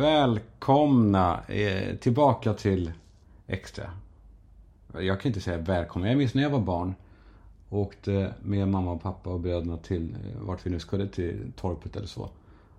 Välkomna 0.00 1.40
eh, 1.48 1.96
tillbaka 1.96 2.54
till 2.54 2.92
Extra. 3.46 3.90
Jag 4.92 5.20
kan 5.20 5.28
inte 5.28 5.40
säga 5.40 5.58
välkomna. 5.58 6.08
Jag 6.08 6.18
minns 6.18 6.34
när 6.34 6.42
jag 6.42 6.50
var 6.50 6.60
barn. 6.60 6.94
Åkte 7.70 8.34
med 8.42 8.68
mamma 8.68 8.92
och 8.92 9.02
pappa 9.02 9.30
och 9.30 9.40
bröderna 9.40 9.76
till 9.76 10.14
eh, 10.14 10.40
vart 10.40 10.66
vi 10.66 10.70
nu 10.70 10.78
skulle, 10.78 11.08
till 11.08 11.52
torpet 11.56 11.96
eller 11.96 12.06
så. 12.06 12.28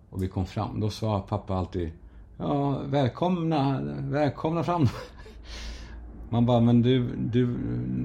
Och 0.10 0.23
vi 0.23 0.28
kom 0.28 0.46
fram. 0.46 0.79
Då 0.79 0.89
sa 0.89 1.21
pappa 1.21 1.55
alltid 1.55 1.92
Ja, 2.38 2.79
välkomna, 2.85 3.81
välkomna 3.99 4.63
fram. 4.63 4.88
Man 6.29 6.46
bara, 6.46 6.60
men 6.60 6.81
du, 6.81 7.15
du, 7.15 7.58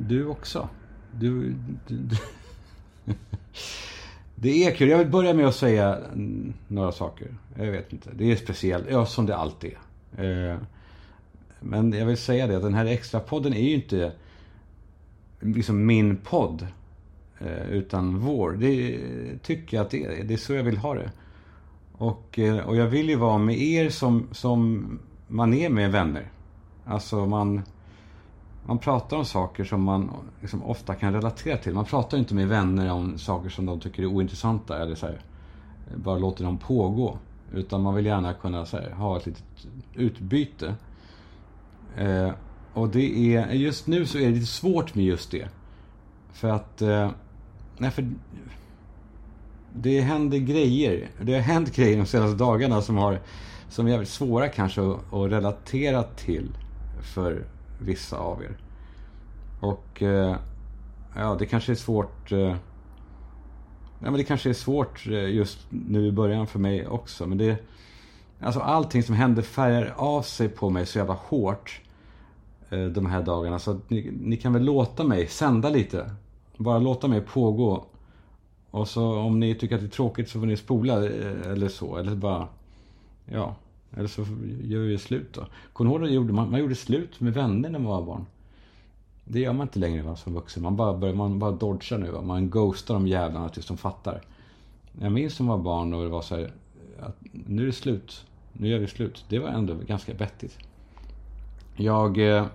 du 0.08 0.26
också. 0.26 0.68
Du, 1.12 1.54
du, 1.86 1.96
du. 1.96 2.16
Det 4.38 4.64
är 4.64 4.74
kul. 4.74 4.88
Jag 4.88 4.98
vill 4.98 5.10
börja 5.10 5.34
med 5.34 5.46
att 5.46 5.54
säga 5.54 5.98
några 6.68 6.92
saker. 6.92 7.28
Jag 7.54 7.66
vet 7.66 7.92
inte. 7.92 8.10
Det 8.14 8.32
är 8.32 8.36
speciellt. 8.36 8.86
Ja, 8.90 9.06
som 9.06 9.26
det 9.26 9.36
alltid 9.36 9.72
är. 10.16 10.50
Eh, 10.50 10.56
men 11.60 11.92
jag 11.92 12.06
vill 12.06 12.16
säga 12.16 12.46
det 12.46 12.56
att 12.56 12.62
den 12.62 12.74
här 12.74 12.86
extra 12.86 13.20
podden 13.20 13.54
är 13.54 13.62
ju 13.62 13.74
inte 13.74 14.12
liksom 15.40 15.86
min 15.86 16.16
podd. 16.16 16.66
Eh, 17.38 17.70
utan 17.70 18.18
vår. 18.18 18.52
Det 18.52 18.98
tycker 19.42 19.76
jag 19.76 19.84
att 19.84 19.90
det 19.90 20.04
är. 20.04 20.24
Det 20.24 20.34
är 20.34 20.38
så 20.38 20.54
jag 20.54 20.62
vill 20.62 20.76
ha 20.76 20.94
det. 20.94 21.10
Och, 21.92 22.38
eh, 22.38 22.58
och 22.58 22.76
jag 22.76 22.86
vill 22.86 23.08
ju 23.08 23.16
vara 23.16 23.38
med 23.38 23.58
er 23.58 23.90
som, 23.90 24.28
som 24.32 24.88
man 25.26 25.54
är 25.54 25.68
med 25.68 25.92
vänner. 25.92 26.30
Alltså 26.84 27.26
man, 27.26 27.62
man 28.66 28.78
pratar 28.78 29.16
om 29.16 29.24
saker 29.24 29.64
som 29.64 29.82
man 29.82 30.10
liksom 30.40 30.64
ofta 30.64 30.94
kan 30.94 31.12
relatera 31.12 31.56
till. 31.56 31.74
Man 31.74 31.84
pratar 31.84 32.18
inte 32.18 32.34
med 32.34 32.48
vänner 32.48 32.92
om 32.92 33.18
saker 33.18 33.48
som 33.48 33.66
de 33.66 33.80
tycker 33.80 34.02
är 34.02 34.06
ointressanta 34.06 34.82
eller 34.82 34.94
så 34.94 35.06
här, 35.06 35.20
bara 35.96 36.18
låter 36.18 36.44
dem 36.44 36.58
pågå. 36.58 37.18
Utan 37.52 37.82
man 37.82 37.94
vill 37.94 38.06
gärna 38.06 38.34
kunna 38.34 38.64
här, 38.64 38.90
ha 38.90 39.16
ett 39.16 39.26
litet 39.26 39.44
utbyte. 39.94 40.74
Eh, 41.96 42.30
och 42.74 42.88
det 42.88 43.34
är, 43.36 43.50
just 43.50 43.86
nu 43.86 44.06
så 44.06 44.18
är 44.18 44.22
det 44.22 44.34
lite 44.34 44.46
svårt 44.46 44.94
med 44.94 45.04
just 45.04 45.30
det. 45.30 45.48
För 46.32 46.48
att, 46.48 46.82
eh, 46.82 47.10
nej 47.78 47.90
för 47.90 48.10
det 49.72 50.00
händer 50.00 50.38
grejer. 50.38 51.10
Det 51.22 51.34
har 51.34 51.40
hänt 51.40 51.76
grejer 51.76 51.96
de 51.96 52.06
senaste 52.06 52.36
dagarna 52.36 52.82
som, 52.82 52.96
har, 52.96 53.20
som 53.68 53.86
är 53.86 53.90
jävligt 53.90 54.08
svåra 54.08 54.48
kanske 54.48 54.80
att, 54.80 55.14
att 55.14 55.32
relatera 55.32 56.02
till 56.02 56.50
för 57.14 57.44
vissa 57.78 58.18
av 58.18 58.42
er. 58.42 58.56
Och 59.60 60.02
eh, 60.02 60.36
ja, 61.16 61.36
det 61.38 61.46
kanske 61.46 61.72
är 61.72 61.76
svårt. 61.76 62.32
Eh, 62.32 62.38
ja, 62.38 62.56
men 64.00 64.12
det 64.12 64.24
kanske 64.24 64.50
är 64.50 64.54
svårt 64.54 65.06
eh, 65.06 65.12
just 65.12 65.58
nu 65.70 66.06
i 66.06 66.12
början 66.12 66.46
för 66.46 66.58
mig 66.58 66.86
också. 66.86 67.26
Men 67.26 67.38
det, 67.38 67.58
alltså 68.40 68.60
allting 68.60 69.02
som 69.02 69.14
händer 69.14 69.42
färgar 69.42 69.94
av 69.96 70.22
sig 70.22 70.48
på 70.48 70.70
mig 70.70 70.86
så 70.86 70.98
jävla 70.98 71.14
hårt 71.14 71.80
eh, 72.70 72.84
de 72.84 73.06
här 73.06 73.22
dagarna. 73.22 73.58
Så 73.58 73.80
ni, 73.88 74.12
ni 74.20 74.36
kan 74.36 74.52
väl 74.52 74.64
låta 74.64 75.04
mig 75.04 75.26
sända 75.26 75.70
lite. 75.70 76.10
Bara 76.56 76.78
låta 76.78 77.08
mig 77.08 77.20
pågå 77.20 77.84
och 78.70 78.88
så 78.88 79.18
om 79.18 79.40
ni 79.40 79.54
tycker 79.54 79.74
att 79.74 79.80
det 79.80 79.86
är 79.86 79.90
tråkigt 79.90 80.28
så 80.28 80.38
får 80.38 80.46
ni 80.46 80.56
spola 80.56 80.94
eh, 81.04 81.52
eller 81.52 81.68
så. 81.68 81.96
Eller 81.96 82.14
bara... 82.14 82.48
Ja. 83.24 83.56
Eller 83.96 84.08
så 84.08 84.26
gör 84.62 84.80
vi 84.80 84.98
slut 84.98 85.32
då. 85.32 85.46
Kommer 85.72 85.98
du 85.98 86.10
ihåg 86.10 86.30
man, 86.30 86.50
man 86.50 86.60
gjorde 86.60 86.74
slut 86.74 87.20
med 87.20 87.34
vänner 87.34 87.70
när 87.70 87.78
man 87.78 87.92
var 87.92 88.02
barn? 88.02 88.26
Det 89.24 89.40
gör 89.40 89.52
man 89.52 89.66
inte 89.66 89.78
längre 89.78 90.02
va, 90.02 90.16
som 90.16 90.34
vuxen. 90.34 90.62
Man 90.62 90.76
bara, 90.76 90.94
börjar, 90.98 91.14
man 91.14 91.38
bara 91.38 91.50
dodgar 91.50 91.98
nu. 91.98 92.10
Va? 92.10 92.22
Man 92.22 92.50
ghostar 92.50 92.94
de 92.94 93.06
jävlarna 93.06 93.48
tills 93.48 93.66
de 93.66 93.76
fattar. 93.76 94.22
Jag 95.00 95.12
minns 95.12 95.34
som 95.34 95.46
var 95.46 95.58
barn 95.58 95.94
och 95.94 96.02
det 96.02 96.08
var 96.08 96.22
så 96.22 96.36
här, 96.36 96.50
att 97.00 97.16
nu 97.32 97.62
är 97.62 97.66
det 97.66 97.72
slut. 97.72 98.24
Nu 98.52 98.68
gör 98.68 98.78
vi 98.78 98.86
slut. 98.86 99.24
Det 99.28 99.38
var 99.38 99.48
ändå 99.48 99.74
ganska 99.74 100.14
vettigt. 100.14 100.58
Jag... 101.76 102.18
Eh, 102.18 102.46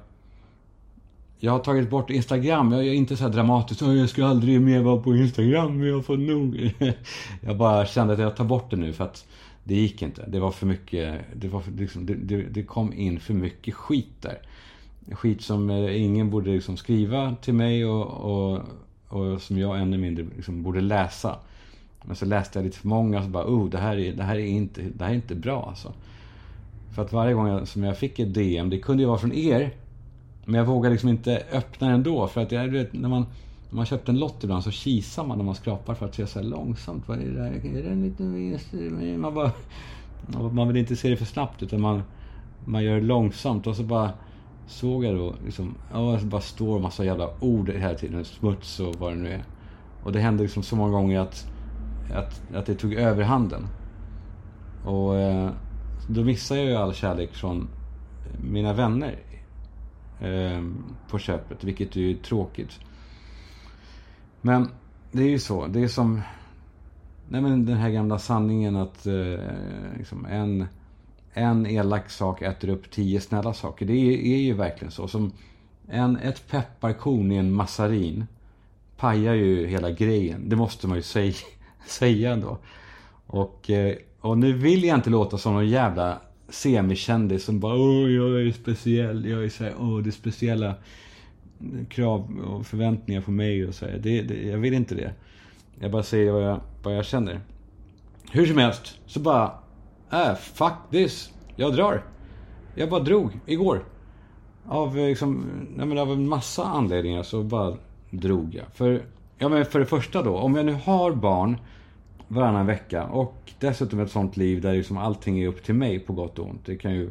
jag 1.44 1.52
har 1.52 1.60
tagit 1.60 1.90
bort 1.90 2.10
Instagram. 2.10 2.72
Jag 2.72 2.88
är 2.88 2.94
inte 2.94 3.18
så 3.18 3.24
här 3.24 3.32
dramatisk. 3.32 3.82
Jag 3.82 4.10
ska 4.10 4.26
aldrig 4.26 4.62
mer 4.62 4.82
vara 4.82 5.02
på 5.02 5.16
Instagram. 5.16 5.84
Jag 5.84 6.06
får 6.06 6.18
nog. 6.18 6.74
Jag 7.42 7.58
bara 7.58 7.86
kände 7.86 8.14
att 8.14 8.20
jag 8.20 8.36
tar 8.36 8.46
bort 8.46 8.72
det 8.72 8.78
nu 8.78 8.94
för 8.94 9.04
att 9.04 9.26
det 9.72 9.78
gick 9.78 10.02
inte. 10.02 10.26
Det 10.28 10.40
var 10.40 10.52
för 10.52 10.66
mycket. 10.66 11.22
Det, 11.36 11.48
var 11.48 11.62
för, 11.62 11.72
liksom, 11.72 12.06
det, 12.06 12.14
det, 12.14 12.44
det, 12.44 12.64
kom 12.64 12.94
in 12.94 13.20
för 13.20 13.34
mycket 13.34 13.74
skit 13.74 14.22
där. 14.22 14.38
Skit 15.12 15.42
som 15.42 15.70
eh, 15.70 16.02
ingen 16.02 16.30
borde 16.30 16.52
liksom 16.52 16.78
skriva 16.78 17.36
till 17.42 17.54
mig 17.54 17.86
och, 17.86 18.06
och, 18.08 18.62
och 19.08 19.42
som 19.42 19.58
jag 19.58 19.80
ännu 19.80 19.98
mindre 19.98 20.26
liksom 20.36 20.64
borde 20.64 20.82
läsa. 20.82 21.40
Men 22.04 22.16
så 22.16 22.26
läste 22.26 22.60
jag 22.60 22.66
lite 22.66 22.78
för 22.78 22.88
många 22.88 23.18
och 23.18 23.24
så 23.24 23.30
bara, 23.30 23.46
oh, 23.46 23.70
det 23.70 23.78
här 23.78 23.98
är, 23.98 24.14
det 24.14 24.24
här 24.24 24.36
är, 24.36 24.46
inte, 24.46 24.82
det 24.82 25.04
här 25.04 25.12
är 25.12 25.16
inte 25.16 25.36
bra 25.36 25.66
alltså. 25.70 25.94
För 26.96 27.02
att 27.02 27.14
varje 27.14 27.34
gång 27.34 27.48
jag, 27.48 27.68
som 27.68 27.84
jag 27.84 27.98
fick 27.98 28.20
ett 28.20 28.34
DM, 28.34 28.70
det 28.70 28.80
kunde 28.80 29.04
ju 29.04 29.08
vara 29.08 29.18
från 29.18 29.34
er. 29.34 29.72
Men 30.46 30.56
jag 30.56 30.66
vågade 30.66 30.94
liksom 30.94 31.10
inte 31.10 31.44
öppna 31.52 31.88
den 31.88 31.96
ändå. 31.96 32.28
För 32.28 32.42
att 32.42 32.52
jag 32.52 32.68
vet, 32.68 32.94
när 32.94 33.10
man, 33.10 33.26
när 33.72 33.76
man 33.76 33.86
köpt 33.86 34.10
en 34.10 34.20
lott 34.20 34.44
ibland 34.44 34.64
så 34.64 34.72
kisar 34.72 35.26
man 35.26 35.38
när 35.38 35.46
man 35.46 35.56
skrapar 35.56 35.96
för 35.96 36.06
att 36.06 36.16
se 36.16 36.28
så 36.28 36.40
här 36.40 36.48
långsamt. 36.48 37.08
Vad 37.08 37.22
är 37.22 37.26
det 37.26 37.36
där? 37.36 37.78
Är 37.78 37.84
det 37.84 37.90
en 37.90 38.04
liten 38.04 38.34
vinst? 38.34 38.74
Man 39.18 39.34
bara... 39.34 39.52
Man 40.52 40.68
vill 40.68 40.78
inte 40.78 40.96
se 40.96 41.10
det 41.10 41.18
för 41.18 41.26
snabbt 41.26 41.64
utan 41.64 41.82
man, 41.82 42.04
man 42.66 42.84
gör 42.84 42.96
det 42.96 43.02
långsamt 43.02 43.68
och 43.68 43.76
så 43.76 43.84
bara 43.84 44.12
såg 44.68 45.06
jag 45.06 45.16
då 45.16 45.36
liksom, 45.46 45.76
ja, 45.94 46.18
det 46.22 46.26
bara 46.26 46.42
står 46.42 46.76
en 46.76 46.82
massa 46.82 47.06
jävla 47.06 47.30
ord 47.40 47.70
hela 47.70 47.96
tiden. 47.96 48.26
Smuts 48.26 48.80
och 48.80 48.96
vad 48.96 49.12
det 49.12 49.16
nu 49.16 49.30
är. 49.30 49.44
Och 50.04 50.12
det 50.12 50.20
hände 50.20 50.44
liksom 50.44 50.64
så 50.64 50.76
många 50.76 50.92
gånger 50.92 51.20
att, 51.20 51.48
att, 52.14 52.56
att 52.56 52.66
det 52.66 52.76
tog 52.76 52.94
överhanden. 52.94 53.68
Och 54.86 55.18
eh, 55.18 55.50
då 56.08 56.24
missade 56.24 56.60
jag 56.60 56.70
ju 56.70 56.76
all 56.76 56.94
kärlek 56.94 57.34
från 57.34 57.68
mina 58.44 58.74
vänner 58.74 59.16
eh, 60.20 60.64
på 61.10 61.20
köpet, 61.20 61.64
vilket 61.64 61.96
är 61.96 62.00
ju 62.00 62.14
tråkigt. 62.14 62.80
Men 64.42 64.68
det 65.12 65.24
är 65.24 65.30
ju 65.30 65.40
så. 65.40 65.68
Det 65.68 65.84
är 65.84 65.88
som 65.88 66.22
nej 67.30 67.42
men 67.42 67.66
den 67.66 67.78
här 67.78 67.90
gamla 67.90 68.20
sanningen 68.20 68.76
att 68.76 69.06
eh, 69.08 69.40
liksom 69.98 70.26
en, 70.26 70.66
en 71.34 71.66
elak 71.66 72.10
sak 72.10 72.42
äter 72.42 72.70
upp 72.70 72.92
tio 72.92 73.22
snälla 73.22 73.54
saker. 73.54 73.86
Det 73.86 73.94
är, 73.94 74.34
är 74.34 74.38
ju 74.38 74.54
verkligen 74.54 74.92
så. 74.92 75.08
Som 75.08 75.32
en, 75.88 76.18
ett 76.18 76.48
pepparkorn 76.50 77.32
i 77.32 77.36
en 77.36 77.54
massarin 77.54 78.26
pajar 78.98 79.34
ju 79.34 79.68
hela 79.68 79.92
grejen. 79.92 80.50
Det 80.50 80.56
måste 80.56 80.88
man 80.88 80.98
ju 80.98 81.04
säga, 81.04 81.34
säga 81.88 82.32
ändå. 82.32 82.58
Och, 83.28 83.70
eh, 83.70 83.96
och 84.20 84.38
nu 84.38 84.54
vill 84.54 84.84
jag 84.84 84.98
inte 84.98 85.10
låta 85.10 85.38
som 85.38 85.54
någon 85.54 85.70
jävla 85.70 86.22
semikändis 86.50 87.44
som 87.44 87.60
bara 87.60 87.76
åh, 87.76 88.12
jag 88.12 88.48
är 88.48 88.52
speciell. 88.52 89.26
Jag 89.26 89.44
är 89.44 89.50
så 89.50 89.64
här, 89.64 89.74
åh, 89.80 90.00
det 90.00 90.12
speciella 90.12 90.76
krav 91.90 92.40
och 92.40 92.66
förväntningar 92.66 93.22
på 93.22 93.32
mig 93.32 93.68
och 93.68 93.76
så. 93.76 93.86
Det, 93.86 94.22
det, 94.22 94.44
jag 94.44 94.58
vill 94.58 94.74
inte 94.74 94.96
det. 94.96 95.14
Jag 95.80 95.92
bara 95.92 96.04
säger 96.04 96.32
vad 96.32 96.44
jag, 96.44 96.60
vad 96.84 96.98
jag 96.98 97.06
känner. 97.06 97.40
Hur 98.32 98.46
som 98.46 98.58
helst, 98.58 99.00
så 99.06 99.20
bara, 99.20 99.52
äh, 100.12 100.36
fuck 100.36 100.74
this. 100.92 101.34
Jag 101.56 101.76
drar. 101.76 102.04
Jag 102.76 102.90
bara 102.90 103.00
drog 103.00 103.40
igår. 103.46 103.84
Av, 104.68 104.98
eh, 104.98 105.08
liksom, 105.08 105.46
nej 105.76 105.86
men 105.86 105.98
av 105.98 106.12
en 106.12 106.28
massa 106.28 106.64
anledningar 106.64 107.24
så 107.24 107.44
bara 107.44 107.78
drog 108.10 108.56
jag. 108.56 108.66
För, 108.74 109.02
ja 109.38 109.50
men 109.50 109.66
för 109.66 109.80
det 109.80 109.86
första 109.86 110.24
då, 110.24 110.38
om 110.38 110.56
jag 110.56 110.66
nu 110.66 110.74
har 110.74 111.12
barn 111.12 111.58
varannan 112.28 112.66
vecka. 112.66 113.04
Och 113.04 113.52
dessutom 113.60 114.00
ett 114.00 114.12
sånt 114.12 114.38
liv 114.38 114.62
där 114.62 114.74
liksom 114.74 114.98
allting 114.98 115.40
är 115.40 115.48
upp 115.48 115.64
till 115.64 115.76
mig 115.76 116.00
på 116.00 116.14
gott 116.14 116.40
och 116.40 116.50
ont. 116.50 116.66
Det 116.66 116.76
kan 116.76 116.94
ju... 116.94 117.10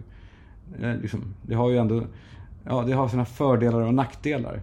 Eh, 0.82 0.96
liksom, 1.02 1.34
det 1.42 1.54
har 1.54 1.70
ju 1.70 1.78
ändå... 1.78 2.02
Ja, 2.64 2.82
det 2.86 2.92
har 2.92 3.08
sina 3.08 3.24
fördelar 3.24 3.80
och 3.80 3.94
nackdelar. 3.94 4.62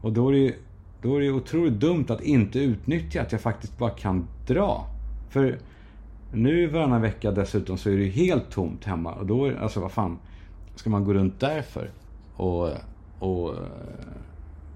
Och 0.00 0.12
då 0.12 0.28
är 0.28 0.32
det 0.32 0.38
ju 0.38 0.54
då 1.02 1.16
är 1.16 1.20
det 1.20 1.30
otroligt 1.30 1.80
dumt 1.80 2.06
att 2.08 2.20
inte 2.20 2.58
utnyttja 2.58 3.22
att 3.22 3.32
jag 3.32 3.40
faktiskt 3.40 3.78
bara 3.78 3.90
kan 3.90 4.26
dra. 4.46 4.86
För 5.30 5.58
nu 6.32 6.66
varannan 6.66 7.02
vecka 7.02 7.30
dessutom 7.30 7.78
så 7.78 7.90
är 7.90 7.96
det 7.96 8.02
ju 8.02 8.10
helt 8.10 8.50
tomt 8.50 8.84
hemma. 8.84 9.12
Och 9.12 9.26
då, 9.26 9.52
alltså 9.60 9.80
vad 9.80 9.92
fan, 9.92 10.18
ska 10.74 10.90
man 10.90 11.04
gå 11.04 11.14
runt 11.14 11.40
därför? 11.40 11.90
Och, 12.36 12.68
och 13.18 13.48
eh, 13.54 13.60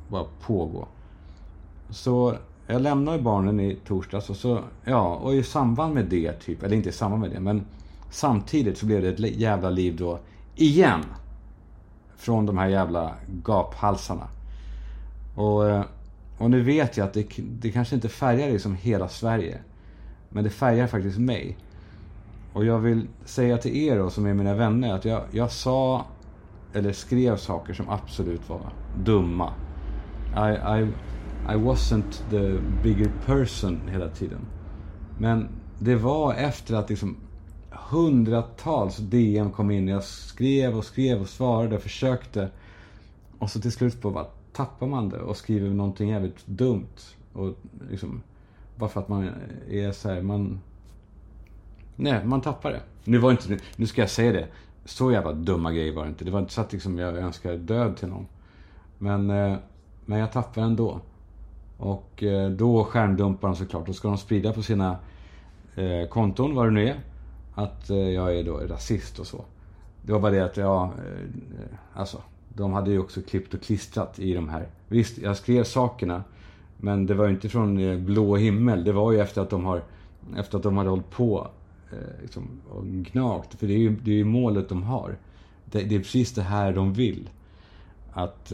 bara 0.09 0.25
pågå. 0.47 0.89
Så 1.91 2.35
jag 2.67 2.83
lämnade 2.83 3.19
barnen 3.19 3.61
i 3.61 3.79
torsdags 3.87 4.31
och 4.31 4.37
så, 4.37 4.61
ja, 4.85 5.15
och 5.15 5.35
i 5.35 5.43
samband 5.43 5.95
med 5.95 6.05
det 6.05 6.33
typ, 6.33 6.63
eller 6.63 6.77
inte 6.77 6.89
i 6.89 6.93
samband 6.93 7.23
med 7.23 7.31
det, 7.31 7.41
men 7.41 7.65
samtidigt 8.11 8.79
så 8.79 8.87
blev 8.87 9.03
det 9.03 9.09
ett 9.09 9.37
jävla 9.37 9.71
liv 9.71 9.97
då, 9.97 10.19
igen. 10.57 11.01
Från 12.25 12.47
de 12.47 12.59
här 12.59 12.69
jävla 12.69 13.15
gaphalsarna. 13.27 14.29
Och, 15.35 15.69
eh, 15.71 15.85
och 16.39 16.51
nu 16.51 16.63
vet 16.63 16.97
jag 16.97 17.07
att 17.07 17.15
det, 17.15 17.27
det 17.37 17.71
kanske 17.71 17.95
inte 17.95 18.09
färgar 18.09 18.51
liksom 18.51 18.75
hela 18.75 19.09
Sverige. 19.09 19.59
Men 20.29 20.45
det 20.45 20.51
färgar 20.51 20.87
faktiskt 20.87 21.19
mig. 21.19 21.59
Och 22.53 22.65
jag 22.65 22.79
vill 22.79 23.09
säga 23.25 23.59
till 23.59 23.77
er 23.77 23.99
då, 23.99 24.11
som 24.11 24.27
är 24.27 24.35
mina 24.35 24.55
vänner, 24.55 24.95
att 24.95 25.05
jag, 25.05 25.23
jag 25.31 25.51
sa 25.51 26.07
eller 26.73 26.93
skrev 26.93 27.37
saker 27.37 27.75
som 27.75 27.89
absolut 27.89 28.49
var 28.49 28.73
dumma. 29.05 29.53
I, 30.37 30.81
I 30.81 30.93
i 31.49 31.57
wasn't 31.57 32.31
the 32.31 32.59
bigger 32.83 33.11
person 33.27 33.81
hela 33.89 34.09
tiden. 34.09 34.41
Men 35.19 35.49
det 35.79 35.95
var 35.95 36.35
efter 36.35 36.75
att 36.75 36.91
liksom 36.91 37.17
hundratals 37.89 38.97
DM 38.97 39.51
kom 39.51 39.71
in. 39.71 39.89
Jag 39.89 40.05
skrev 40.05 40.77
och 40.79 40.85
skrev 40.85 41.21
och 41.21 41.29
svarade 41.29 41.77
och 41.77 41.83
försökte. 41.83 42.51
Och 43.39 43.51
så 43.51 43.61
till 43.61 43.73
slut 43.73 44.03
bara 44.03 44.27
tappar 44.53 44.87
man 44.87 45.09
det 45.09 45.19
och 45.19 45.37
skriver 45.37 45.71
någonting 45.71 46.09
jävligt 46.09 46.47
dumt. 46.47 47.15
Och 47.33 47.55
liksom, 47.91 48.23
bara 48.77 48.89
för 48.89 49.01
att 49.01 49.09
man 49.09 49.31
är 49.71 49.93
så 49.93 50.09
här, 50.09 50.23
man... 50.23 50.61
Nej, 51.97 52.25
man 52.25 52.41
tappar 52.41 52.71
det. 52.71 52.81
Nu 53.05 53.19
var 53.19 53.31
inte, 53.31 53.59
nu 53.77 53.87
ska 53.87 54.01
jag 54.01 54.11
säga 54.11 54.33
det. 54.33 54.47
Så 54.85 55.13
jävla 55.13 55.33
dumma 55.33 55.73
grejer 55.73 55.93
var 55.93 56.03
det 56.05 56.09
inte. 56.09 56.25
Det 56.25 56.31
var 56.31 56.41
inte 56.41 56.53
så 56.53 56.61
att 56.61 56.73
liksom 56.73 56.99
jag 56.99 57.17
önskade 57.17 57.57
död 57.57 57.97
till 57.97 58.09
någon. 58.09 58.27
Men, 58.99 59.31
eh, 59.31 59.57
men 60.05 60.19
jag 60.19 60.33
tappade 60.33 60.67
ändå. 60.67 61.01
Och 61.79 62.23
eh, 62.23 62.51
då 62.51 62.85
skärmdumpar 62.85 63.49
de 63.49 63.57
såklart. 63.57 63.87
Då 63.87 63.93
ska 63.93 64.09
de 64.09 64.19
sprida 64.19 64.53
på 64.53 64.63
sina 64.63 64.97
eh, 65.75 66.09
konton, 66.09 66.55
vad 66.55 66.67
det 66.67 66.71
nu 66.71 66.89
är. 66.89 67.01
Att 67.55 67.91
eh, 67.91 67.97
jag 67.97 68.39
är 68.39 68.45
då 68.45 68.57
rasist 68.57 69.19
och 69.19 69.27
så. 69.27 69.45
Det 70.03 70.13
var 70.13 70.21
bara 70.21 70.33
det 70.33 70.45
att 70.45 70.57
jag, 70.57 70.83
eh, 70.83 70.91
alltså, 71.95 72.23
de 72.49 72.73
hade 72.73 72.91
ju 72.91 72.99
också 72.99 73.23
klippt 73.23 73.55
och 73.55 73.63
klistrat 73.63 74.19
i 74.19 74.35
de 74.35 74.49
här. 74.49 74.69
Visst, 74.89 75.19
jag 75.19 75.37
skrev 75.37 75.65
sakerna. 75.65 76.25
Men 76.77 77.07
det 77.07 77.15
var 77.15 77.25
ju 77.25 77.31
inte 77.31 77.49
från 77.49 77.79
eh, 77.79 77.99
blå 77.99 78.37
himmel. 78.37 78.85
Det 78.85 78.93
var 78.93 79.13
ju 79.13 79.21
efter 79.21 79.43
att 79.43 79.51
de 79.51 79.65
har, 79.65 79.83
efter 80.37 80.57
att 80.57 80.63
de 80.63 80.77
hade 80.77 80.91
hållit 80.91 81.11
på 81.11 81.49
liksom, 82.23 82.49
och 82.71 82.85
gnagt. 82.85 83.55
För 83.55 83.67
det 83.67 83.75
är 83.75 83.79
ju, 83.79 83.97
det 83.97 84.11
är 84.11 84.15
ju 84.15 84.25
målet 84.25 84.69
de 84.69 84.83
har. 84.83 85.17
Det, 85.65 85.83
det 85.83 85.95
är 85.95 85.99
precis 85.99 86.35
det 86.35 86.43
här 86.43 86.73
de 86.73 86.93
vill 86.93 87.31
att 88.13 88.53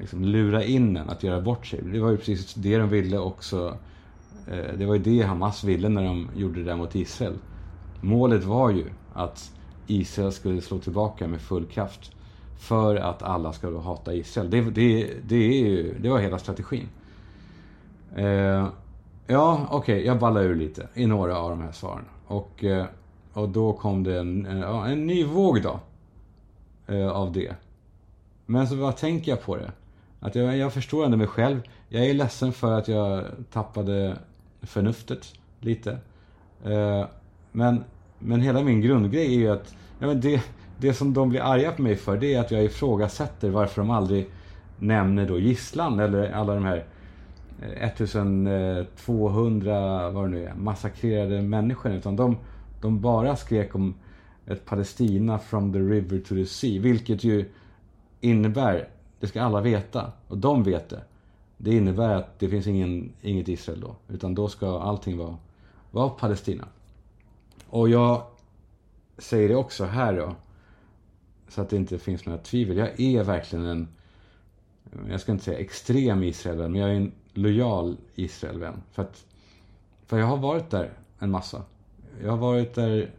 liksom 0.00 0.24
lura 0.24 0.64
in 0.64 0.96
en 0.96 1.08
att 1.08 1.22
göra 1.22 1.40
bort 1.40 1.66
sig. 1.66 1.80
Det 1.82 2.00
var 2.00 2.10
ju 2.10 2.16
precis 2.16 2.54
det 2.54 2.78
de 2.78 2.88
ville 2.88 3.18
också. 3.18 3.76
Det 4.78 4.86
var 4.86 4.94
ju 4.94 5.02
det 5.02 5.22
Hamas 5.22 5.64
ville 5.64 5.88
när 5.88 6.04
de 6.04 6.28
gjorde 6.36 6.58
det 6.58 6.64
där 6.64 6.76
mot 6.76 6.94
Israel. 6.94 7.34
Målet 8.00 8.44
var 8.44 8.70
ju 8.70 8.84
att 9.12 9.52
Israel 9.86 10.32
skulle 10.32 10.60
slå 10.60 10.78
tillbaka 10.78 11.28
med 11.28 11.40
full 11.40 11.66
kraft. 11.66 12.12
För 12.58 12.96
att 12.96 13.22
alla 13.22 13.52
skulle 13.52 13.78
hata 13.78 14.14
Israel. 14.14 14.50
Det, 14.50 14.60
det, 14.60 15.10
det, 15.28 15.36
är 15.36 15.68
ju, 15.68 15.98
det 15.98 16.08
var 16.08 16.18
hela 16.18 16.38
strategin. 16.38 16.88
Eh, 18.16 18.68
ja, 19.26 19.66
okej, 19.70 19.94
okay, 19.94 20.06
jag 20.06 20.18
ballar 20.18 20.42
ur 20.42 20.54
lite 20.54 20.88
i 20.94 21.06
några 21.06 21.38
av 21.38 21.50
de 21.50 21.60
här 21.60 21.72
svaren. 21.72 22.04
Och, 22.26 22.64
eh, 22.64 22.84
och 23.32 23.48
då 23.48 23.72
kom 23.72 24.04
det 24.04 24.18
en, 24.18 24.46
en, 24.46 24.62
en 24.62 25.06
ny 25.06 25.24
våg 25.24 25.62
då. 25.62 25.80
Eh, 26.86 27.08
av 27.08 27.32
det. 27.32 27.54
Men 28.46 28.68
så 28.68 28.76
vad 28.76 28.96
tänker 28.96 29.32
jag 29.32 29.42
på 29.42 29.56
det? 29.56 29.72
Att 30.20 30.34
jag, 30.34 30.56
jag 30.56 30.72
förstår 30.72 31.04
ändå 31.04 31.16
mig 31.16 31.26
själv. 31.26 31.60
Jag 31.88 32.06
är 32.06 32.14
ledsen 32.14 32.52
för 32.52 32.72
att 32.72 32.88
jag 32.88 33.24
tappade 33.52 34.16
förnuftet 34.62 35.34
lite. 35.60 35.98
Eh, 36.64 37.04
men, 37.58 37.84
men 38.18 38.40
hela 38.40 38.62
min 38.62 38.80
grundgrej 38.80 39.34
är 39.34 39.38
ju 39.38 39.48
att 39.48 39.74
ja, 39.98 40.06
men 40.06 40.20
det, 40.20 40.42
det 40.78 40.94
som 40.94 41.14
de 41.14 41.28
blir 41.28 41.40
arga 41.40 41.72
på 41.72 41.82
mig 41.82 41.96
för 41.96 42.16
det 42.16 42.34
är 42.34 42.40
att 42.40 42.50
jag 42.50 42.64
ifrågasätter 42.64 43.50
varför 43.50 43.82
de 43.82 43.90
aldrig 43.90 44.30
nämner 44.78 45.28
då 45.28 45.38
gisslan 45.38 46.00
eller 46.00 46.30
alla 46.30 46.54
de 46.54 46.64
här 46.64 46.84
eh, 47.62 47.88
1200, 47.88 50.06
eh, 50.06 50.12
vad 50.12 50.24
det 50.24 50.28
nu 50.28 50.44
är, 50.44 50.54
massakrerade 50.54 51.42
människor. 51.42 51.92
Utan 51.92 52.16
de, 52.16 52.36
de 52.80 53.00
bara 53.00 53.36
skrek 53.36 53.74
om 53.74 53.94
ett 54.46 54.64
Palestina 54.64 55.38
from 55.38 55.72
the 55.72 55.78
river 55.78 56.18
to 56.18 56.34
the 56.34 56.46
sea. 56.46 56.80
Vilket 56.80 57.24
ju 57.24 57.50
innebär, 58.20 58.88
det 59.20 59.26
ska 59.26 59.42
alla 59.42 59.60
veta, 59.60 60.12
och 60.28 60.38
de 60.38 60.62
vet 60.62 60.88
det. 60.88 61.02
Det 61.56 61.76
innebär 61.76 62.14
att 62.14 62.38
det 62.38 62.48
finns 62.48 62.66
ingen, 62.66 63.12
inget 63.22 63.48
Israel 63.48 63.80
då. 63.80 63.96
Utan 64.08 64.34
då 64.34 64.48
ska 64.48 64.80
allting 64.80 65.18
vara, 65.18 65.36
vara 65.90 66.08
Palestina. 66.08 66.64
Och 67.70 67.88
jag 67.88 68.22
säger 69.18 69.48
det 69.48 69.56
också 69.56 69.84
här 69.84 70.16
då. 70.16 70.34
Så 71.48 71.62
att 71.62 71.70
det 71.70 71.76
inte 71.76 71.98
finns 71.98 72.26
några 72.26 72.38
tvivel. 72.38 72.76
Jag 72.76 73.00
är 73.00 73.24
verkligen 73.24 73.64
en, 73.64 73.88
jag 75.08 75.20
ska 75.20 75.32
inte 75.32 75.44
säga 75.44 75.58
extrem 75.58 76.22
Israelvän, 76.22 76.72
men 76.72 76.80
jag 76.80 76.90
är 76.90 76.94
en 76.94 77.12
lojal 77.32 77.96
Israelvän. 78.14 78.82
För 78.92 79.02
att, 79.02 79.24
för 80.06 80.18
jag 80.18 80.26
har 80.26 80.36
varit 80.36 80.70
där 80.70 80.92
en 81.18 81.30
massa. 81.30 81.62
Jag 82.22 82.30
har 82.30 82.38
varit 82.38 82.74
där, 82.74 83.10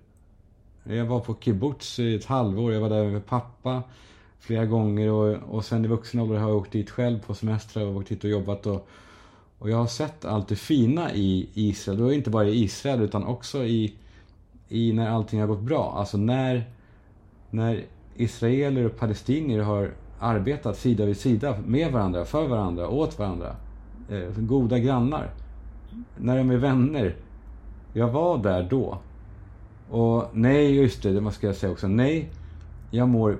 jag 0.83 1.05
var 1.05 1.19
på 1.19 1.35
kibbutz 1.39 1.99
i 1.99 2.15
ett 2.15 2.25
halvår, 2.25 2.73
jag 2.73 2.81
var 2.81 2.89
där 2.89 3.09
med 3.09 3.25
pappa 3.25 3.83
flera 4.39 4.65
gånger 4.65 5.09
och, 5.09 5.55
och 5.55 5.65
sen 5.65 5.85
i 5.85 5.87
vuxen 5.87 6.19
ålder 6.19 6.37
har 6.37 6.49
jag 6.49 6.57
åkt 6.57 6.71
dit 6.71 6.89
själv 6.89 7.19
på 7.19 7.33
semestrar 7.33 7.85
och 7.85 7.95
åkt 7.95 8.09
dit 8.09 8.23
och 8.23 8.29
jobbat 8.29 8.65
och, 8.65 8.87
och 9.59 9.69
jag 9.69 9.77
har 9.77 9.87
sett 9.87 10.25
allt 10.25 10.47
det 10.47 10.55
fina 10.55 11.13
i 11.13 11.49
Israel. 11.53 12.01
och 12.01 12.13
inte 12.13 12.29
bara 12.29 12.47
i 12.47 12.63
Israel 12.63 13.01
utan 13.01 13.23
också 13.23 13.63
i, 13.63 13.93
i 14.69 14.93
när 14.93 15.09
allting 15.09 15.39
har 15.39 15.47
gått 15.47 15.61
bra. 15.61 15.93
Alltså 15.97 16.17
när, 16.17 16.69
när 17.49 17.85
israeler 18.15 18.85
och 18.85 18.97
palestinier 18.97 19.61
har 19.61 19.91
arbetat 20.19 20.77
sida 20.77 21.05
vid 21.05 21.17
sida 21.17 21.57
med 21.65 21.91
varandra, 21.91 22.25
för 22.25 22.47
varandra, 22.47 22.87
åt 22.87 23.19
varandra. 23.19 23.55
Eh, 24.09 24.29
goda 24.37 24.79
grannar. 24.79 25.29
När 26.17 26.37
de 26.37 26.49
är 26.49 26.57
vänner. 26.57 27.15
Jag 27.93 28.07
var 28.07 28.37
där 28.37 28.67
då. 28.69 28.97
Och 29.89 30.25
nej, 30.33 30.75
just 30.75 31.03
det, 31.03 31.13
det 31.13 31.21
måste 31.21 31.45
jag 31.45 31.55
säga 31.55 31.71
också. 31.71 31.87
Nej, 31.87 32.29
jag 32.91 33.09
mår 33.09 33.37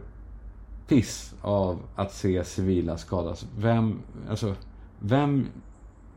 piss 0.88 1.36
av 1.42 1.80
att 1.96 2.14
se 2.14 2.44
civila 2.44 2.98
skadas. 2.98 3.48
Vem, 3.58 4.00
alltså, 4.30 4.56
vem, 5.00 5.48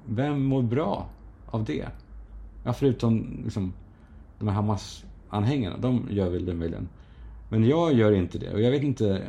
vem 0.06 0.42
mår 0.42 0.62
bra 0.62 1.06
av 1.46 1.64
det? 1.64 1.86
Ja, 2.64 2.72
förutom 2.72 3.40
liksom, 3.44 3.72
de 4.42 4.48
här 4.48 4.56
Hamas-anhängarna. 4.56 5.76
De 5.78 6.06
gör 6.10 6.30
väl 6.30 6.46
den 6.46 6.58
möjligen. 6.58 6.88
Men 7.48 7.64
jag 7.64 7.92
gör 7.92 8.12
inte 8.12 8.38
det. 8.38 8.52
Och 8.52 8.60
jag 8.60 8.70
vet 8.70 8.82
inte... 8.82 9.26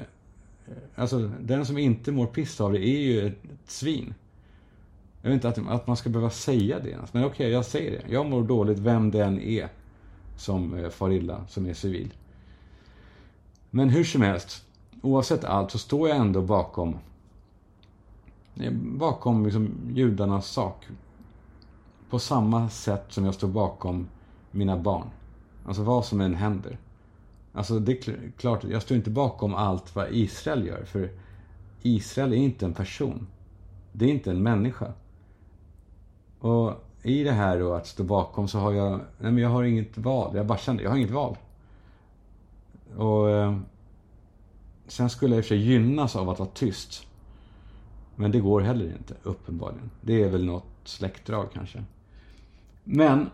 Eh, 0.68 0.74
alltså, 0.96 1.32
den 1.42 1.66
som 1.66 1.78
inte 1.78 2.12
mår 2.12 2.26
piss 2.26 2.62
av 2.62 2.74
det 2.74 2.88
är 2.88 3.00
ju 3.00 3.28
ett, 3.28 3.46
ett 3.46 3.72
svin. 3.72 4.14
Jag 5.22 5.30
vet 5.30 5.36
inte 5.36 5.50
att, 5.50 5.68
att 5.70 5.88
man 5.88 5.98
ska 5.98 6.10
behöva 6.10 6.30
säga 6.30 6.80
det 6.80 6.90
ens. 6.90 7.14
Men 7.14 7.24
okej, 7.24 7.36
okay, 7.36 7.50
jag 7.50 7.66
säger 7.66 7.92
det. 7.92 8.14
Jag 8.14 8.26
mår 8.26 8.44
dåligt 8.44 8.80
vem 8.80 9.12
det 9.12 9.24
än 9.24 9.42
är 9.42 9.70
som 10.38 10.74
eh, 10.74 10.90
far 10.90 11.12
illa, 11.12 11.48
som 11.48 11.66
är 11.66 11.74
civil. 11.74 12.14
Men 13.70 13.90
hur 13.90 14.04
som 14.04 14.22
helst 14.22 14.66
oavsett 15.02 15.44
allt 15.44 15.72
så 15.72 15.78
står 15.78 16.10
jag 16.10 16.18
ändå 16.18 16.42
bakom 16.42 16.98
eh, 18.56 18.72
bakom 18.74 19.46
liksom 19.46 19.70
judarnas 19.94 20.48
sak. 20.48 20.88
På 22.10 22.20
samma 22.20 22.70
sätt 22.70 23.06
som 23.10 23.26
jag 23.26 23.34
står 23.34 23.48
bakom 23.48 24.08
mina 24.54 24.78
barn. 24.78 25.08
Alltså 25.66 25.84
vad 25.84 26.06
som 26.06 26.22
än 26.22 26.36
händer. 26.36 26.78
Alltså 27.54 27.80
det 27.80 28.08
är 28.08 28.32
klart, 28.38 28.64
jag 28.64 28.82
står 28.82 28.98
inte 28.98 29.10
bakom 29.10 29.56
allt 29.56 29.96
vad 29.96 30.08
Israel 30.12 30.68
gör. 30.68 30.84
För 30.86 31.10
Israel 31.82 32.34
är 32.34 32.38
inte 32.38 32.66
en 32.66 32.74
person. 32.74 33.28
Det 33.92 34.06
är 34.06 34.10
inte 34.10 34.32
en 34.32 34.44
människa. 34.44 34.94
Och 36.40 36.74
i 37.04 37.24
det 37.24 37.32
här 37.32 37.60
då 37.60 37.74
att 37.74 37.88
stå 37.88 38.04
bakom 38.04 38.48
så 38.48 38.60
har 38.60 38.72
jag, 38.72 38.92
nej 38.92 39.32
men 39.32 39.38
jag 39.38 39.50
har 39.50 39.64
inget 39.64 39.98
val. 39.98 40.36
Jag 40.36 40.46
bara 40.46 40.58
kände, 40.58 40.84
jag 40.84 40.90
har 40.90 40.98
inget 40.98 41.12
val. 41.12 41.38
Och 42.98 43.30
eh, 43.30 43.58
Sen 44.88 45.10
skulle 45.10 45.36
jag 45.36 45.40
i 45.40 45.42
och 45.42 45.46
för 45.46 45.56
sig 45.56 45.72
gynnas 45.72 46.16
av 46.16 46.30
att 46.30 46.40
vara 46.40 46.50
tyst. 46.50 47.08
Men 48.16 48.32
det 48.32 48.40
går 48.40 48.62
heller 48.62 48.86
inte, 48.86 49.16
uppenbarligen. 49.24 49.92
Det 50.02 50.24
är 50.24 50.30
väl 50.30 50.46
något 50.46 50.66
släktdrag 50.84 51.48
kanske. 51.54 51.84
Men, 52.84 53.30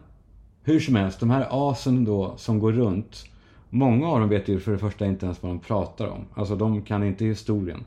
hur 0.69 0.79
som 0.79 0.95
helst, 0.95 1.19
de 1.19 1.29
här 1.29 1.47
asen 1.49 2.05
då 2.05 2.33
som 2.38 2.59
går 2.59 2.71
runt. 2.71 3.25
Många 3.69 4.07
av 4.07 4.19
dem 4.19 4.29
vet 4.29 4.47
ju 4.47 4.59
för 4.59 4.71
det 4.71 4.77
första 4.77 5.05
inte 5.05 5.25
ens 5.25 5.43
vad 5.43 5.51
de 5.51 5.59
pratar 5.59 6.07
om. 6.07 6.25
Alltså 6.33 6.55
de 6.55 6.81
kan 6.81 7.03
inte 7.03 7.25
historien. 7.25 7.83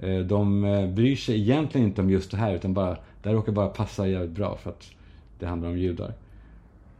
Eh, 0.00 0.18
de 0.18 0.64
eh, 0.64 0.90
bryr 0.90 1.16
sig 1.16 1.40
egentligen 1.40 1.86
inte 1.86 2.00
om 2.00 2.10
just 2.10 2.30
det 2.30 2.36
här 2.36 2.54
utan 2.54 2.74
bara, 2.74 2.96
det 3.22 3.28
här 3.28 3.32
råkar 3.32 3.52
bara 3.52 3.68
passa 3.68 4.08
jävligt 4.08 4.30
bra 4.30 4.56
för 4.56 4.70
att 4.70 4.90
det 5.38 5.46
handlar 5.46 5.68
om 5.68 5.78
judar. 5.78 6.14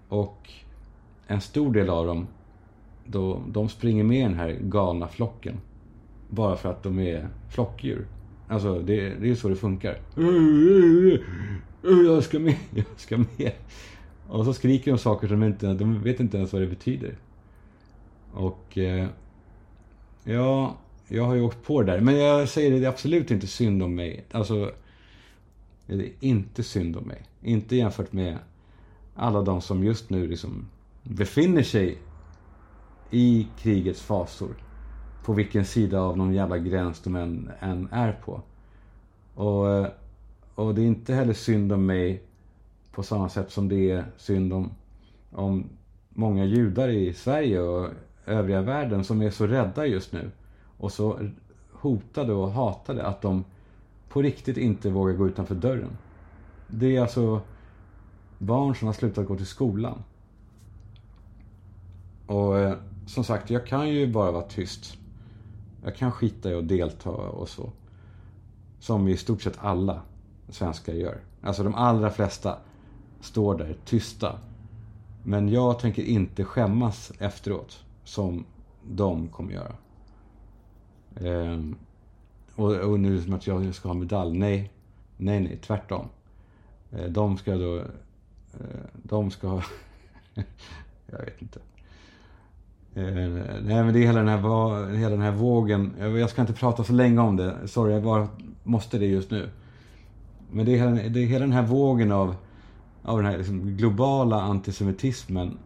Och 0.09 0.51
en 1.27 1.41
stor 1.41 1.73
del 1.73 1.91
av 1.91 2.07
dem, 2.07 2.27
då, 3.07 3.43
de 3.49 3.69
springer 3.69 4.05
med 4.05 4.25
den 4.25 4.35
här 4.35 4.59
galna 4.61 5.09
flocken. 5.09 5.61
Bara 6.29 6.57
för 6.57 6.71
att 6.71 6.83
de 6.83 6.99
är 6.99 7.29
flockdjur. 7.49 8.07
Alltså 8.49 8.79
det, 8.79 9.15
det 9.21 9.31
är 9.31 9.35
så 9.35 9.49
det 9.49 9.57
funkar. 9.57 9.99
Jag 11.83 12.25
ska 12.25 12.39
med, 12.39 12.57
jag 12.75 12.87
ska 12.97 13.19
med. 13.19 13.53
Och 14.29 14.45
så 14.45 14.55
skriker 14.55 14.91
de 14.91 14.99
saker 14.99 15.29
som 15.29 15.41
de 15.41 15.47
inte, 15.47 15.75
de 15.75 16.03
vet 16.03 16.21
inte 16.21 16.37
ens 16.37 16.53
vad 16.53 16.63
det 16.63 16.67
betyder. 16.67 17.15
Och 18.33 18.79
eh, 18.79 19.09
ja, 20.25 20.77
jag 21.09 21.25
har 21.25 21.35
ju 21.35 21.43
åkt 21.43 21.63
på 21.63 21.83
det 21.83 21.93
där. 21.93 22.01
Men 22.01 22.17
jag 22.17 22.49
säger 22.49 22.71
det, 22.71 22.79
det 22.79 22.87
är 22.87 22.91
absolut 22.91 23.31
inte 23.31 23.47
synd 23.47 23.83
om 23.83 23.95
mig. 23.95 24.25
Alltså, 24.31 24.73
det 25.87 25.95
är 25.95 26.13
inte 26.21 26.63
synd 26.63 26.97
om 26.97 27.05
mig. 27.05 27.23
Inte 27.43 27.77
jämfört 27.77 28.13
med 28.13 28.39
alla 29.15 29.43
de 29.43 29.61
som 29.61 29.85
just 29.85 30.11
nu 30.11 30.27
liksom 30.27 30.69
befinner 31.03 31.63
sig 31.63 31.99
i 33.11 33.47
krigets 33.59 34.03
fasor 34.03 34.55
på 35.25 35.33
vilken 35.33 35.65
sida 35.65 36.01
av 36.01 36.17
någon 36.17 36.35
jävla 36.35 36.59
gräns 36.59 37.01
de 37.01 37.17
än, 37.17 37.51
än 37.61 37.89
är 37.93 38.13
på. 38.13 38.43
Och, 39.35 39.71
eh, 39.71 39.87
och 40.55 40.75
det 40.75 40.83
är 40.83 40.87
inte 40.87 41.15
heller 41.15 41.35
synd 41.35 41.73
om 41.73 41.87
mig 41.87 42.23
på 42.99 43.03
samma 43.03 43.29
sätt 43.29 43.51
som 43.51 43.69
det 43.69 43.91
är 43.91 44.05
synd 44.17 44.53
om, 44.53 44.71
om 45.33 45.69
många 46.09 46.45
judar 46.45 46.89
i 46.89 47.13
Sverige 47.13 47.61
och 47.61 47.91
övriga 48.27 48.63
världen 48.63 49.05
som 49.05 49.23
är 49.23 49.31
så 49.31 49.47
rädda 49.47 49.87
just 49.87 50.13
nu. 50.13 50.31
Och 50.79 50.93
så 50.93 51.29
hotade 51.73 52.33
och 52.33 52.51
hatade 52.51 53.07
att 53.07 53.23
de 53.23 53.45
på 54.09 54.23
riktigt 54.23 54.57
inte 54.57 54.91
vågar 54.91 55.15
gå 55.15 55.27
utanför 55.27 55.55
dörren. 55.55 55.97
Det 56.67 56.97
är 56.97 57.01
alltså 57.01 57.41
barn 58.39 58.75
som 58.75 58.87
har 58.87 58.93
slutat 58.93 59.27
gå 59.27 59.37
till 59.37 59.47
skolan. 59.47 60.03
Och 62.27 62.59
eh, 62.59 62.77
som 63.07 63.25
sagt, 63.25 63.51
jag 63.51 63.67
kan 63.67 63.89
ju 63.89 64.13
bara 64.13 64.31
vara 64.33 64.45
tyst. 64.45 64.99
Jag 65.85 65.97
kan 65.97 66.13
skita 66.13 66.51
i 66.51 66.55
att 66.55 66.69
delta 66.69 67.11
och 67.11 67.49
så. 67.49 67.73
Som 68.81 69.09
i 69.09 69.17
stort 69.17 69.43
sett 69.43 69.59
alla 69.59 70.03
svenskar 70.49 70.93
gör. 70.93 71.21
Alltså 71.43 71.63
de 71.63 71.75
allra 71.75 72.11
flesta 72.11 72.59
står 73.21 73.59
där 73.59 73.77
tysta. 73.85 74.39
Men 75.23 75.49
jag 75.49 75.79
tänker 75.79 76.03
inte 76.03 76.45
skämmas 76.45 77.13
efteråt 77.19 77.85
som 78.05 78.45
de 78.91 79.29
kommer 79.29 79.53
göra. 79.53 79.75
Ehm, 81.21 81.77
och, 82.55 82.75
och 82.75 83.01
nu 83.01 83.23
som 83.23 83.35
att 83.35 83.47
jag 83.47 83.75
ska 83.75 83.89
ha 83.89 83.95
medalj. 83.95 84.39
Nej, 84.39 84.71
nej, 85.17 85.41
nej, 85.41 85.59
tvärtom. 85.63 86.09
Ehm, 86.93 87.13
de 87.13 87.39
ska 87.39 87.57
då... 87.57 87.77
Eh, 87.77 87.85
de 89.03 89.31
ska 89.31 89.49
ha... 89.49 89.63
jag 91.07 91.19
vet 91.19 91.43
inte. 91.43 91.61
Ehm, 92.95 93.35
nej 93.63 93.85
men 93.85 93.93
det 93.93 93.99
är 93.99 94.07
hela 94.07 94.19
den, 94.19 94.29
här, 94.29 94.95
hela 94.95 95.11
den 95.11 95.21
här 95.21 95.33
vågen. 95.33 95.95
Jag 95.99 96.31
ska 96.31 96.41
inte 96.41 96.53
prata 96.53 96.85
så 96.85 96.93
länge 96.93 97.21
om 97.21 97.37
det. 97.37 97.69
Sorry, 97.69 97.93
jag 97.93 98.03
bara 98.03 98.29
måste 98.63 98.99
det 98.99 99.07
just 99.07 99.31
nu. 99.31 99.49
Men 100.51 100.67
det 100.67 100.73
är 100.73 100.77
hela, 100.77 100.91
det 100.91 101.23
är 101.23 101.27
hela 101.27 101.45
den 101.45 101.53
här 101.53 101.63
vågen 101.63 102.13
av, 102.13 102.35
av 103.09 103.23
den 103.23 103.27
här 103.31 103.39
liksom 103.39 103.77
globala 103.77 104.41
antisemitismen. 104.41 105.59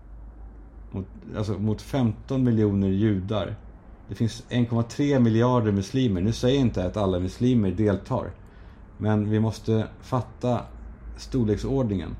Mot, 0.91 1.07
alltså 1.37 1.53
mot 1.53 1.83
15 1.83 2.45
miljoner 2.45 2.89
judar. 2.89 3.55
Det 4.09 4.15
finns 4.15 4.45
1,3 4.49 5.19
miljarder 5.19 5.73
muslimer. 5.73 6.21
Nu 6.21 6.33
säger 6.33 6.55
jag 6.55 6.67
inte 6.67 6.87
att 6.87 6.97
alla 6.97 7.19
muslimer 7.21 7.71
deltar. 7.71 8.31
Men 8.99 9.31
vi 9.31 9.41
måste 9.41 9.87
fatta 10.01 10.61
storleksordningen 11.17 12.17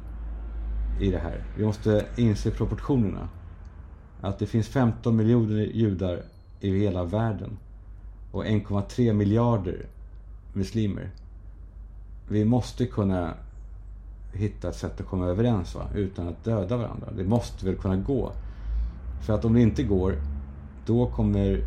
i 1.01 1.11
det 1.11 1.19
här. 1.19 1.45
Vi 1.57 1.65
måste 1.65 2.07
inse 2.17 2.51
proportionerna. 2.51 3.29
Att 4.21 4.39
det 4.39 4.47
finns 4.47 4.69
15 4.69 5.17
miljoner 5.17 5.57
judar 5.57 6.23
i 6.61 6.79
hela 6.79 7.05
världen. 7.05 7.59
Och 8.33 8.45
1,3 8.45 9.13
miljarder 9.13 9.87
muslimer. 10.53 11.11
Vi 12.29 12.45
måste 12.45 12.87
kunna 12.87 13.35
hitta 14.33 14.69
ett 14.69 14.77
sätt 14.77 15.01
att 15.01 15.07
komma 15.07 15.27
överens 15.27 15.75
va? 15.75 15.89
utan 15.95 16.29
att 16.29 16.45
döda 16.45 16.77
varandra. 16.77 17.09
Det 17.17 17.25
måste 17.25 17.67
väl 17.67 17.77
kunna 17.77 17.97
gå. 17.97 18.33
För 19.27 19.33
att 19.33 19.45
om 19.45 19.55
det 19.55 19.61
inte 19.61 19.83
går, 19.83 20.17
då 20.87 21.07
kommer 21.07 21.65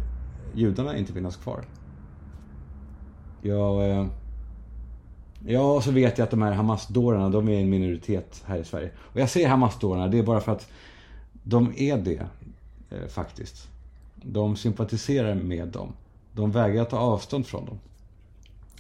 judarna 0.53 0.97
inte 0.97 1.13
finnas 1.13 1.35
kvar. 1.35 1.65
Jag, 3.41 3.89
eh, 3.89 4.07
ja, 5.45 5.73
och 5.73 5.83
så 5.83 5.91
vet 5.91 6.17
jag 6.17 6.25
att 6.25 6.31
de 6.31 6.41
här 6.41 6.51
Hamas-dårarna, 6.51 7.29
de 7.29 7.49
är 7.49 7.61
en 7.61 7.69
minoritet 7.69 8.43
här 8.45 8.57
i 8.57 8.63
Sverige. 8.63 8.91
Och 8.97 9.19
jag 9.19 9.29
säger 9.29 9.49
Hamas-dårarna, 9.49 10.07
det 10.07 10.19
är 10.19 10.23
bara 10.23 10.41
för 10.41 10.51
att 10.51 10.67
de 11.43 11.73
är 11.77 11.97
det, 11.97 12.25
eh, 12.89 13.07
faktiskt. 13.07 13.67
De 14.15 14.55
sympatiserar 14.55 15.35
med 15.35 15.67
dem. 15.67 15.93
De 16.31 16.51
vägrar 16.51 16.85
ta 16.85 16.97
avstånd 16.97 17.45
från 17.45 17.65
dem. 17.65 17.79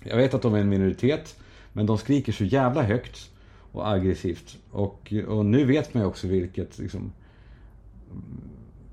Jag 0.03 0.17
vet 0.17 0.33
att 0.33 0.41
de 0.41 0.53
är 0.53 0.59
en 0.59 0.69
minoritet, 0.69 1.35
men 1.73 1.85
de 1.85 1.97
skriker 1.97 2.31
så 2.31 2.43
jävla 2.43 2.83
högt 2.83 3.31
och 3.75 3.89
aggressivt. 3.89 4.57
Och, 4.71 5.13
och 5.27 5.45
nu 5.45 5.65
vet 5.65 5.93
man 5.93 6.03
ju 6.03 6.07
också 6.07 6.27
vilket 6.27 6.77
liksom, 6.77 7.11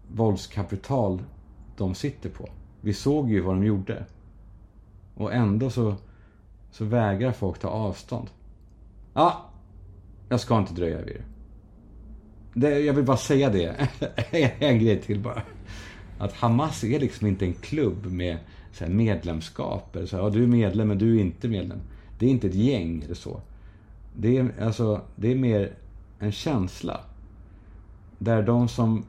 våldskapital 0.09 1.23
de 1.77 1.95
sitter 1.95 2.31
på. 2.31 2.49
Vi 2.81 2.95
såg 2.95 3.31
ju 3.31 3.41
vad 3.41 3.55
de 3.55 3.65
gjorde. 3.65 4.05
Och 5.15 5.35
ändå 5.35 5.71
så, 5.71 5.95
så 6.71 6.85
vägrar 6.85 7.33
folk 7.33 7.59
ta 7.59 7.69
avstånd. 7.69 8.31
Ja, 9.15 9.51
jag 10.29 10.41
ska 10.41 10.59
inte 10.59 10.75
dröja 10.75 11.03
vid 11.03 11.17
det. 11.17 11.25
det 12.69 12.81
jag 12.81 12.95
vill 12.95 13.05
bara 13.05 13.17
säga 13.17 13.51
det. 13.51 13.89
en 14.59 14.79
grej 14.79 15.01
till 15.01 15.21
bara. 15.21 15.43
Att 16.19 16.33
Hamas 16.33 16.85
är 16.85 17.01
liksom 17.01 17.27
inte 17.27 17.45
en 17.45 17.55
klubb 17.55 18.07
med 18.07 18.39
så 18.73 18.87
medlemskap. 18.87 19.97
Eller 19.97 20.07
så 20.07 20.17
här, 20.17 20.25
ja, 20.25 20.31
du 20.31 20.43
är 20.43 20.47
medlem 20.47 20.89
men 20.89 20.99
du 20.99 21.17
är 21.17 21.21
inte 21.21 21.49
medlem. 21.49 21.79
Det 22.19 22.27
är 22.27 22.31
inte 22.31 22.47
ett 22.47 22.55
gäng 22.55 23.03
eller 23.03 23.15
så. 23.15 23.41
Det 24.17 24.39
är, 24.39 24.53
alltså, 24.61 25.01
det 25.17 25.33
är 25.33 25.37
mer 25.37 25.73
en 26.19 26.33
känsla. 26.33 27.01
Där 28.19 28.43
de 28.43 28.69
som, 28.69 29.05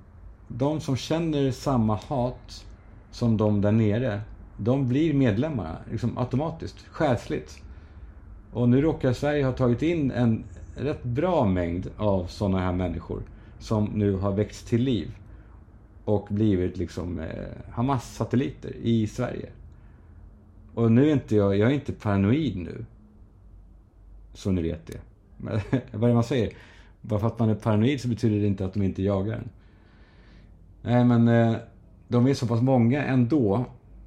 de 0.47 0.81
som 0.81 0.97
känner 0.97 1.51
samma 1.51 1.95
hat 1.95 2.65
som 3.11 3.37
de 3.37 3.61
där 3.61 3.71
nere, 3.71 4.21
de 4.57 4.87
blir 4.87 5.13
medlemmar 5.13 5.81
liksom 5.91 6.17
automatiskt, 6.17 6.85
själsligt. 6.87 7.61
Och 8.53 8.69
nu 8.69 8.81
råkar 8.81 9.13
Sverige 9.13 9.45
ha 9.45 9.51
tagit 9.51 9.81
in 9.81 10.11
en 10.11 10.43
rätt 10.75 11.03
bra 11.03 11.45
mängd 11.45 11.89
av 11.97 12.25
sådana 12.25 12.59
här 12.59 12.73
människor 12.73 13.21
som 13.59 13.85
nu 13.85 14.15
har 14.15 14.31
växt 14.31 14.67
till 14.67 14.83
liv 14.83 15.11
och 16.05 16.27
blivit 16.29 16.77
liksom 16.77 17.19
eh, 17.19 17.27
Hamas-satelliter 17.71 18.75
i 18.81 19.07
Sverige. 19.07 19.49
Och 20.73 20.91
nu 20.91 21.09
är 21.09 21.13
inte 21.13 21.35
jag, 21.35 21.57
jag 21.57 21.69
är 21.69 21.73
inte 21.73 21.93
paranoid 21.93 22.55
nu. 22.57 22.85
Så 24.33 24.51
ni 24.51 24.61
vet 24.61 24.87
det. 24.87 25.01
Men, 25.37 25.59
vad 25.91 26.03
är 26.03 26.07
det 26.07 26.13
man 26.13 26.23
säger? 26.23 26.53
Bara 27.01 27.19
för 27.19 27.27
att 27.27 27.39
man 27.39 27.49
är 27.49 27.55
paranoid 27.55 28.01
så 28.01 28.07
betyder 28.07 28.39
det 28.39 28.47
inte 28.47 28.65
att 28.65 28.73
de 28.73 28.83
inte 28.83 29.03
jagar 29.03 29.33
en. 29.33 29.49
Nej 30.81 31.05
men 31.05 31.27
eh, 31.27 31.55
de 32.07 32.27
är 32.27 32.33
så 32.33 32.47
pass 32.47 32.61
många 32.61 33.03
ändå 33.03 33.65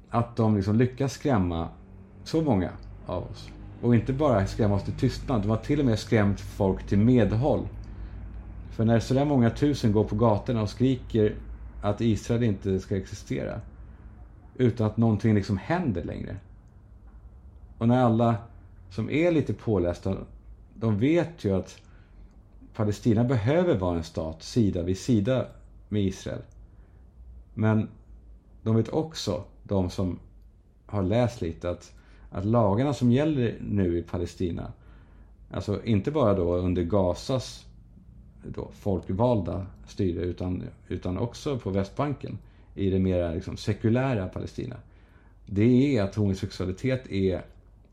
att 0.09 0.35
de 0.35 0.55
liksom 0.55 0.75
lyckas 0.75 1.13
skrämma 1.13 1.69
så 2.23 2.41
många 2.41 2.71
av 3.05 3.23
oss. 3.31 3.51
Och 3.79 3.95
inte 3.95 4.13
bara 4.13 4.47
skrämma 4.47 4.75
oss 4.75 4.83
till 4.83 4.93
tystnad, 4.93 5.41
de 5.41 5.49
har 5.49 5.57
till 5.57 5.79
och 5.79 5.85
med 5.85 5.99
skrämt 5.99 6.39
folk 6.39 6.87
till 6.87 6.97
medhåll. 6.97 7.67
För 8.69 8.85
när 8.85 8.99
sådär 8.99 9.25
många 9.25 9.49
tusen 9.49 9.91
går 9.91 10.03
på 10.03 10.15
gatorna 10.15 10.61
och 10.61 10.69
skriker 10.69 11.35
att 11.81 12.01
Israel 12.01 12.43
inte 12.43 12.79
ska 12.79 12.97
existera 12.97 13.61
utan 14.55 14.87
att 14.87 14.97
någonting 14.97 15.35
liksom 15.35 15.57
händer 15.57 16.03
längre. 16.03 16.37
Och 17.77 17.87
när 17.87 18.03
alla 18.03 18.35
som 18.89 19.09
är 19.09 19.31
lite 19.31 19.53
pålästa, 19.53 20.17
de 20.75 20.99
vet 20.99 21.45
ju 21.45 21.55
att 21.55 21.81
Palestina 22.73 23.23
behöver 23.23 23.77
vara 23.77 23.97
en 23.97 24.03
stat 24.03 24.43
sida 24.43 24.83
vid 24.83 24.97
sida 24.97 25.45
med 25.89 26.03
Israel. 26.03 26.41
Men 27.53 27.87
de 28.63 28.75
vet 28.75 28.89
också, 28.89 29.43
de 29.63 29.89
som 29.89 30.19
har 30.85 31.03
läst 31.03 31.41
lite, 31.41 31.69
att, 31.69 31.93
att 32.31 32.45
lagarna 32.45 32.93
som 32.93 33.11
gäller 33.11 33.57
nu 33.61 33.97
i 33.97 34.03
Palestina, 34.03 34.71
alltså 35.51 35.83
inte 35.83 36.11
bara 36.11 36.33
då 36.33 36.55
under 36.55 36.83
Gazas 36.83 37.65
då 38.43 38.71
folkvalda 38.73 39.65
styre, 39.87 40.21
utan, 40.21 40.63
utan 40.87 41.17
också 41.17 41.59
på 41.59 41.69
Västbanken, 41.69 42.37
i 42.75 42.89
det 42.89 42.99
mer 42.99 43.35
liksom 43.35 43.57
sekulära 43.57 44.27
Palestina. 44.27 44.75
Det 45.45 45.97
är 45.97 46.03
att 46.03 46.15
homosexualitet 46.15 47.11
är, 47.11 47.45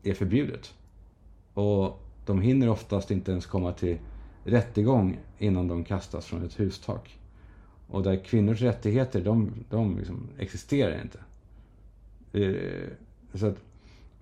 är 0.03 0.13
förbjudet. 0.13 0.73
Och 1.55 2.03
de 2.25 2.41
hinner 2.41 2.69
oftast 2.69 3.11
inte 3.11 3.31
ens 3.31 3.45
komma 3.45 3.71
till 3.71 3.97
rättegång 4.43 5.19
innan 5.37 5.67
de 5.67 5.83
kastas 5.83 6.25
från 6.25 6.45
ett 6.45 6.59
hustak. 6.59 7.19
Och 7.87 8.03
där 8.03 8.23
kvinnors 8.23 8.61
rättigheter, 8.61 9.21
de, 9.21 9.51
de 9.69 9.97
liksom 9.97 10.29
existerar 10.39 11.01
inte. 11.01 11.19
Eh, 12.33 12.89
så 13.33 13.47
att 13.47 13.57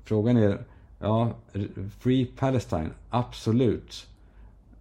frågan 0.03 0.37
är, 0.37 0.65
ja, 0.99 1.31
Free 1.99 2.25
Palestine, 2.25 2.89
absolut. 3.09 4.07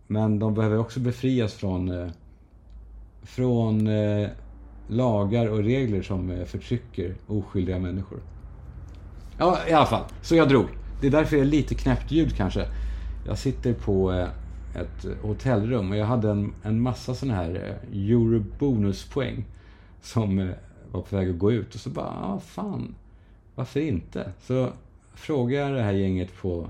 Men 0.07 0.39
de 0.39 0.55
behöver 0.55 0.79
också 0.79 1.01
befrias 1.01 1.55
från, 1.55 1.89
eh, 1.89 2.11
från 3.23 3.87
eh, 3.87 4.29
lagar 4.87 5.49
och 5.49 5.59
regler 5.59 6.03
som 6.03 6.45
förtrycker 6.47 7.15
oskyldiga 7.27 7.79
människor. 7.79 8.21
Ja, 9.37 9.59
i 9.69 9.73
alla 9.73 9.87
fall. 9.87 10.05
Så 10.21 10.37
jag 10.37 10.49
drog. 10.49 10.82
Det 11.03 11.09
är 11.09 11.11
därför 11.11 11.37
det 11.37 11.43
är 11.43 11.47
lite 11.47 11.75
knäppt 11.75 12.11
ljud 12.11 12.37
kanske. 12.37 12.69
Jag 13.27 13.39
sitter 13.39 13.73
på 13.75 14.13
eh, 14.13 14.29
ett 14.75 15.23
hotellrum 15.23 15.91
och 15.91 15.97
jag 15.97 16.07
hade 16.07 16.31
en, 16.31 16.55
en 16.63 16.81
massa 16.81 17.15
sådana 17.15 17.35
här 17.35 17.79
eh, 17.91 18.11
eurobonuspoäng 18.11 19.45
som 20.03 20.39
eh, 20.39 20.49
var 20.93 21.03
på 21.03 21.17
väg 21.17 21.31
att 21.31 21.39
gå 21.39 21.53
ut 21.53 21.75
och 21.75 21.81
så 21.81 21.91
bara, 21.91 22.07
ah, 22.07 22.41
fan, 22.41 22.95
varför 23.55 23.81
inte? 23.81 24.33
Så 24.41 24.73
frågade 25.15 25.63
jag 25.63 25.77
det 25.77 25.83
här 25.83 25.93
gänget 25.93 26.37
på 26.37 26.69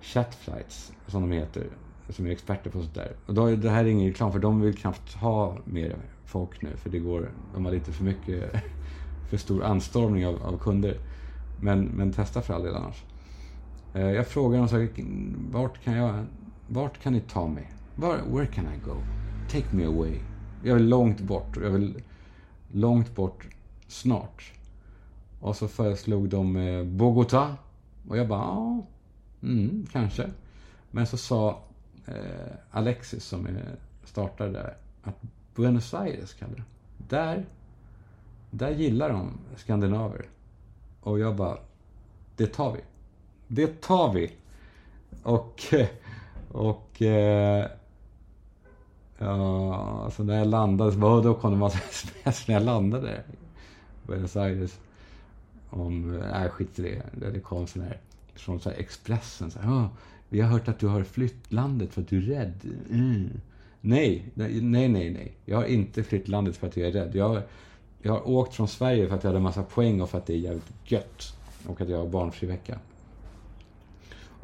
Chatflights, 0.00 0.92
som 1.06 1.20
de 1.20 1.32
heter, 1.32 1.66
som 2.08 2.26
är 2.26 2.30
experter 2.30 2.70
på 2.70 2.78
sånt 2.78 2.94
där. 2.94 3.12
Och 3.26 3.34
då, 3.34 3.56
det 3.56 3.70
här 3.70 3.84
är 3.84 3.88
ingen 3.88 4.08
reklam, 4.08 4.32
för 4.32 4.38
de 4.38 4.60
vill 4.60 4.76
knappt 4.76 5.14
ha 5.14 5.56
mer 5.64 5.96
folk 6.24 6.62
nu, 6.62 6.76
för 6.76 6.90
det 6.90 6.98
går, 6.98 7.30
de 7.54 7.64
har 7.64 7.72
lite 7.72 7.92
för 7.92 8.04
mycket, 8.04 8.50
för 9.30 9.36
stor 9.36 9.64
anstormning 9.64 10.26
av, 10.26 10.42
av 10.42 10.58
kunder. 10.58 10.98
Men, 11.60 11.84
men 11.84 12.12
testa 12.12 12.42
för 12.42 12.54
all 12.54 12.62
del 12.62 12.74
annars. 12.74 13.04
Eh, 13.94 14.10
jag 14.10 14.26
frågar 14.26 14.58
dem 14.58 14.68
så 14.68 14.78
här, 14.78 14.88
vart 15.50 15.84
kan 15.84 15.94
jag 15.94 16.24
vart 16.68 16.98
kan 17.02 17.12
ni 17.12 17.20
ta 17.20 17.48
mig? 17.48 17.70
Var, 17.96 18.16
where 18.16 18.46
can 18.46 18.64
I 18.64 18.78
go? 18.84 18.96
Take 19.50 19.76
me 19.76 19.84
away. 19.84 20.20
Jag 20.62 20.74
vill 20.74 20.88
långt 20.88 21.20
bort. 21.20 21.56
Jag 21.62 21.70
vill 21.70 22.02
långt 22.72 23.14
bort 23.14 23.46
snart. 23.88 24.52
Och 25.40 25.56
så 25.56 25.68
föreslog 25.68 26.28
de 26.28 26.56
eh, 26.56 26.84
Bogota. 26.84 27.56
Och 28.08 28.18
jag 28.18 28.28
bara, 28.28 28.40
ja, 28.40 28.86
mm, 29.42 29.86
kanske. 29.92 30.30
Men 30.90 31.06
så 31.06 31.16
sa 31.16 31.62
eh, 32.06 32.52
Alexis 32.70 33.24
som 33.24 33.46
eh, 33.46 33.52
startade 34.04 34.52
där 34.52 34.76
att 35.02 35.22
Buenos 35.54 35.94
Aires, 35.94 36.34
Kalle. 36.34 36.62
Där, 37.08 37.46
där 38.50 38.70
gillar 38.70 39.08
de 39.08 39.38
skandinaver. 39.56 40.26
Och 41.00 41.18
jag 41.18 41.36
bara, 41.36 41.58
det 42.36 42.46
tar 42.46 42.72
vi. 42.72 42.80
Det 43.54 43.80
tar 43.80 44.12
vi. 44.12 44.32
Och, 45.22 45.62
och 46.52 47.02
eh, 47.02 47.66
ja, 49.18 50.02
alltså 50.04 50.22
när 50.22 50.38
jag 50.38 50.46
landade, 50.46 50.92
så 50.92 50.98
bara, 50.98 51.20
då 51.20 51.34
kom 51.34 51.50
det 51.50 51.54
en 51.54 51.60
massa 51.60 51.78
sms 51.90 52.48
när 52.48 52.54
jag 52.54 52.64
landade 52.64 53.12
i 53.12 54.06
Buenos 54.06 54.36
Aires. 54.36 54.78
Om, 55.70 56.18
nej 56.32 56.48
skit 56.48 56.78
i 56.78 56.82
det. 56.82 57.30
Det 57.32 57.40
kom 57.40 57.66
sån 57.66 57.82
här, 57.82 58.00
från 58.34 58.60
så 58.60 58.70
här 58.70 58.76
Expressen. 58.76 59.50
Så 59.50 59.58
här, 59.58 59.70
oh, 59.70 59.86
vi 60.28 60.40
har 60.40 60.48
hört 60.48 60.68
att 60.68 60.78
du 60.78 60.86
har 60.86 61.04
flytt 61.04 61.52
landet 61.52 61.94
för 61.94 62.00
att 62.00 62.08
du 62.08 62.18
är 62.18 62.36
rädd. 62.36 62.60
Mm. 62.90 63.30
Nej, 63.80 64.32
nej, 64.34 64.60
nej, 64.62 64.88
nej. 64.88 65.32
Jag 65.44 65.56
har 65.56 65.64
inte 65.64 66.02
flytt 66.02 66.28
landet 66.28 66.56
för 66.56 66.66
att 66.66 66.76
jag 66.76 66.88
är 66.88 66.92
rädd. 66.92 67.14
Jag, 67.14 67.42
jag 68.02 68.12
har 68.12 68.28
åkt 68.28 68.54
från 68.54 68.68
Sverige 68.68 69.08
för 69.08 69.14
att 69.16 69.24
jag 69.24 69.28
hade 69.28 69.38
en 69.38 69.42
massa 69.42 69.62
poäng 69.62 70.00
och 70.00 70.10
för 70.10 70.18
att 70.18 70.26
det 70.26 70.32
är 70.32 70.38
jävligt 70.38 70.72
gött. 70.84 71.36
Och 71.66 71.80
att 71.80 71.88
jag 71.88 71.98
har 71.98 72.06
barnfri 72.06 72.46
vecka. 72.46 72.78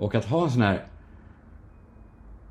Och 0.01 0.15
att 0.15 0.25
ha 0.25 0.45
en 0.45 0.51
sån 0.51 0.63
här... 0.63 0.85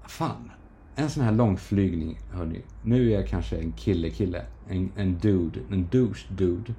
Fan. 0.08 0.52
En 0.96 1.10
sån 1.10 1.24
här 1.24 1.32
långflygning, 1.32 2.20
hörni. 2.32 2.62
Nu 2.84 3.12
är 3.12 3.16
jag 3.16 3.28
kanske 3.28 3.58
en 3.58 3.72
kille-kille. 3.72 4.46
En, 4.68 4.92
en 4.96 5.18
dude. 5.18 5.60
En 5.72 5.88
douche-dude. 5.92 6.74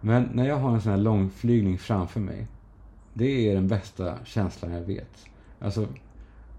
Men 0.00 0.28
när 0.32 0.48
jag 0.48 0.56
har 0.56 0.74
en 0.74 0.80
sån 0.80 0.92
här 0.92 0.98
långflygning 0.98 1.78
framför 1.78 2.20
mig. 2.20 2.46
Det 3.14 3.48
är 3.48 3.54
den 3.54 3.68
bästa 3.68 4.18
känslan 4.24 4.72
jag 4.72 4.80
vet. 4.80 5.26
Alltså, 5.58 5.86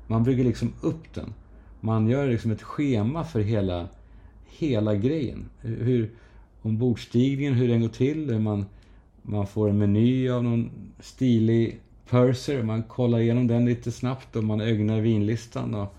man 0.08 0.24
bygger 0.24 0.44
liksom 0.44 0.74
upp 0.82 1.14
den. 1.14 1.34
Man 1.80 2.08
gör 2.08 2.28
liksom 2.28 2.52
ett 2.52 2.64
schema 2.64 3.24
för 3.24 3.40
hela, 3.40 3.88
hela 4.46 4.96
grejen. 4.96 5.50
Hur 5.62 6.12
ombordstigningen, 6.62 7.54
hur 7.54 7.68
den 7.68 7.82
går 7.82 7.90
till. 7.90 8.40
Man, 8.40 8.66
man 9.22 9.48
får 9.48 9.70
en 9.70 9.78
meny 9.78 10.30
av 10.30 10.44
någon 10.44 10.72
stilig 11.00 11.80
purser. 12.10 12.64
Man 12.64 12.84
kollar 12.84 13.20
igenom 13.20 13.48
den 13.48 13.66
lite 13.66 13.92
snabbt 13.92 14.36
och 14.36 14.44
man 14.44 14.62
ögnar 14.62 15.00
vinlistan. 15.00 15.76
Och, 15.76 15.94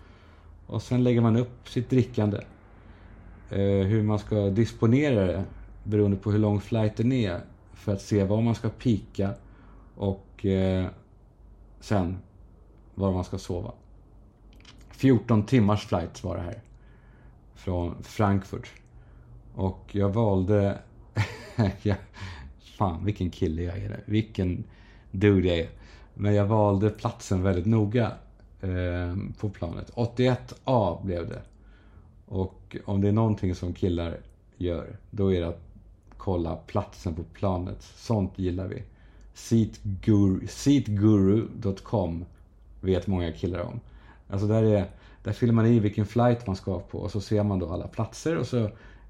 och 0.66 0.82
sen 0.82 1.04
lägger 1.04 1.20
man 1.20 1.36
upp 1.36 1.68
sitt 1.68 1.90
drickande. 1.90 2.38
Eh, 3.50 3.86
hur 3.86 4.02
man 4.02 4.18
ska 4.18 4.50
disponera 4.50 5.26
det 5.26 5.44
beroende 5.84 6.16
på 6.16 6.32
hur 6.32 6.38
lång 6.38 6.60
flighten 6.60 7.12
är. 7.12 7.40
För 7.72 7.92
att 7.92 8.02
se 8.02 8.24
var 8.24 8.40
man 8.40 8.54
ska 8.54 8.68
pika 8.68 9.34
och 9.94 10.46
eh, 10.46 10.86
sen 11.80 12.18
var 12.94 13.12
man 13.12 13.24
ska 13.24 13.38
sova. 13.38 13.72
14 14.90 15.46
timmars 15.46 15.86
flight 15.86 16.24
var 16.24 16.36
det 16.36 16.42
här. 16.42 16.62
Från 17.54 18.02
Frankfurt. 18.02 18.72
Och 19.54 19.88
jag 19.92 20.08
valde... 20.08 20.78
fan, 22.78 23.04
vilken 23.04 23.30
kille 23.30 23.62
jag 23.62 23.78
är. 23.78 24.00
Vilken 24.06 24.64
dude 25.10 25.48
jag 25.48 25.58
är. 25.58 25.68
Men 26.14 26.34
jag 26.34 26.46
valde 26.46 26.90
platsen 26.90 27.42
väldigt 27.42 27.66
noga 27.66 28.12
eh, 28.60 29.16
på 29.40 29.48
planet. 29.48 29.90
81A 29.94 31.04
blev 31.04 31.28
det. 31.28 31.42
Och 32.26 32.76
om 32.84 33.00
det 33.00 33.08
är 33.08 33.12
någonting 33.12 33.54
som 33.54 33.72
killar 33.72 34.16
gör, 34.56 34.96
då 35.10 35.32
är 35.32 35.40
det 35.40 35.48
att 35.48 35.62
kolla 36.16 36.56
platsen 36.56 37.14
på 37.14 37.22
planet. 37.22 37.82
Sånt 37.82 38.38
gillar 38.38 38.66
vi. 38.66 38.82
Seatguru.com 40.48 42.24
vet 42.80 43.06
många 43.06 43.32
killar 43.32 43.60
om. 43.60 43.80
Alltså 44.28 44.46
där, 44.46 44.62
är, 44.62 44.86
där 45.22 45.32
fyller 45.32 45.52
man 45.52 45.66
i 45.66 45.78
vilken 45.78 46.06
flight 46.06 46.46
man 46.46 46.56
ska 46.56 46.80
på 46.80 46.98
och 46.98 47.10
så 47.10 47.20
ser 47.20 47.42
man 47.42 47.58
då 47.58 47.72
alla 47.72 47.88
platser 47.88 48.38
och 48.38 48.46
så 48.46 48.56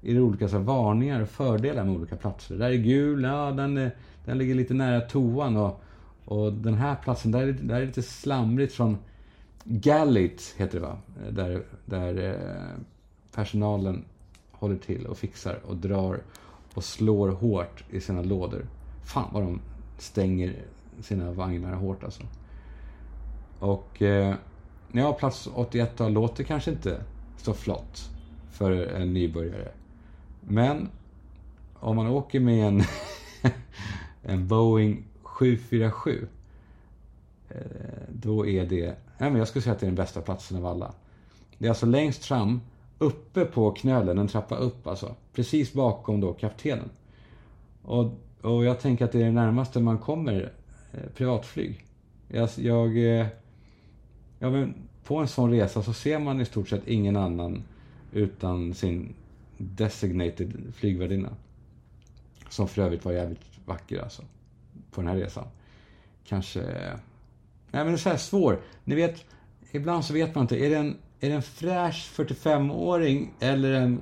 är 0.01 0.13
det 0.13 0.19
olika 0.19 0.49
så 0.49 0.59
varningar 0.59 1.21
och 1.21 1.29
fördelar 1.29 1.83
med 1.83 1.95
olika 1.95 2.15
platser. 2.15 2.55
Där 2.55 2.69
är 2.69 2.75
gul, 2.75 3.23
ja 3.23 3.51
den, 3.51 3.77
är, 3.77 3.95
den 4.25 4.37
ligger 4.37 4.55
lite 4.55 4.73
nära 4.73 5.01
toan 5.01 5.57
och, 5.57 5.81
och 6.25 6.53
den 6.53 6.73
här 6.73 6.95
platsen, 6.95 7.31
där, 7.31 7.45
där 7.45 7.75
är 7.75 7.79
det 7.79 7.85
lite 7.85 8.01
slamrigt 8.01 8.73
från 8.73 8.97
Gallit 9.63 10.55
heter 10.57 10.79
det 10.79 10.85
va? 10.85 10.97
Där, 11.29 11.63
där 11.85 12.33
eh, 12.33 12.79
personalen 13.31 14.05
håller 14.51 14.77
till 14.77 15.05
och 15.05 15.17
fixar 15.17 15.59
och 15.65 15.75
drar 15.75 16.21
och 16.73 16.83
slår 16.83 17.29
hårt 17.29 17.83
i 17.89 18.01
sina 18.01 18.21
lådor. 18.21 18.65
Fan 19.03 19.29
vad 19.33 19.43
de 19.43 19.61
stänger 19.97 20.55
sina 20.99 21.31
vagnar 21.31 21.73
hårt 21.73 22.03
alltså. 22.03 22.23
Och 23.59 24.01
eh, 24.01 24.35
ja, 24.91 25.13
plats 25.13 25.49
81 25.53 25.99
låter 25.99 26.43
kanske 26.43 26.71
inte 26.71 27.01
så 27.37 27.53
flott 27.53 28.09
för 28.51 28.71
en 28.71 29.13
nybörjare. 29.13 29.71
Men 30.41 30.89
om 31.73 31.95
man 31.95 32.07
åker 32.07 32.39
med 32.39 32.67
en, 32.67 32.83
en 34.23 34.47
Boeing 34.47 35.03
747 35.35 36.27
eh, 37.49 37.57
då 38.09 38.47
är 38.47 38.65
det, 38.65 38.95
ja, 39.17 39.29
men 39.29 39.35
jag 39.35 39.47
skulle 39.47 39.63
säga 39.63 39.73
att 39.73 39.79
det 39.79 39.85
är 39.85 39.87
den 39.87 39.95
bästa 39.95 40.21
platsen 40.21 40.57
av 40.57 40.65
alla. 40.65 40.93
Det 41.57 41.65
är 41.65 41.69
alltså 41.69 41.85
längst 41.85 42.25
fram, 42.25 42.61
uppe 42.97 43.45
på 43.45 43.71
knölen, 43.71 44.17
en 44.17 44.27
trappa 44.27 44.55
upp 44.55 44.87
alltså. 44.87 45.15
Precis 45.33 45.73
bakom 45.73 46.21
då 46.21 46.33
kaptenen. 46.33 46.89
Och, 47.81 48.11
och 48.41 48.65
jag 48.65 48.79
tänker 48.79 49.05
att 49.05 49.11
det 49.11 49.21
är 49.21 49.25
det 49.25 49.31
närmaste 49.31 49.79
man 49.79 49.97
kommer 49.97 50.51
eh, 50.91 50.99
privatflyg. 51.15 51.85
Jag, 52.27 52.49
jag, 52.55 52.97
eh, 52.97 53.27
jag, 54.39 54.51
men 54.51 54.73
på 55.03 55.17
en 55.17 55.27
sån 55.27 55.51
resa 55.51 55.83
så 55.83 55.93
ser 55.93 56.19
man 56.19 56.41
i 56.41 56.45
stort 56.45 56.69
sett 56.69 56.87
ingen 56.87 57.15
annan 57.15 57.63
utan 58.11 58.73
sin 58.73 59.13
designated 59.57 60.73
flygvärdinna. 60.75 61.29
Som 62.49 62.67
för 62.67 62.81
övrigt 62.81 63.05
var 63.05 63.11
jävligt 63.11 63.59
vacker 63.65 63.99
alltså. 64.01 64.23
På 64.95 65.01
den 65.01 65.09
här 65.09 65.17
resan. 65.17 65.47
Kanske... 66.23 66.59
Nej 67.71 67.83
men 67.83 67.87
det 67.87 67.93
är 67.93 67.97
så 67.97 68.09
här 68.09 68.17
svår. 68.17 68.59
Ni 68.83 68.95
vet, 68.95 69.25
ibland 69.71 70.05
så 70.05 70.13
vet 70.13 70.35
man 70.35 70.43
inte. 70.43 70.65
Är 70.65 70.69
det 70.69 70.77
en, 70.77 70.97
är 71.19 71.29
det 71.29 71.35
en 71.35 71.41
fräsch 71.41 72.11
45-åring 72.15 73.33
eller 73.39 73.73
en, 73.73 74.01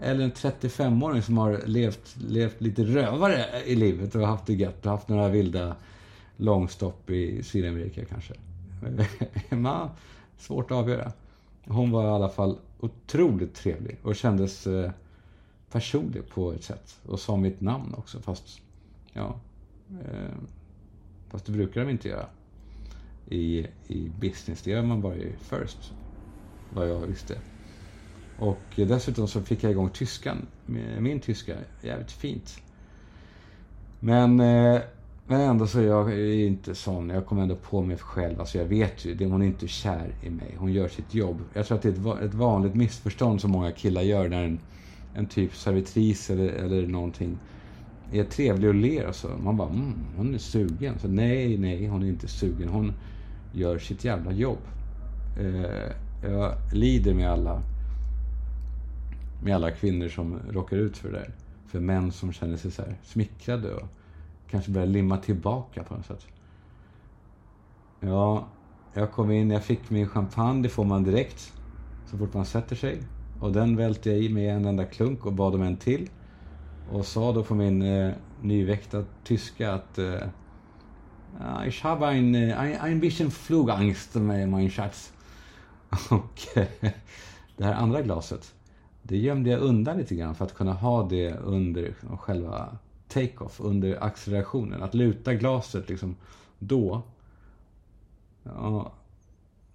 eller 0.00 0.24
en 0.24 0.32
35-åring 0.32 1.22
som 1.22 1.38
har 1.38 1.62
levt, 1.66 2.16
levt 2.16 2.60
lite 2.60 2.84
rövare 2.84 3.44
i 3.66 3.74
livet 3.74 4.14
och 4.14 4.26
haft 4.26 4.46
det 4.46 4.54
gött 4.54 4.86
och 4.86 4.92
haft 4.92 5.08
några 5.08 5.28
vilda 5.28 5.76
långstopp 6.36 7.10
i 7.10 7.42
Sydamerika 7.42 8.04
kanske. 8.04 8.34
Man, 9.56 9.88
svårt 10.38 10.70
att 10.70 10.76
avgöra. 10.76 11.12
Hon 11.66 11.90
var 11.90 12.04
i 12.04 12.08
alla 12.08 12.28
fall 12.28 12.58
otroligt 12.80 13.54
trevlig 13.54 13.98
och 14.02 14.16
kändes 14.16 14.66
eh, 14.66 14.90
personlig 15.70 16.28
på 16.28 16.52
ett 16.52 16.64
sätt. 16.64 17.00
Och 17.06 17.20
sa 17.20 17.36
mitt 17.36 17.60
namn 17.60 17.94
också, 17.94 18.20
fast... 18.20 18.60
Ja. 19.12 19.40
Eh, 19.90 20.34
fast 21.28 21.46
det 21.46 21.52
brukar 21.52 21.80
de 21.84 21.90
inte 21.90 22.08
göra 22.08 22.26
i, 23.26 23.66
i 23.86 24.08
business. 24.08 24.62
Det 24.62 24.70
gör 24.70 24.82
man 24.82 25.00
bara 25.00 25.16
i 25.16 25.36
first, 25.38 25.92
vad 26.68 26.88
jag 26.88 27.06
visste. 27.06 27.40
Och 28.36 28.72
dessutom 28.76 29.28
så 29.28 29.42
fick 29.42 29.62
jag 29.64 29.72
igång 29.72 29.90
tyskan, 29.90 30.46
min 30.98 31.20
tyska, 31.20 31.56
jävligt 31.82 32.12
fint. 32.12 32.58
Men 34.00 34.40
eh, 34.40 34.82
men 35.26 35.40
ändå 35.40 35.66
så 35.66 35.78
är 35.78 35.86
jag 35.86 36.20
inte 36.20 36.74
sån. 36.74 37.08
Jag 37.10 37.26
kommer 37.26 37.42
ändå 37.42 37.56
på 37.56 37.82
mig 37.82 37.96
själv. 37.98 38.40
Alltså 38.40 38.58
jag 38.58 38.64
vet 38.64 39.04
ju, 39.04 39.28
hon 39.28 39.42
är 39.42 39.46
inte 39.46 39.68
kär 39.68 40.14
i 40.20 40.30
mig. 40.30 40.56
Hon 40.58 40.72
gör 40.72 40.88
sitt 40.88 41.14
jobb. 41.14 41.42
Jag 41.52 41.66
tror 41.66 41.76
att 41.76 41.82
det 41.82 41.88
är 41.88 42.24
ett 42.24 42.34
vanligt 42.34 42.74
missförstånd 42.74 43.40
som 43.40 43.50
många 43.50 43.72
killar 43.72 44.02
gör 44.02 44.28
när 44.28 44.44
en, 44.44 44.60
en 45.12 45.26
typ 45.28 45.54
servitris 45.56 46.30
eller, 46.30 46.48
eller 46.48 46.86
någonting 46.86 47.38
är 48.20 48.24
trevlig 48.24 48.68
och 48.68 48.74
ler 48.74 49.06
och 49.06 49.14
så. 49.14 49.28
Man 49.28 49.56
bara, 49.56 49.68
mm, 49.68 49.94
hon 50.16 50.34
är 50.34 50.38
sugen. 50.38 50.98
Så 50.98 51.08
nej, 51.08 51.58
nej, 51.58 51.86
hon 51.86 52.02
är 52.02 52.06
inte 52.06 52.28
sugen. 52.28 52.68
Hon 52.68 52.92
gör 53.52 53.78
sitt 53.78 54.04
jävla 54.04 54.32
jobb. 54.32 54.58
Eh, 55.40 55.92
jag 56.30 56.54
lider 56.72 57.14
med 57.14 57.30
alla 57.30 57.62
med 59.44 59.54
alla 59.54 59.70
kvinnor 59.70 60.08
som 60.08 60.38
råkar 60.50 60.76
ut 60.76 60.96
för 60.96 61.12
det 61.12 61.18
där. 61.18 61.30
För 61.66 61.80
män 61.80 62.12
som 62.12 62.32
känner 62.32 62.56
sig 62.56 62.70
så 62.70 62.82
här 62.82 62.96
smickrade 63.02 63.74
och 63.74 63.88
kanske 64.50 64.70
börjar 64.70 64.86
limma 64.86 65.16
tillbaka 65.16 65.82
på 65.82 65.94
något 65.94 66.06
sätt. 66.06 66.26
Ja, 68.00 68.46
jag 68.94 69.12
kom 69.12 69.30
in, 69.30 69.50
jag 69.50 69.64
fick 69.64 69.90
min 69.90 70.08
champagne, 70.08 70.62
det 70.62 70.68
får 70.68 70.84
man 70.84 71.04
direkt. 71.04 71.52
Så 72.06 72.18
fort 72.18 72.34
man 72.34 72.44
sätter 72.44 72.76
sig. 72.76 72.98
Och 73.40 73.52
den 73.52 73.76
välte 73.76 74.10
jag 74.10 74.18
i 74.18 74.28
med 74.28 74.56
en 74.56 74.64
enda 74.64 74.84
klunk 74.84 75.26
och 75.26 75.32
bad 75.32 75.54
om 75.54 75.62
en 75.62 75.76
till. 75.76 76.10
Och 76.94 77.06
sa 77.06 77.32
då 77.32 77.42
på 77.44 77.54
min 77.54 77.82
eh, 77.82 78.12
nyväckta 78.42 79.04
tyska 79.24 79.72
att 79.72 79.98
eh, 79.98 80.22
Ich 81.66 81.82
habe 81.82 82.06
ein, 82.06 82.34
eh, 82.34 82.60
ein, 82.60 82.76
ein 82.80 83.00
bisschen 83.00 83.30
Flugangst, 83.30 84.14
mein 84.14 84.70
Schatz. 84.70 85.12
Och 86.10 86.56
eh, 86.56 86.66
det 87.56 87.64
här 87.64 87.74
andra 87.74 88.02
glaset, 88.02 88.54
det 89.02 89.16
gömde 89.16 89.50
jag 89.50 89.60
undan 89.60 89.98
lite 89.98 90.14
grann 90.14 90.34
för 90.34 90.44
att 90.44 90.54
kunna 90.54 90.72
ha 90.72 91.08
det 91.08 91.34
under 91.34 91.94
själva 92.20 92.78
take-off, 93.08 93.60
under 93.60 94.02
accelerationen. 94.04 94.82
Att 94.82 94.94
luta 94.94 95.34
glaset 95.34 95.88
liksom 95.88 96.16
då. 96.58 97.02
Ja, 98.42 98.92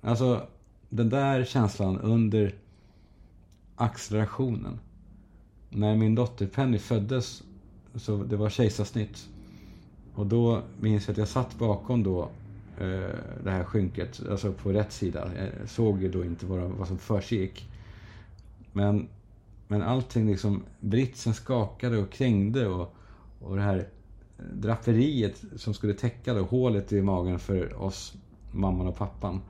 alltså 0.02 0.48
den 0.90 1.10
där 1.10 1.44
känslan 1.44 2.00
under 2.00 2.56
accelerationen. 3.76 4.80
När 5.70 5.96
min 5.96 6.16
dotter 6.16 6.48
Penny 6.48 6.80
föddes, 6.80 7.44
så 7.96 8.24
det 8.24 8.36
var 8.36 8.50
kejsarsnitt. 8.50 9.30
Och 10.14 10.26
då 10.26 10.62
minns 10.80 11.08
jag 11.08 11.12
att 11.14 11.18
jag 11.18 11.28
satt 11.28 11.58
bakom 11.58 12.04
då 12.04 12.22
eh, 12.78 13.16
det 13.44 13.52
här 13.52 13.64
skynket, 13.64 14.22
alltså 14.30 14.54
på 14.54 14.72
rätt 14.72 14.92
sida. 14.92 15.32
Jag 15.60 15.70
såg 15.70 16.02
ju 16.02 16.12
då 16.12 16.26
inte 16.26 16.46
vad, 16.46 16.62
vad 16.62 16.88
som 16.88 16.98
försiggick. 16.98 17.70
Men, 18.72 19.08
men 19.68 19.82
allting 19.82 20.28
liksom, 20.28 20.64
britsen 20.80 21.34
skakade 21.34 21.98
och 21.98 22.12
krängde 22.12 22.68
och, 22.68 22.96
och 23.40 23.56
det 23.56 23.62
här 23.62 23.88
draperiet 24.54 25.44
som 25.56 25.74
skulle 25.74 25.94
täcka 25.94 26.34
då, 26.34 26.42
hålet 26.44 26.92
i 26.92 27.02
magen 27.02 27.40
för 27.40 27.82
oss, 27.82 28.14
mamman 28.52 28.88
och 28.88 28.98
pappan, 28.98 29.42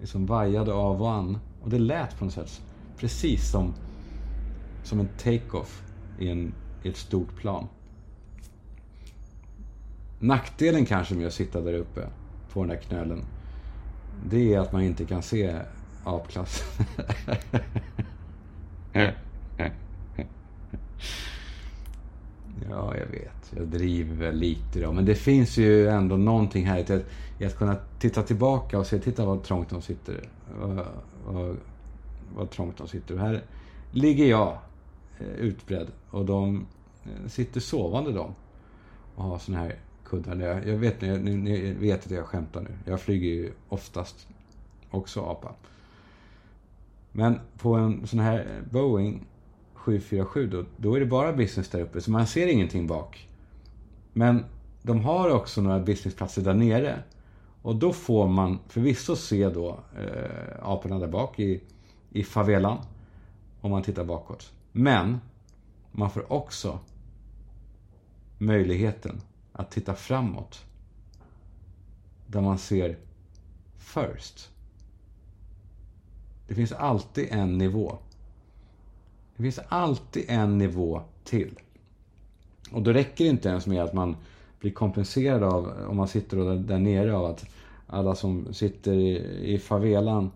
liksom 0.00 0.26
vajade 0.26 0.72
av 0.72 1.02
och 1.02 1.12
an. 1.12 1.38
Och 1.58 1.70
det 1.70 1.78
lät 1.78 2.18
på 2.18 2.24
något 2.24 2.34
sätt 2.34 2.62
precis 2.96 3.50
som, 3.50 3.74
som 4.82 5.00
en 5.00 5.08
take-off 5.08 5.82
i, 6.18 6.28
en, 6.28 6.54
i 6.82 6.88
ett 6.88 6.96
stort 6.96 7.36
plan. 7.36 7.68
Nackdelen 10.18 10.86
kanske 10.86 11.14
med 11.14 11.26
att 11.26 11.32
sitta 11.32 11.60
där 11.60 11.74
uppe 11.74 12.08
på 12.52 12.60
den 12.60 12.68
där 12.68 12.76
knölen, 12.76 13.24
det 14.26 14.54
är 14.54 14.60
att 14.60 14.72
man 14.72 14.82
inte 14.82 15.04
kan 15.04 15.22
se 15.22 15.54
apklass. 16.04 16.62
Ja, 22.70 22.96
jag 22.96 23.06
vet. 23.06 23.52
Jag 23.56 23.66
driver 23.66 24.14
väl 24.14 24.36
lite 24.36 24.80
då. 24.80 24.92
Men 24.92 25.04
det 25.04 25.14
finns 25.14 25.56
ju 25.56 25.88
ändå 25.88 26.16
någonting 26.16 26.66
här 26.66 26.78
i 26.78 26.80
att, 26.80 27.04
i 27.38 27.44
att 27.44 27.56
kunna 27.56 27.76
titta 27.98 28.22
tillbaka 28.22 28.78
och 28.78 28.86
se, 28.86 28.98
titta 28.98 29.26
vad 29.26 29.42
trångt 29.42 29.70
de 29.70 29.82
sitter. 29.82 30.28
Vad, 30.60 30.86
vad, 31.26 31.56
vad 32.34 32.50
trångt 32.50 32.76
de 32.78 32.88
sitter. 32.88 33.14
Och 33.14 33.20
här 33.20 33.42
ligger 33.90 34.26
jag 34.26 34.58
Eh, 35.20 35.26
utbredd 35.26 35.92
och 36.10 36.24
de 36.24 36.66
eh, 37.04 37.28
sitter 37.28 37.60
sovande 37.60 38.12
de. 38.12 38.34
Och 39.14 39.24
har 39.24 39.38
såna 39.38 39.58
här 39.58 39.76
kuddar. 40.04 40.36
Jag, 40.36 40.66
jag 40.66 40.76
vet, 40.76 41.00
ni, 41.00 41.36
ni 41.36 41.72
vet 41.72 42.06
att 42.06 42.10
jag 42.10 42.26
skämtar 42.26 42.60
nu. 42.60 42.70
Jag 42.84 43.00
flyger 43.00 43.28
ju 43.28 43.52
oftast 43.68 44.28
också 44.90 45.20
apa. 45.20 45.54
Men 47.12 47.40
på 47.58 47.74
en 47.74 48.06
sån 48.06 48.20
här 48.20 48.62
Boeing 48.70 49.26
747 49.74 50.46
då, 50.46 50.64
då 50.76 50.94
är 50.94 51.00
det 51.00 51.06
bara 51.06 51.32
business 51.32 51.68
där 51.68 51.80
uppe, 51.80 52.00
så 52.00 52.10
man 52.10 52.26
ser 52.26 52.46
ingenting 52.46 52.86
bak. 52.86 53.28
Men 54.12 54.44
de 54.82 55.00
har 55.00 55.30
också 55.30 55.60
några 55.60 55.80
businessplatser 55.80 56.42
där 56.42 56.54
nere. 56.54 57.02
Och 57.62 57.76
då 57.76 57.92
får 57.92 58.28
man 58.28 58.58
förvisso 58.68 59.16
se 59.16 59.48
då 59.48 59.78
eh, 59.98 60.68
aporna 60.68 60.98
där 60.98 61.08
bak 61.08 61.40
i, 61.40 61.60
i 62.10 62.24
favelan. 62.24 62.78
Om 63.60 63.70
man 63.70 63.82
tittar 63.82 64.04
bakåt. 64.04 64.52
Men 64.78 65.20
man 65.92 66.10
får 66.10 66.32
också 66.32 66.78
möjligheten 68.38 69.20
att 69.52 69.70
titta 69.70 69.94
framåt. 69.94 70.64
Där 72.26 72.40
man 72.40 72.58
ser 72.58 72.96
first. 73.76 74.50
Det 76.48 76.54
finns 76.54 76.72
alltid 76.72 77.28
en 77.30 77.58
nivå. 77.58 77.98
Det 79.36 79.42
finns 79.42 79.60
alltid 79.68 80.24
en 80.28 80.58
nivå 80.58 81.02
till. 81.24 81.58
Och 82.70 82.82
då 82.82 82.92
räcker 82.92 83.24
det 83.24 83.30
inte 83.30 83.48
ens 83.48 83.66
med 83.66 83.82
att 83.82 83.94
man 83.94 84.16
blir 84.60 84.72
kompenserad 84.72 85.42
av, 85.42 85.86
om 85.88 85.96
man 85.96 86.08
sitter 86.08 86.56
där, 86.56 86.78
nere, 86.78 87.16
av 87.16 87.24
att 87.24 87.46
alla 87.86 88.14
som 88.14 88.54
sitter 88.54 88.92
i, 88.92 89.54
i 89.54 89.58
favelan 89.58 90.30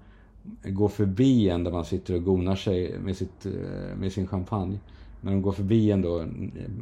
går 0.62 0.88
förbi 0.88 1.48
en 1.48 1.64
där 1.64 1.72
man 1.72 1.85
sitter 1.85 2.14
och 2.14 2.24
gonar 2.24 2.57
sig 2.57 2.98
med, 2.98 3.16
sitt, 3.16 3.46
eh, 3.46 3.96
med 3.96 4.12
sin 4.12 4.26
champagne. 4.26 4.78
När 5.20 5.33
de 5.33 5.42
går 5.42 5.52
förbi 5.52 5.90
en 5.90 6.02
då 6.02 6.26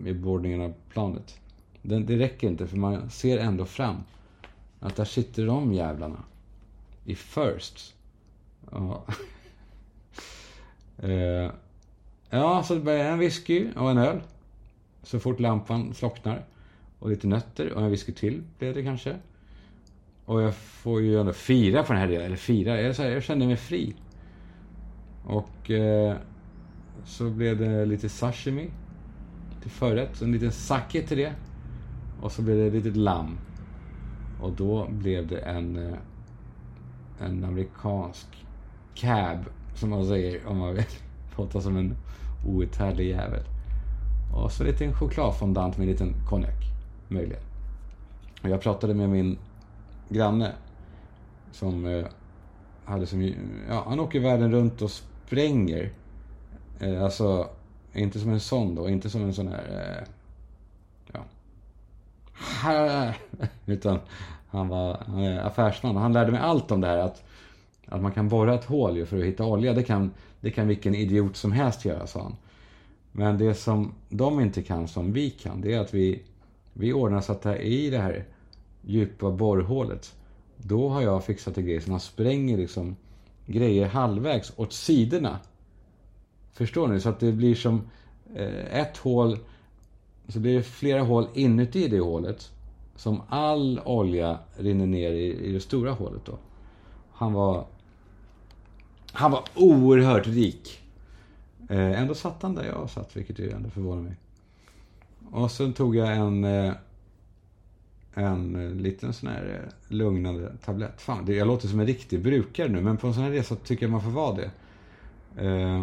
i 0.07 0.14
bordningen 0.14 0.61
av 0.61 0.75
planet. 0.92 1.40
Det, 1.83 1.99
det 1.99 2.18
räcker 2.18 2.49
inte 2.49 2.66
för 2.66 2.77
man 2.77 3.11
ser 3.11 3.38
ändå 3.38 3.64
fram. 3.64 3.96
Att 4.81 4.96
där 4.96 5.05
sitter 5.05 5.46
de 5.46 5.73
jävlarna. 5.73 6.23
I 7.05 7.14
first. 7.14 7.94
Ja. 8.70 9.05
uh, 11.05 11.51
Ja, 12.31 12.62
så 12.62 12.75
det 12.75 12.81
blir 12.81 12.94
en 12.94 13.18
whisky 13.18 13.68
och 13.77 13.90
en 13.90 13.99
öl. 13.99 14.20
Så 15.03 15.20
fort 15.20 15.40
lampan 15.40 15.94
slocknar. 15.94 16.44
Och 16.99 17.11
lite 17.11 17.27
nötter 17.27 17.73
och 17.73 17.83
en 17.83 17.90
whisky 17.90 18.12
till 18.12 18.42
blev 18.59 18.75
det 18.75 18.83
kanske. 18.83 19.16
Och 20.31 20.43
jag 20.43 20.55
får 20.55 21.01
ju 21.01 21.21
ändå 21.21 21.33
fira 21.33 21.83
på 21.83 21.93
den 21.93 22.03
här 22.03 22.09
delen. 22.09 22.27
Eller 22.27 22.37
fira, 22.37 22.81
jag, 22.81 23.12
jag 23.12 23.23
kände 23.23 23.47
mig 23.47 23.57
fri. 23.57 23.95
Och 25.25 25.71
eh, 25.71 26.16
så 27.05 27.31
blev 27.31 27.59
det 27.59 27.85
lite 27.85 28.09
sashimi 28.09 28.71
till 29.62 29.71
förrätt. 29.71 30.23
En 30.23 30.33
liten 30.33 30.53
sake 30.53 31.03
till 31.03 31.19
det. 31.19 31.33
Och 32.21 32.33
så 32.33 32.43
blev 32.43 32.57
det 32.57 32.66
ett 32.66 32.73
litet 32.73 32.97
lamm. 32.97 33.38
Och 34.40 34.53
då 34.53 34.88
blev 34.90 35.27
det 35.27 35.38
en, 35.38 35.77
eh, 35.77 35.99
en 37.21 37.45
amerikansk 37.45 38.47
cab, 38.95 39.38
som 39.75 39.90
man 39.90 40.07
säger 40.07 40.47
om 40.47 40.59
man 40.59 40.75
vill 40.75 40.85
låta 41.37 41.61
som 41.61 41.77
en 41.77 41.97
outhärdlig 42.47 43.09
jävel. 43.09 43.43
Och 44.35 44.53
så 44.53 44.64
lite 44.64 44.85
en 44.85 44.95
chokladfondant 44.95 45.77
med 45.77 45.85
en 45.85 45.93
liten 45.93 46.14
konjak, 46.29 46.64
möjligen. 47.09 47.43
Och 48.43 48.49
jag 48.49 48.61
pratade 48.61 48.95
med 48.95 49.09
min 49.09 49.38
granne 50.11 50.53
som 51.53 51.87
eh, 51.87 52.05
hade 52.85 53.07
som, 53.07 53.35
ja, 53.68 53.85
han 53.88 54.01
åker 54.01 54.20
världen 54.20 54.53
runt 54.53 54.83
och 54.83 54.90
spränger. 54.90 55.92
Eh, 56.81 57.05
alltså, 57.05 57.49
inte 57.92 58.20
som 58.20 58.31
en 58.31 58.40
sån 58.40 58.75
då, 58.75 58.88
inte 58.88 59.11
som 59.11 59.23
en 59.23 59.35
sån 59.35 59.49
här, 59.49 60.03
eh, 60.03 60.09
ja. 61.12 61.25
Utan 63.66 63.99
han 64.49 64.68
var 64.68 65.05
han 65.07 65.23
är 65.23 65.40
affärsman 65.40 65.96
och 65.96 66.03
han 66.03 66.12
lärde 66.12 66.33
mig 66.33 66.40
allt 66.40 66.70
om 66.70 66.81
det 66.81 66.87
här 66.87 66.99
att, 66.99 67.23
att 67.87 68.03
man 68.03 68.12
kan 68.12 68.29
borra 68.29 68.55
ett 68.55 68.64
hål 68.64 69.07
för 69.07 69.18
att 69.18 69.25
hitta 69.25 69.44
olja. 69.44 69.73
Det 69.73 69.83
kan 69.83 70.11
det 70.40 70.51
kan 70.51 70.68
vilken 70.68 70.94
idiot 70.94 71.37
som 71.37 71.53
helst 71.53 71.85
göra, 71.85 72.07
sa 72.07 72.23
han. 72.23 72.37
Men 73.12 73.38
det 73.38 73.55
som 73.55 73.94
de 74.09 74.40
inte 74.40 74.62
kan, 74.62 74.88
som 74.88 75.12
vi 75.12 75.31
kan, 75.31 75.61
det 75.61 75.75
är 75.75 75.81
att 75.81 75.94
vi, 75.94 76.23
vi 76.73 76.92
ordnar 76.92 77.20
så 77.20 77.33
att 77.33 77.42
det 77.42 77.57
i 77.57 77.90
det 77.90 77.99
här 77.99 78.25
djupa 78.83 79.31
borrhålet, 79.31 80.14
då 80.57 80.88
har 80.88 81.03
jag 81.03 81.25
fixat 81.25 81.59
en 81.59 81.66
grej 81.66 81.81
så 81.81 81.90
man 81.90 82.01
spränger 82.01 82.57
liksom 82.57 82.97
grejer 83.47 83.88
halvvägs 83.88 84.53
åt 84.57 84.73
sidorna. 84.73 85.38
Förstår 86.53 86.88
ni? 86.88 87.01
Så 87.01 87.09
att 87.09 87.21
det 87.21 87.33
blir 87.33 87.55
som 87.55 87.83
eh, 88.35 88.81
ett 88.81 88.97
hål, 88.97 89.38
så 90.29 90.40
blir 90.40 90.57
det 90.57 90.62
flera 90.62 91.03
hål 91.03 91.29
inuti 91.35 91.88
det 91.88 92.01
hålet. 92.01 92.51
Som 92.97 93.23
all 93.29 93.81
olja 93.85 94.38
rinner 94.57 94.87
ner 94.87 95.12
i, 95.12 95.49
i 95.49 95.53
det 95.53 95.61
stora 95.61 95.93
hålet 95.93 96.25
då. 96.25 96.38
Han 97.12 97.33
var 97.33 97.66
han 99.12 99.31
var 99.31 99.45
oerhört 99.55 100.27
rik. 100.27 100.81
Eh, 101.69 102.01
ändå 102.01 102.14
satt 102.14 102.43
han 102.43 102.55
där 102.55 102.64
jag 102.64 102.90
satt, 102.90 103.16
vilket 103.16 103.38
ju 103.38 103.51
ändå 103.51 103.71
förvånar 103.71 104.03
mig. 104.03 104.16
Och 105.31 105.51
sen 105.51 105.73
tog 105.73 105.97
jag 105.97 106.16
en, 106.16 106.45
eh, 106.45 106.73
en 108.14 108.66
eh, 108.66 108.70
liten 108.70 109.12
sån 109.12 109.29
här 109.29 109.62
eh, 109.64 109.94
lugnande 109.96 110.53
tablett. 110.64 111.01
Fan, 111.01 111.35
jag 111.35 111.46
låter 111.46 111.68
som 111.68 111.81
en 111.81 111.87
riktig 111.87 112.23
brukare 112.23 112.68
nu, 112.68 112.81
men 112.81 112.96
på 112.96 113.07
en 113.07 113.14
sån 113.14 113.23
här 113.23 113.31
resa 113.31 113.57
tycker 113.57 113.87
jag 113.87 113.90
man 113.90 114.03
får 114.03 114.11
vara 114.11 114.37
det. 114.37 114.51
Eh, 115.46 115.83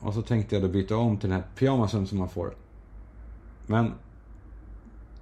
och 0.00 0.14
så 0.14 0.22
tänkte 0.22 0.54
jag 0.54 0.62
då 0.64 0.68
byta 0.68 0.96
om 0.96 1.16
till 1.16 1.28
den 1.28 1.40
här 1.40 1.48
pyjamasen 1.56 2.06
som 2.06 2.18
man 2.18 2.28
får. 2.28 2.54
Men, 3.66 3.92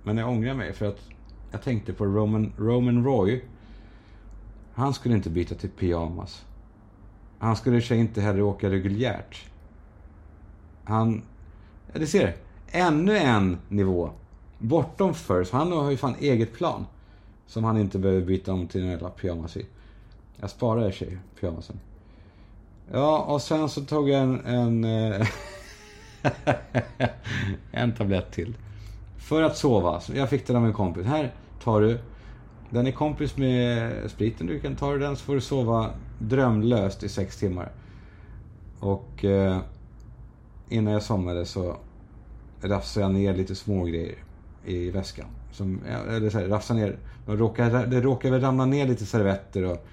men 0.02 0.16
jag 0.16 0.28
ångrar 0.28 0.54
mig 0.54 0.72
för 0.72 0.86
att 0.86 1.08
jag 1.50 1.62
tänkte 1.62 1.92
på 1.92 2.04
Roman, 2.04 2.52
Roman 2.58 3.04
Roy. 3.04 3.44
Han 4.74 4.94
skulle 4.94 5.14
inte 5.14 5.30
byta 5.30 5.54
till 5.54 5.70
pyjamas. 5.70 6.44
Han 7.38 7.56
skulle 7.56 7.82
sig 7.82 7.98
inte 7.98 8.20
heller 8.20 8.42
åka 8.42 8.70
reguljärt. 8.70 9.50
Han... 10.84 11.22
Ja, 11.92 11.98
det 11.98 12.06
ser. 12.06 12.36
Ännu 12.70 13.16
en 13.16 13.58
nivå. 13.68 14.10
Bortom 14.58 15.14
first. 15.14 15.52
Han 15.52 15.72
har 15.72 15.90
ju 15.90 15.96
fan 15.96 16.14
eget 16.20 16.52
plan. 16.52 16.86
Som 17.46 17.64
han 17.64 17.78
inte 17.78 17.98
behöver 17.98 18.22
byta 18.22 18.52
om 18.52 18.68
till 18.68 18.82
en 18.82 18.88
jävla 18.88 19.10
pyjamas 19.10 19.56
i. 19.56 19.66
Jag 20.36 20.50
sparar 20.50 20.88
i 20.88 20.92
sig 20.92 21.18
pyjamasen. 21.40 21.80
Ja, 22.92 23.18
och 23.18 23.42
sen 23.42 23.68
så 23.68 23.84
tog 23.84 24.08
jag 24.08 24.22
en... 24.22 24.44
En, 24.44 24.84
eh, 24.84 25.26
en 27.72 27.94
tablett 27.94 28.32
till. 28.32 28.54
För 29.16 29.42
att 29.42 29.56
sova. 29.56 30.00
Jag 30.14 30.30
fick 30.30 30.46
den 30.46 30.56
av 30.56 30.66
en 30.66 30.72
kompis. 30.72 31.06
Här 31.06 31.34
tar 31.62 31.80
du. 31.80 31.98
Den 32.70 32.86
är 32.86 32.92
kompis 32.92 33.36
med 33.36 33.92
spriten. 34.10 34.46
Du 34.46 34.60
kan 34.60 34.76
ta 34.76 34.92
den 34.92 35.16
så 35.16 35.24
får 35.24 35.34
du 35.34 35.40
sova 35.40 35.90
drömlöst 36.18 37.02
i 37.02 37.08
sex 37.08 37.36
timmar. 37.36 37.72
Och... 38.80 39.24
Eh, 39.24 39.58
innan 40.68 40.92
jag 40.92 41.02
somnade 41.02 41.46
så 41.46 41.76
rafsade 42.62 43.06
jag 43.06 43.14
ner 43.14 43.34
lite 43.34 43.54
smågrejer 43.54 44.25
i 44.66 44.90
väskan. 44.90 45.26
Som, 45.52 45.82
eller 45.84 46.30
så 46.30 46.38
här, 46.38 46.48
rafsa 46.48 46.74
ner. 46.74 46.98
Det 47.26 47.36
råkade, 47.36 47.86
det 47.86 48.00
råkar 48.00 48.30
väl 48.30 48.40
ramla 48.40 48.66
ner 48.66 48.86
lite 48.86 49.06
servetter 49.06 49.64
och 49.64 49.86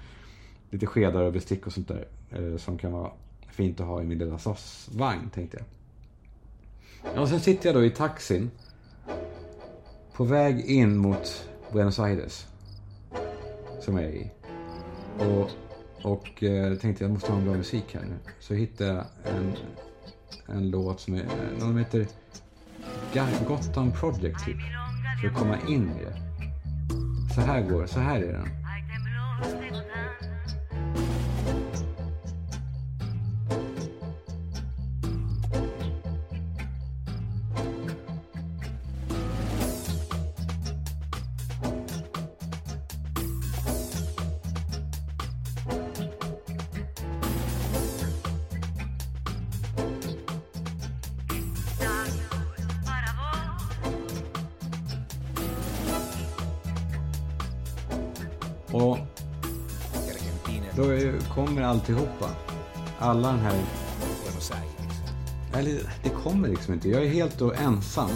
lite 0.70 0.86
skedar 0.86 1.22
och 1.22 1.32
bestick 1.32 1.66
och 1.66 1.72
sånt 1.72 1.88
där. 1.88 2.08
Eh, 2.30 2.56
som 2.56 2.78
kan 2.78 2.92
vara 2.92 3.10
fint 3.50 3.80
att 3.80 3.86
ha 3.86 4.02
i 4.02 4.04
min 4.04 4.18
lilla 4.18 4.38
SAS-vagn, 4.38 5.30
tänkte 5.34 5.58
jag. 5.58 5.66
Och 7.22 7.28
sen 7.28 7.40
sitter 7.40 7.68
jag 7.68 7.76
då 7.76 7.84
i 7.84 7.90
taxin. 7.90 8.50
På 10.12 10.24
väg 10.24 10.60
in 10.60 10.96
mot 10.96 11.48
Buenos 11.72 11.98
Aires. 11.98 12.46
Som 13.80 13.96
jag 13.96 14.04
är 14.04 14.12
i. 14.12 14.30
Och, 15.18 15.50
och 16.02 16.42
eh, 16.42 16.78
tänkte 16.78 17.04
jag 17.04 17.10
måste 17.10 17.32
ha 17.32 17.38
en 17.38 17.44
bra 17.44 17.54
musik 17.54 17.94
här 17.94 18.02
nu. 18.02 18.16
Så 18.40 18.54
hittade 18.54 18.90
jag 18.90 19.04
en, 19.34 19.52
en 20.46 20.70
låt 20.70 21.00
som 21.00 21.14
är, 21.14 21.20
eh, 21.20 21.58
någon 21.66 21.78
heter 21.78 22.06
Gotham 23.48 23.92
Project 23.92 24.44
typ. 24.44 24.56
För 25.20 25.28
att 25.28 25.34
komma 25.34 25.58
in 25.68 25.90
i 25.90 26.04
det. 26.04 26.16
Så 27.34 27.40
här 27.40 27.60
går 27.60 27.86
så 27.86 28.00
här 28.00 28.20
är 28.20 28.32
den. 28.32 28.48
Och 58.74 58.98
då 60.76 60.84
kommer 61.34 61.62
alltihopa. 61.62 62.30
Alla 62.98 63.28
den 63.28 63.38
här... 63.38 63.64
Eller 65.52 65.80
det 66.02 66.08
kommer 66.08 66.48
liksom 66.48 66.74
inte. 66.74 66.88
Jag 66.88 67.02
är 67.02 67.08
helt 67.08 67.38
då 67.38 67.52
ensam. 67.52 68.10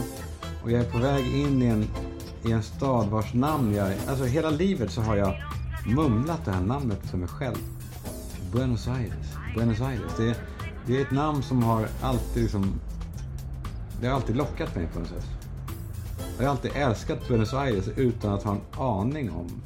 Och 0.62 0.71
jag 0.71 0.81
är 0.81 0.90
på 0.90 0.99
väg 0.99 1.27
in 1.27 1.62
i 1.62 1.66
en, 1.66 1.87
i 2.44 2.53
en 2.53 2.62
stad 2.62 3.09
vars 3.09 3.35
namn 3.35 3.75
jag... 3.75 3.92
Alltså 4.09 4.25
hela 4.25 4.51
livet 4.51 4.90
så 4.90 5.01
har 5.01 5.16
jag 5.16 5.35
mumlat 5.87 6.44
det 6.44 6.51
här 6.51 6.61
namnet 6.61 7.07
för 7.11 7.18
mig 7.18 7.29
själv. 7.29 7.59
Buenos 8.53 8.88
Aires. 8.88 9.27
Buenos 9.55 9.81
Aires. 9.81 10.12
Det, 10.16 10.37
det 10.87 10.97
är 10.97 11.03
ett 11.03 11.11
namn 11.11 11.42
som 11.42 11.62
har 11.62 11.88
alltid 12.03 12.42
liksom... 12.42 12.81
Det 14.01 14.07
har 14.07 14.14
alltid 14.14 14.37
lockat 14.37 14.75
mig 14.75 14.88
på 14.92 14.99
något 14.99 15.09
sätt. 15.09 15.27
Jag 16.38 16.44
har 16.44 16.51
alltid 16.51 16.71
älskat 16.75 17.29
Buenos 17.29 17.55
Aires 17.55 17.88
utan 17.88 18.35
att 18.35 18.42
ha 18.42 18.53
en 18.53 18.61
aning 18.79 19.31
om 19.31 19.62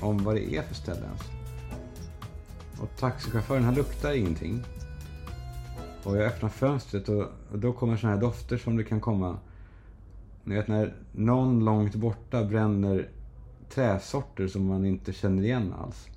om 0.00 0.24
vad 0.24 0.34
det 0.34 0.54
är 0.54 0.62
för 0.62 0.74
ställe 0.74 1.00
ens. 1.00 1.20
Och 2.80 2.96
taxichauffören 2.96 3.64
han 3.64 3.74
luktar 3.74 4.12
ingenting. 4.12 4.62
Och 6.04 6.16
jag 6.16 6.26
öppnar 6.26 6.48
fönstret 6.48 7.08
och, 7.08 7.26
och 7.52 7.58
då 7.58 7.72
kommer 7.72 7.96
såna 7.96 8.12
här 8.12 8.20
dofter 8.20 8.56
som 8.56 8.76
det 8.76 8.84
kan 8.84 9.00
komma. 9.00 9.38
Ni 10.44 10.54
vet 10.54 10.68
när 10.68 10.94
någon 11.12 11.64
långt 11.64 11.94
borta 11.94 12.44
bränner 12.44 13.08
träsorter 13.68 14.48
som 14.48 14.66
man 14.66 14.86
inte 14.86 15.12
känner 15.12 15.42
igen 15.42 15.74
alls. 15.78 16.08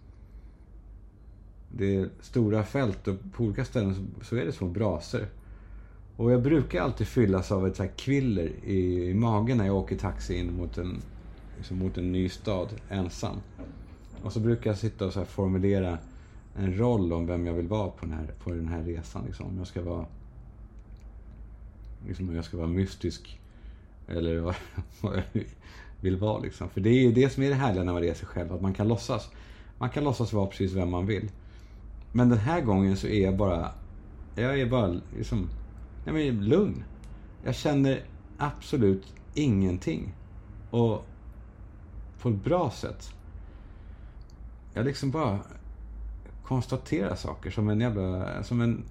Det 1.71 1.95
är 1.95 2.09
stora 2.21 2.63
fält 2.63 3.07
och 3.07 3.15
på 3.33 3.43
olika 3.43 3.65
ställen 3.65 3.95
så, 3.95 4.25
så 4.25 4.35
är 4.35 4.45
det 4.45 4.51
små 4.51 4.67
braser. 4.67 5.27
Och 6.17 6.31
jag 6.31 6.41
brukar 6.41 6.81
alltid 6.81 7.07
fyllas 7.07 7.51
av 7.51 7.67
ett 7.67 7.75
så 7.75 7.83
här 7.83 7.91
kviller 7.97 8.51
i, 8.63 9.09
i 9.09 9.13
magen 9.13 9.57
när 9.57 9.65
jag 9.65 9.75
åker 9.75 9.97
taxi 9.97 10.39
in 10.39 10.53
mot 10.57 10.77
en, 10.77 11.01
liksom 11.57 11.77
mot 11.77 11.97
en 11.97 12.11
ny 12.11 12.29
stad 12.29 12.69
ensam. 12.89 13.41
Och 14.23 14.33
så 14.33 14.39
brukar 14.39 14.69
jag 14.69 14.77
sitta 14.77 15.05
och 15.05 15.13
så 15.13 15.25
formulera 15.25 15.97
en 16.55 16.77
roll 16.77 17.13
om 17.13 17.25
vem 17.25 17.45
jag 17.45 17.53
vill 17.53 17.67
vara 17.67 17.89
på 17.89 18.05
den 18.05 18.13
här, 18.13 18.27
på 18.43 18.49
den 18.49 18.67
här 18.67 18.83
resan. 18.83 19.25
Liksom. 19.25 19.45
Om 19.45 19.57
jag 19.57 19.67
ska 19.67 19.81
vara 19.81 20.05
liksom, 22.07 22.29
om 22.29 22.35
jag 22.35 22.45
ska 22.45 22.57
vara 22.57 22.67
mystisk 22.67 23.39
eller 24.07 24.39
vad, 24.39 24.55
vad 25.01 25.17
jag 25.17 25.43
vill 26.01 26.17
vara. 26.17 26.39
Liksom. 26.39 26.69
För 26.69 26.81
det 26.81 26.89
är 26.89 27.01
ju 27.01 27.11
det 27.11 27.29
som 27.29 27.43
är 27.43 27.49
det 27.49 27.55
härliga 27.55 27.83
när 27.83 27.93
man 27.93 28.01
reser 28.01 28.25
själv, 28.25 28.53
att 28.53 28.61
man 28.61 28.73
kan 28.73 28.87
låtsas. 28.87 29.29
Man 29.77 29.89
kan 29.89 30.03
låtsas 30.03 30.33
vara 30.33 30.47
precis 30.47 30.73
vem 30.73 30.89
man 30.89 31.05
vill. 31.05 31.31
Men 32.11 32.29
den 32.29 32.39
här 32.39 32.61
gången 32.61 32.97
så 32.97 33.07
är 33.07 33.23
jag 33.23 33.37
bara, 33.37 33.71
jag 34.35 34.59
är 34.59 34.65
bara 34.65 35.01
liksom, 35.17 35.49
jag 36.05 36.21
är 36.21 36.31
lugn. 36.31 36.83
Jag 37.43 37.55
känner 37.55 38.03
absolut 38.37 39.13
ingenting. 39.33 40.13
Och 40.69 41.05
på 42.23 42.29
ett 42.29 42.43
bra 42.43 42.71
sätt. 42.71 43.13
Jag 44.73 44.85
liksom 44.85 45.11
bara 45.11 45.39
konstaterar 46.43 47.15
saker 47.15 47.51
som 47.51 47.69
en 47.69 47.81
jävla, 47.81 48.43
som 48.43 48.61
en, 48.61 48.83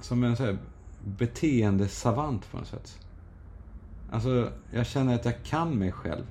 som 0.00 0.24
en 0.24 0.36
så 0.36 0.44
här 0.44 0.58
beteendesavant 1.04 2.50
på 2.50 2.56
något 2.56 2.66
sätt. 2.66 2.98
Alltså, 4.10 4.52
jag 4.72 4.86
känner 4.86 5.14
att 5.14 5.24
jag 5.24 5.42
kan 5.42 5.78
mig 5.78 5.92
själv. 5.92 6.24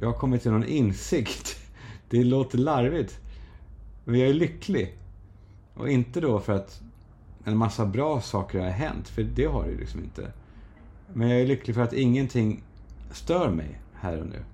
Jag 0.00 0.08
har 0.08 0.18
kommit 0.18 0.42
till 0.42 0.50
någon 0.50 0.64
insikt. 0.64 1.58
Det 2.08 2.24
låter 2.24 2.58
larvigt. 2.58 3.20
Men 4.04 4.20
jag 4.20 4.28
är 4.28 4.34
lycklig. 4.34 4.98
Och 5.74 5.88
inte 5.88 6.20
då 6.20 6.40
för 6.40 6.52
att 6.52 6.82
en 7.44 7.56
massa 7.56 7.86
bra 7.86 8.20
saker 8.20 8.60
har 8.60 8.70
hänt, 8.70 9.08
för 9.08 9.22
det 9.22 9.44
har 9.44 9.64
det 9.64 9.70
ju 9.70 9.78
liksom 9.78 10.04
inte. 10.04 10.32
Men 11.12 11.28
jag 11.28 11.40
är 11.40 11.46
lycklig 11.46 11.74
för 11.74 11.82
att 11.82 11.92
ingenting 11.92 12.62
stör 13.10 13.50
mig 13.50 13.80
här 13.94 14.20
och 14.20 14.26
nu. 14.26 14.44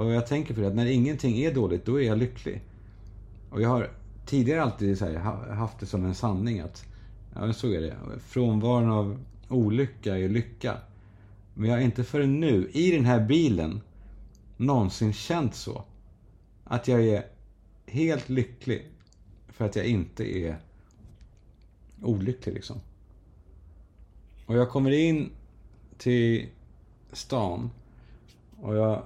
Och 0.00 0.12
jag 0.12 0.26
tänker 0.26 0.54
på 0.54 0.60
det, 0.60 0.66
att 0.66 0.74
när 0.74 0.86
ingenting 0.86 1.38
är 1.38 1.54
dåligt, 1.54 1.84
då 1.84 2.00
är 2.00 2.06
jag 2.06 2.18
lycklig. 2.18 2.62
Och 3.50 3.62
jag 3.62 3.68
har 3.68 3.90
tidigare 4.26 4.62
alltid 4.62 4.98
så 4.98 5.04
här, 5.04 5.18
haft 5.52 5.78
det 5.80 5.86
som 5.86 6.04
en 6.04 6.14
sanning 6.14 6.60
att, 6.60 6.84
ja 7.34 7.52
så 7.52 7.68
är 7.72 7.80
det, 7.80 7.96
frånvaron 8.20 8.90
av 8.90 9.24
olycka 9.48 10.18
är 10.18 10.28
lycka. 10.28 10.76
Men 11.54 11.70
jag 11.70 11.76
har 11.76 11.82
inte 11.82 12.04
förrän 12.04 12.40
nu, 12.40 12.70
i 12.72 12.90
den 12.90 13.04
här 13.04 13.26
bilen, 13.26 13.80
någonsin 14.56 15.12
känt 15.12 15.54
så. 15.54 15.84
Att 16.64 16.88
jag 16.88 17.04
är 17.04 17.26
helt 17.86 18.28
lycklig 18.28 18.88
för 19.48 19.64
att 19.64 19.76
jag 19.76 19.86
inte 19.86 20.38
är 20.38 20.56
olycklig 22.02 22.54
liksom. 22.54 22.80
Och 24.46 24.56
jag 24.56 24.70
kommer 24.70 24.90
in 24.90 25.30
till 25.98 26.46
stan 27.12 27.70
och 28.60 28.76
jag 28.76 29.02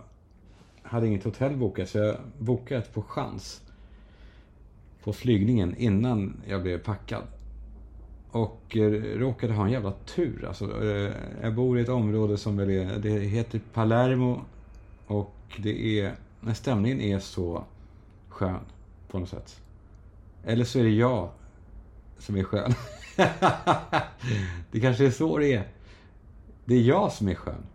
hade 0.84 1.06
inget 1.06 1.24
hotell 1.24 1.56
bokat 1.56 1.88
så 1.88 1.98
jag 1.98 2.16
bokade 2.38 2.80
ett 2.80 2.94
på 2.94 3.02
chans. 3.02 3.62
På 5.02 5.12
flygningen 5.12 5.76
innan 5.76 6.36
jag 6.46 6.62
blev 6.62 6.78
packad. 6.78 7.22
Och 8.30 8.76
eh, 8.76 8.90
råkade 9.18 9.52
ha 9.52 9.64
en 9.64 9.72
jävla 9.72 9.92
tur. 9.92 10.44
Alltså, 10.48 10.84
eh, 10.84 11.12
jag 11.42 11.54
bor 11.54 11.78
i 11.78 11.82
ett 11.82 11.88
område 11.88 12.38
som 12.38 12.56
väl 12.56 12.70
är, 12.70 12.98
det 12.98 13.10
heter 13.10 13.60
Palermo. 13.72 14.40
Och 15.06 15.34
det 15.58 16.00
är, 16.00 16.14
när 16.40 16.54
stämningen 16.54 17.00
är 17.00 17.18
så 17.18 17.64
skön 18.28 18.60
på 19.08 19.18
något 19.18 19.28
sätt. 19.28 19.60
Eller 20.44 20.64
så 20.64 20.78
är 20.78 20.82
det 20.82 20.90
jag 20.90 21.30
som 22.18 22.36
är 22.36 22.42
skön. 22.42 22.74
det 24.70 24.80
kanske 24.80 25.06
är 25.06 25.10
så 25.10 25.38
det 25.38 25.52
är. 25.52 25.68
Det 26.64 26.74
är 26.74 26.82
jag 26.82 27.12
som 27.12 27.28
är 27.28 27.34
skön. 27.34 27.66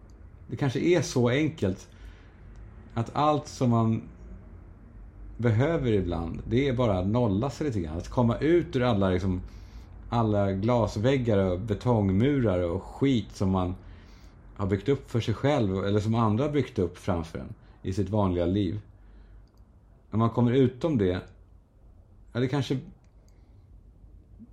Det 0.47 0.55
kanske 0.55 0.79
är 0.79 1.01
så 1.01 1.29
enkelt 1.29 1.87
att 2.93 3.15
allt 3.15 3.47
som 3.47 3.69
man 3.69 4.01
behöver 5.37 5.91
ibland, 5.91 6.41
det 6.47 6.67
är 6.67 6.73
bara 6.73 6.99
att 6.99 7.07
nolla 7.07 7.49
sig 7.49 7.67
lite 7.67 7.79
grann. 7.79 7.97
Att 7.97 8.09
komma 8.09 8.37
ut 8.37 8.75
ur 8.75 8.83
alla, 8.83 9.09
liksom, 9.09 9.41
alla 10.09 10.51
glasväggar 10.51 11.37
och 11.37 11.59
betongmurar 11.59 12.59
och 12.59 12.83
skit 12.83 13.35
som 13.35 13.49
man 13.49 13.75
har 14.55 14.67
byggt 14.67 14.89
upp 14.89 15.11
för 15.11 15.19
sig 15.19 15.33
själv 15.33 15.85
eller 15.85 15.99
som 15.99 16.15
andra 16.15 16.43
har 16.43 16.51
byggt 16.51 16.79
upp 16.79 16.97
framför 16.97 17.39
en 17.39 17.53
i 17.81 17.93
sitt 17.93 18.09
vanliga 18.09 18.45
liv. 18.45 18.79
När 20.11 20.17
man 20.17 20.29
kommer 20.29 20.51
utom 20.51 20.97
det, 20.97 21.21
ja, 22.33 22.39
det 22.39 22.47
kanske 22.47 22.79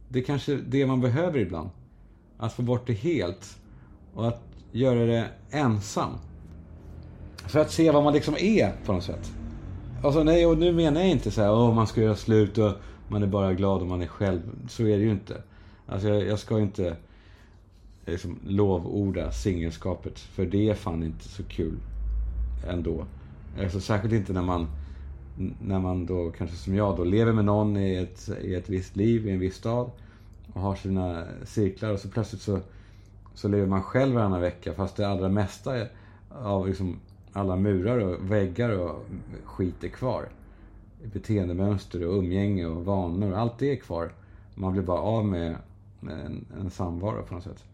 det 0.09 0.18
är 0.18 0.25
kanske 0.25 0.57
det 0.57 0.87
man 0.87 1.01
behöver 1.01 1.38
ibland. 1.38 1.70
Att 2.38 2.53
få 2.53 2.62
bort 2.62 2.87
det 2.87 2.92
helt 2.92 3.59
och 4.14 4.29
att 4.29 4.42
göra 4.72 5.07
det 5.07 5.31
ensam. 5.51 6.11
För 7.48 7.61
att 7.61 7.70
se 7.70 7.90
vad 7.90 8.04
man 8.04 8.12
liksom 8.12 8.35
är 8.37 8.72
på 8.85 8.92
något 8.92 9.04
sätt. 9.04 9.32
Alltså, 10.02 10.22
nej, 10.22 10.46
och 10.46 10.59
nu 10.59 10.72
menar 10.72 11.00
jag 11.00 11.11
inte 11.11 11.30
så 11.30 11.42
här, 11.42 11.50
oh, 11.50 11.74
man 11.74 11.87
ska 11.87 12.00
göra 12.00 12.16
slut 12.16 12.59
och 12.59 12.72
man 13.09 13.22
är 13.22 13.26
bara 13.26 13.54
glad 13.54 13.82
om 13.82 13.88
man 13.88 14.02
är 14.02 14.06
själv. 14.06 14.40
Så 14.68 14.82
är 14.82 14.98
det 14.98 15.04
ju 15.04 15.11
inte. 15.11 15.42
Alltså 15.87 16.09
jag, 16.09 16.26
jag 16.26 16.38
ska 16.38 16.61
inte 16.61 16.96
liksom, 18.06 18.38
lovorda 18.46 19.32
singelskapet. 19.32 20.18
För 20.18 20.46
det 20.46 20.68
är 20.68 20.74
fan 20.74 21.02
inte 21.02 21.28
så 21.28 21.42
kul 21.42 21.78
ändå. 22.68 23.06
Alltså, 23.62 23.80
särskilt 23.80 24.14
inte 24.14 24.32
när 24.32 24.42
man, 24.42 24.66
när 25.62 25.78
man 25.78 26.06
då, 26.06 26.30
kanske 26.38 26.56
som 26.56 26.74
jag 26.74 26.96
då, 26.96 27.04
lever 27.04 27.32
med 27.32 27.44
någon 27.44 27.76
i 27.76 27.94
ett, 27.96 28.28
i 28.42 28.54
ett 28.54 28.68
visst 28.68 28.96
liv, 28.96 29.28
i 29.28 29.30
en 29.30 29.38
viss 29.38 29.56
stad. 29.56 29.90
och 30.52 30.61
har 30.61 30.74
sina 30.74 31.24
cirklar 31.44 31.92
och 31.92 31.98
så 31.98 32.09
plötsligt 32.09 32.42
så, 32.42 32.61
så 33.35 33.48
lever 33.48 33.66
man 33.66 33.82
själv 33.82 34.14
varannan 34.14 34.40
vecka 34.40 34.72
fast 34.72 34.96
det 34.96 35.09
allra 35.09 35.28
mesta 35.28 35.72
av 36.30 36.68
liksom 36.68 36.96
alla 37.37 37.57
murar 37.57 37.99
och 37.99 38.31
väggar 38.31 38.70
och 38.70 39.05
skit 39.44 39.85
är 39.85 39.88
kvar. 39.88 40.29
Beteendemönster 41.12 42.07
och 42.07 42.18
umgänge 42.18 42.66
och 42.66 42.85
vanor, 42.85 43.35
allt 43.35 43.59
det 43.59 43.72
är 43.72 43.77
kvar. 43.77 44.12
Man 44.55 44.72
blir 44.72 44.83
bara 44.83 45.01
av 45.01 45.25
med 45.25 45.57
en, 46.01 46.44
en 46.61 46.70
samvaro 46.70 47.22
på 47.22 47.35
något 47.35 47.44
sätt. 47.44 47.64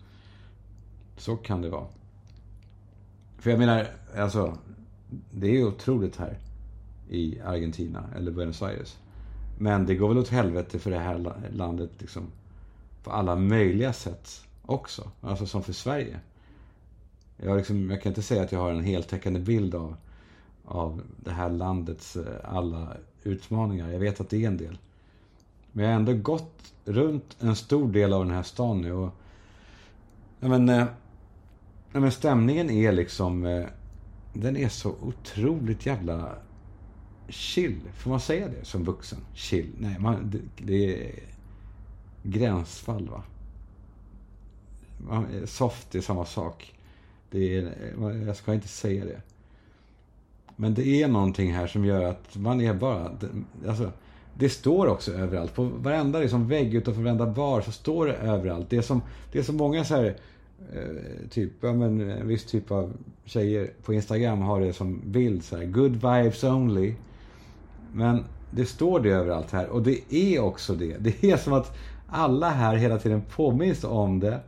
Så 1.17 1.37
kan 1.37 1.63
det 1.63 1.71
vara. 1.71 1.87
För 3.39 3.51
jag 3.51 3.59
menar, 3.59 3.87
alltså, 4.17 4.59
det 5.31 5.47
är 5.47 5.53
ju 5.53 5.67
otroligt 5.67 6.17
här 6.17 6.39
i 7.11 7.41
Argentina 7.41 8.05
eller 8.17 8.33
Buenos 8.33 8.63
Aires. 8.63 8.99
Men 9.59 9.87
det 9.87 9.95
går 9.95 10.09
väl 10.09 10.19
åt 10.19 10.29
helvete 10.29 10.79
för 10.79 10.91
det 10.91 10.99
här 10.99 11.33
landet 11.53 11.91
liksom 11.99 12.23
på 13.05 13.11
alla 13.11 13.37
möjliga 13.37 13.93
sätt 13.93 14.43
också. 14.63 15.11
Alltså 15.21 15.47
som 15.47 15.63
för 15.63 15.73
Sverige. 15.73 16.21
Jag, 17.45 17.57
liksom, 17.57 17.91
jag 17.91 18.03
kan 18.03 18.11
inte 18.11 18.23
säga 18.23 18.43
att 18.43 18.53
jag 18.53 18.59
har 18.59 18.71
en 18.71 18.85
heltäckande 18.85 19.41
bild 19.41 19.75
av, 19.75 19.97
av 20.65 21.03
det 21.17 21.31
här 21.31 21.51
landets 21.51 22.17
eh, 22.17 22.25
alla 22.45 22.97
utmaningar. 23.23 23.91
Jag 23.91 23.99
vet 23.99 24.21
att 24.21 24.31
det 24.31 24.45
är 24.45 24.47
en 24.47 24.57
del. 24.57 24.79
Men 25.73 25.85
jag 25.85 25.93
har 25.93 25.97
ändå 25.97 26.15
gått 26.15 26.75
runt 26.85 27.37
en 27.41 27.57
stor 27.57 27.93
del 27.93 28.13
av 28.13 28.25
den 28.25 28.35
här 28.35 28.43
stan 28.43 28.81
nu 28.81 28.93
och... 28.93 29.11
Ja 30.41 30.49
men... 30.49 30.69
Eh, 30.69 30.87
ja, 31.93 32.01
men 32.01 32.13
stämningen 32.13 32.71
är 32.71 32.93
liksom... 32.93 33.45
Eh, 33.47 33.67
den 34.33 34.57
är 34.57 34.69
så 34.69 34.91
otroligt 34.91 35.87
jävla 35.87 36.35
chill. 37.29 37.81
Får 37.95 38.11
man 38.11 38.21
säga 38.21 38.49
det 38.49 38.65
som 38.65 38.85
vuxen? 38.85 39.19
Chill? 39.35 39.73
Nej, 39.79 39.99
man, 39.99 40.31
det, 40.31 40.65
det 40.67 41.09
är 41.09 41.23
gränsfall 42.23 43.09
va. 43.09 43.23
Soft 45.47 45.95
är 45.95 46.01
samma 46.01 46.25
sak. 46.25 46.75
Det 47.33 47.57
är, 47.57 47.73
jag 48.27 48.37
ska 48.37 48.55
inte 48.55 48.69
säga 48.69 49.05
det. 49.05 49.21
Men 50.57 50.75
det 50.75 51.03
är 51.03 51.09
någonting 51.09 51.53
här 51.53 51.67
som 51.67 51.85
gör 51.85 52.05
att 52.05 52.37
man 52.37 52.61
är 52.61 52.75
bara... 52.75 53.11
Alltså, 53.69 53.93
det 54.35 54.49
står 54.49 54.87
också 54.87 55.13
överallt. 55.13 55.55
På 55.55 55.65
varenda 55.65 56.19
liksom, 56.19 56.49
vägg 56.49 56.75
utanför 56.75 57.03
varenda 57.03 57.27
bar 57.27 57.61
så 57.61 57.73
står 57.73 58.07
det 58.07 58.13
överallt. 58.13 58.71
Det 58.71 58.77
är 58.77 58.83
som, 58.83 59.03
det 59.33 59.39
är 59.39 59.43
som 59.43 59.57
många 59.57 59.85
så 59.85 59.95
här... 59.95 60.17
Eh, 60.75 61.29
typ, 61.31 61.53
ja 61.61 61.73
men 61.73 62.11
en 62.11 62.29
viss 62.29 62.45
typ 62.45 62.71
av 62.71 62.93
tjejer 63.25 63.71
på 63.85 63.95
Instagram 63.95 64.41
har 64.41 64.61
det 64.61 64.73
som 64.73 65.01
bild 65.05 65.45
så 65.45 65.57
här, 65.57 65.65
Good 65.65 65.93
vibes 65.93 66.45
only. 66.45 66.95
Men 67.93 68.25
det 68.51 68.67
står 68.67 69.01
det 69.01 69.11
överallt 69.11 69.51
här. 69.51 69.69
Och 69.69 69.83
det 69.83 70.15
är 70.15 70.41
också 70.41 70.75
det. 70.75 70.97
Det 70.99 71.25
är 71.25 71.37
som 71.37 71.53
att 71.53 71.77
alla 72.09 72.51
här 72.51 72.77
hela 72.77 72.99
tiden 72.99 73.23
påminns 73.37 73.85
om 73.85 74.21
det. 74.21 74.41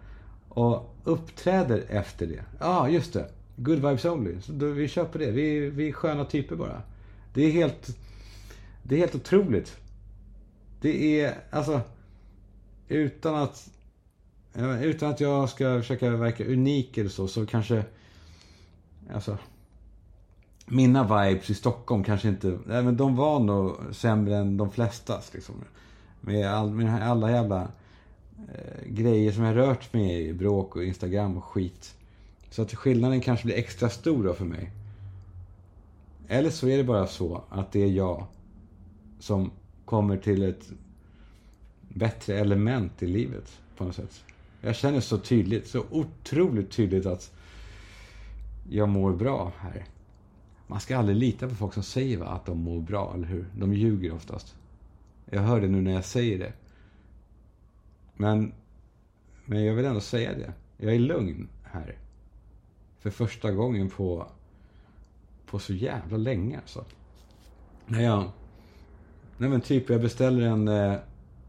Och 0.49 0.94
uppträder 1.05 1.85
efter 1.89 2.27
det. 2.27 2.45
Ja, 2.59 2.67
ah, 2.67 2.89
just 2.89 3.13
det. 3.13 3.29
Good 3.57 3.77
vibes 3.77 4.05
only. 4.05 4.41
Så 4.41 4.53
då, 4.53 4.67
vi 4.67 4.89
köper 4.89 5.19
det. 5.19 5.31
Vi, 5.31 5.71
vi 5.71 5.89
är 5.89 5.93
sköna 5.93 6.25
typer 6.25 6.57
bara. 6.57 6.83
Det 7.35 7.43
är 7.43 7.51
helt... 7.51 7.97
Det 8.83 8.95
är 8.95 8.99
helt 8.99 9.15
otroligt. 9.15 9.77
Det 10.81 11.21
är, 11.21 11.35
alltså... 11.51 11.81
Utan 12.89 13.35
att... 13.35 13.71
Utan 14.81 15.11
att 15.11 15.21
jag 15.21 15.49
ska 15.49 15.81
försöka 15.81 16.11
verka 16.11 16.45
unik 16.45 16.99
eller 16.99 17.11
så, 17.11 17.29
så 17.29 17.47
kanske... 17.47 17.85
Alltså... 19.15 19.39
Mina 20.67 21.03
vibes 21.03 21.51
i 21.51 21.55
Stockholm 21.55 22.05
kanske 22.05 22.29
inte... 22.29 22.59
Nej, 22.67 22.83
men 22.83 22.97
de 22.97 23.17
var 23.17 23.41
nog 23.41 23.77
sämre 23.93 24.37
än 24.37 24.57
de 24.57 24.71
flestas 24.71 25.35
liksom. 25.35 25.55
Med, 26.21 26.51
all, 26.51 26.71
med 26.71 27.11
alla 27.11 27.31
jävla 27.31 27.69
eh, 28.55 28.89
grejer 28.89 29.33
som 29.33 29.45
jag 29.45 29.57
rört 29.57 29.93
mig 29.93 30.27
i, 30.29 30.33
bråk 30.33 30.77
och 30.77 30.85
Instagram 30.85 31.37
och 31.37 31.45
skit. 31.45 31.95
Så 32.51 32.63
att 32.63 32.75
skillnaden 32.75 33.21
kanske 33.21 33.45
blir 33.45 33.57
extra 33.57 33.89
stor 33.91 34.25
då 34.25 34.35
för 34.35 34.45
mig. 34.45 34.71
Eller 36.29 36.51
så 36.51 36.69
är 36.69 36.77
det 36.77 36.85
bara 36.85 37.07
så 37.07 37.43
att 37.49 37.73
det 37.73 37.83
är 37.83 37.91
jag 37.91 38.27
som 39.19 39.51
kommer 39.85 40.17
till 40.17 40.43
ett 40.43 40.73
bättre 41.89 42.39
element 42.39 43.03
i 43.03 43.07
livet 43.07 43.61
på 43.77 43.85
något 43.85 43.95
sätt. 43.95 44.25
Jag 44.61 44.77
känner 44.77 45.01
så 45.01 45.19
tydligt, 45.19 45.69
så 45.69 45.85
otroligt 45.91 46.71
tydligt 46.71 47.07
att 47.07 47.33
jag 48.71 48.89
mår 48.89 49.13
bra 49.13 49.53
här. 49.59 49.85
Man 50.67 50.81
ska 50.81 50.99
aldrig 50.99 51.17
lita 51.17 51.49
på 51.49 51.55
folk 51.55 51.75
som 51.75 51.83
säger 51.83 52.19
va, 52.19 52.27
att 52.27 52.47
de 52.47 52.59
mår 52.59 52.81
bra, 52.81 53.13
eller 53.15 53.27
hur? 53.27 53.47
De 53.59 53.75
ljuger 53.75 54.15
oftast. 54.15 54.55
Jag 55.31 55.43
hör 55.43 55.61
det 55.61 55.69
nu 55.69 55.81
när 55.81 55.93
jag 55.93 56.05
säger 56.05 56.39
det. 56.39 56.53
Men, 58.17 58.53
men 59.45 59.65
jag 59.65 59.75
vill 59.75 59.85
ändå 59.85 60.01
säga 60.01 60.33
det. 60.33 60.53
Jag 60.77 60.95
är 60.95 60.99
lugn 60.99 61.49
här. 61.63 61.99
För 62.99 63.11
första 63.11 63.53
gången 63.53 63.91
på, 63.91 64.27
på 65.47 65.59
så 65.59 65.75
jävla 65.75 66.17
länge 66.17 66.57
alltså. 66.57 66.85
När 67.87 68.03
jag... 68.03 68.31
Nej 69.39 69.51
men 69.51 69.61
typ, 69.61 69.91
jag 69.91 70.01
beställer 70.01 70.43
en... 70.47 70.69
Eh, 70.69 70.97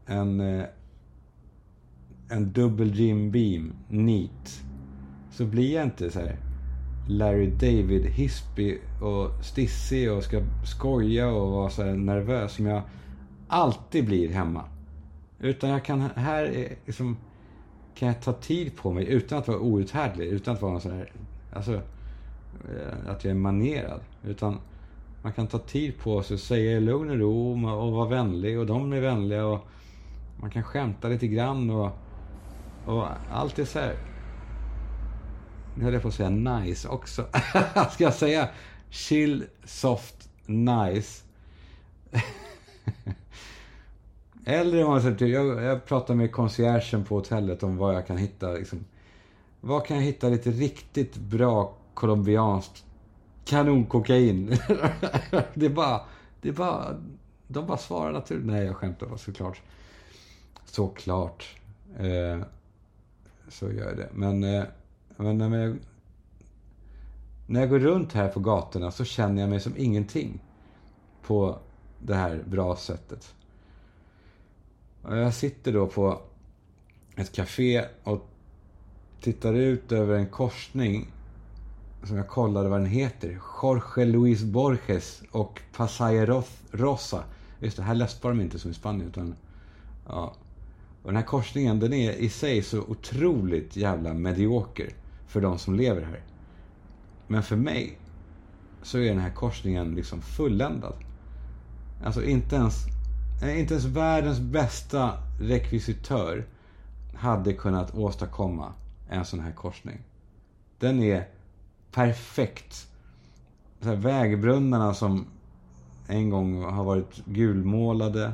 en... 0.06 0.40
Eh, 0.40 0.66
en 2.28 2.52
dubbel 2.52 2.94
Jim 2.94 3.30
Beam, 3.30 3.72
neat. 3.88 4.64
Så 5.30 5.44
blir 5.44 5.74
jag 5.74 5.84
inte 5.84 6.10
så 6.10 6.18
här 6.18 6.36
Larry 7.08 7.50
David 7.50 8.06
hispig 8.06 8.80
och 9.02 9.44
stissig 9.44 10.12
och 10.12 10.24
ska 10.24 10.42
skoja 10.64 11.28
och 11.28 11.52
vara 11.52 11.70
så 11.70 11.84
nervös 11.84 12.52
som 12.52 12.66
jag 12.66 12.82
alltid 13.48 14.06
blir 14.06 14.28
hemma. 14.28 14.64
Utan 15.38 15.70
jag 15.70 15.84
kan, 15.84 16.00
här 16.00 16.44
eh, 16.44 16.76
liksom, 16.86 17.16
kan 17.94 18.08
jag 18.08 18.22
ta 18.22 18.32
tid 18.32 18.76
på 18.76 18.92
mig 18.92 19.06
utan 19.06 19.38
att 19.38 19.48
vara 19.48 19.58
outhärdlig, 19.58 20.26
utan 20.26 20.54
att 20.54 20.62
vara 20.62 20.72
någon 20.72 20.80
sån 20.80 20.92
här, 20.92 21.12
alltså, 21.52 21.74
eh, 21.74 23.10
att 23.10 23.24
jag 23.24 23.30
är 23.30 23.34
manerad. 23.34 24.00
Utan 24.24 24.58
man 25.22 25.32
kan 25.32 25.46
ta 25.46 25.58
tid 25.58 25.98
på 25.98 26.22
sig 26.22 26.34
och 26.34 26.40
säga 26.40 26.76
i 26.76 26.80
lugn 26.80 27.10
och 27.10 27.18
ro 27.18 27.52
och 27.70 27.92
vara 27.92 28.08
vänlig 28.08 28.58
och 28.58 28.66
de 28.66 28.92
är 28.92 29.00
vänliga 29.00 29.46
och 29.46 29.66
man 30.40 30.50
kan 30.50 30.62
skämta 30.62 31.08
lite 31.08 31.26
grann 31.26 31.70
och, 31.70 31.90
och 32.86 33.06
allt 33.32 33.58
är 33.58 33.64
så 33.64 33.78
här. 33.78 33.96
Nu 35.74 35.84
höll 35.84 35.92
jag 35.92 36.02
på 36.02 36.08
att 36.08 36.14
säga 36.14 36.30
nice 36.30 36.88
också. 36.88 37.26
Ska 37.92 38.04
jag 38.04 38.14
säga 38.14 38.48
chill, 38.90 39.44
soft, 39.64 40.28
nice? 40.46 41.24
Eller 44.48 44.84
om 44.84 44.90
man 44.90 45.02
säger, 45.02 45.26
jag, 45.26 45.62
jag 45.62 45.84
pratar 45.84 46.14
med 46.14 46.32
conciergen 46.32 47.04
på 47.04 47.14
hotellet 47.14 47.62
om 47.62 47.76
vad 47.76 47.94
jag 47.94 48.06
kan 48.06 48.16
hitta. 48.16 48.52
Liksom, 48.52 48.84
vad 49.60 49.86
kan 49.86 49.96
jag 49.96 50.04
hitta 50.04 50.28
lite 50.28 50.50
riktigt 50.50 51.16
bra 51.16 51.74
colombianskt 51.94 52.84
kanonkokain? 53.44 54.46
det 55.54 55.66
är 55.66 55.70
bara, 55.70 56.00
det 56.40 56.48
är 56.48 56.52
bara, 56.52 56.96
de 57.48 57.66
bara 57.66 57.78
svarar 57.78 58.12
naturligt. 58.12 58.46
Nej, 58.46 58.64
jag 58.64 58.76
skämtar 58.76 59.06
bara 59.06 59.18
såklart. 59.18 59.62
Såklart. 60.64 61.56
Eh, 61.98 62.40
så 63.48 63.72
gör 63.72 63.88
jag 63.88 63.96
det. 63.96 64.08
Men, 64.12 64.44
eh, 64.44 64.64
men 65.16 65.38
när, 65.38 65.58
jag, 65.58 65.76
när 67.46 67.60
jag 67.60 67.70
går 67.70 67.78
runt 67.78 68.12
här 68.12 68.28
på 68.28 68.40
gatorna 68.40 68.90
så 68.90 69.04
känner 69.04 69.40
jag 69.42 69.50
mig 69.50 69.60
som 69.60 69.74
ingenting. 69.76 70.40
På 71.22 71.58
det 71.98 72.14
här 72.14 72.42
bra 72.46 72.76
sättet. 72.76 73.34
Jag 75.08 75.34
sitter 75.34 75.72
då 75.72 75.86
på 75.86 76.20
ett 77.16 77.32
café 77.32 77.84
och 78.04 78.28
tittar 79.20 79.54
ut 79.54 79.92
över 79.92 80.14
en 80.14 80.26
korsning 80.26 81.12
som 82.04 82.16
jag 82.16 82.28
kollade 82.28 82.68
vad 82.68 82.80
den 82.80 82.90
heter. 82.90 83.40
Jorge 83.62 84.04
Luis 84.04 84.42
Borges 84.42 85.22
och 85.30 85.60
Pasaya 85.76 86.42
Rosa. 86.70 87.24
Just 87.60 87.76
det, 87.76 87.82
här 87.82 87.94
läspar 87.94 88.28
de 88.28 88.40
inte 88.40 88.58
som 88.58 88.70
i 88.70 88.74
Spanien 88.74 89.08
utan... 89.08 89.34
Ja. 90.08 90.34
Och 91.02 91.12
den 91.12 91.16
här 91.16 91.26
korsningen, 91.26 91.80
den 91.80 91.92
är 91.92 92.12
i 92.12 92.28
sig 92.28 92.62
så 92.62 92.80
otroligt 92.80 93.76
jävla 93.76 94.14
medioker 94.14 94.92
för 95.26 95.40
de 95.40 95.58
som 95.58 95.74
lever 95.74 96.02
här. 96.02 96.22
Men 97.26 97.42
för 97.42 97.56
mig 97.56 97.98
så 98.82 98.98
är 98.98 99.08
den 99.08 99.18
här 99.18 99.30
korsningen 99.30 99.94
liksom 99.94 100.22
fulländad. 100.22 100.94
Alltså 102.04 102.22
inte 102.22 102.56
ens 102.56 102.95
Eh, 103.42 103.60
inte 103.60 103.74
ens 103.74 103.86
världens 103.86 104.40
bästa 104.40 105.12
rekvisitör 105.40 106.46
hade 107.14 107.52
kunnat 107.52 107.94
åstadkomma 107.94 108.72
en 109.08 109.24
sån 109.24 109.40
här 109.40 109.52
korsning. 109.52 109.98
Den 110.78 111.02
är 111.02 111.28
perfekt. 111.92 112.88
Så 113.80 113.88
här, 113.88 113.96
vägbrunnarna 113.96 114.94
som 114.94 115.26
en 116.06 116.30
gång 116.30 116.62
har 116.62 116.84
varit 116.84 117.24
gulmålade. 117.24 118.32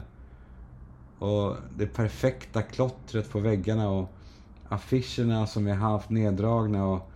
Och 1.18 1.56
det 1.76 1.86
perfekta 1.86 2.62
klottret 2.62 3.30
på 3.30 3.38
väggarna 3.38 3.90
och 3.90 4.12
affischerna 4.68 5.46
som 5.46 5.66
är 5.66 5.74
halvt 5.74 6.10
neddragna 6.10 6.86
och 6.86 7.10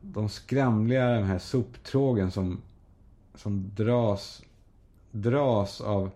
de 0.00 0.28
skramliga, 0.28 1.14
de 1.14 1.24
här 1.24 1.38
soptrågen 1.38 2.30
som, 2.30 2.60
som 3.34 3.70
dras, 3.74 4.42
dras 5.12 5.80
av 5.80 6.10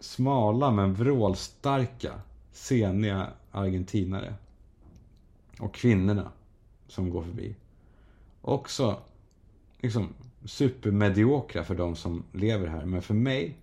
smala 0.00 0.70
men 0.70 0.94
vrålstarka 0.94 2.20
seniga 2.52 3.30
argentinare. 3.50 4.34
Och 5.60 5.74
kvinnorna 5.74 6.32
som 6.88 7.10
går 7.10 7.22
förbi. 7.22 7.56
Också 8.40 9.02
liksom 9.80 10.08
supermediokra 10.44 11.64
för 11.64 11.74
de 11.74 11.96
som 11.96 12.24
lever 12.32 12.66
här. 12.66 12.84
Men 12.84 13.02
för 13.02 13.14
mig 13.14 13.56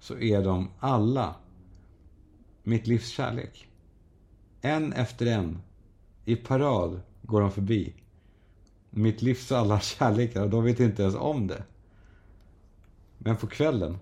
så 0.00 0.18
är 0.18 0.44
de 0.44 0.68
alla 0.78 1.34
mitt 2.62 2.86
livs 2.86 3.08
kärlek. 3.08 3.68
En 4.60 4.92
efter 4.92 5.26
en, 5.26 5.58
i 6.24 6.36
parad, 6.36 7.00
går 7.22 7.40
de 7.40 7.50
förbi. 7.50 7.94
Mitt 8.90 9.22
livs 9.22 9.52
alla 9.52 9.80
kärlekar 9.80 10.42
och 10.42 10.50
de 10.50 10.64
vet 10.64 10.80
inte 10.80 11.02
ens 11.02 11.14
om 11.14 11.46
det. 11.46 11.64
Men 13.18 13.36
på 13.36 13.46
kvällen, 13.46 13.98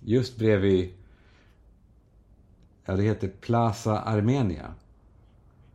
just 0.00 0.38
bredvid, 0.38 0.92
ja 2.84 2.96
det 2.96 3.02
heter 3.02 3.28
Plaza 3.40 4.00
Armenia. 4.00 4.74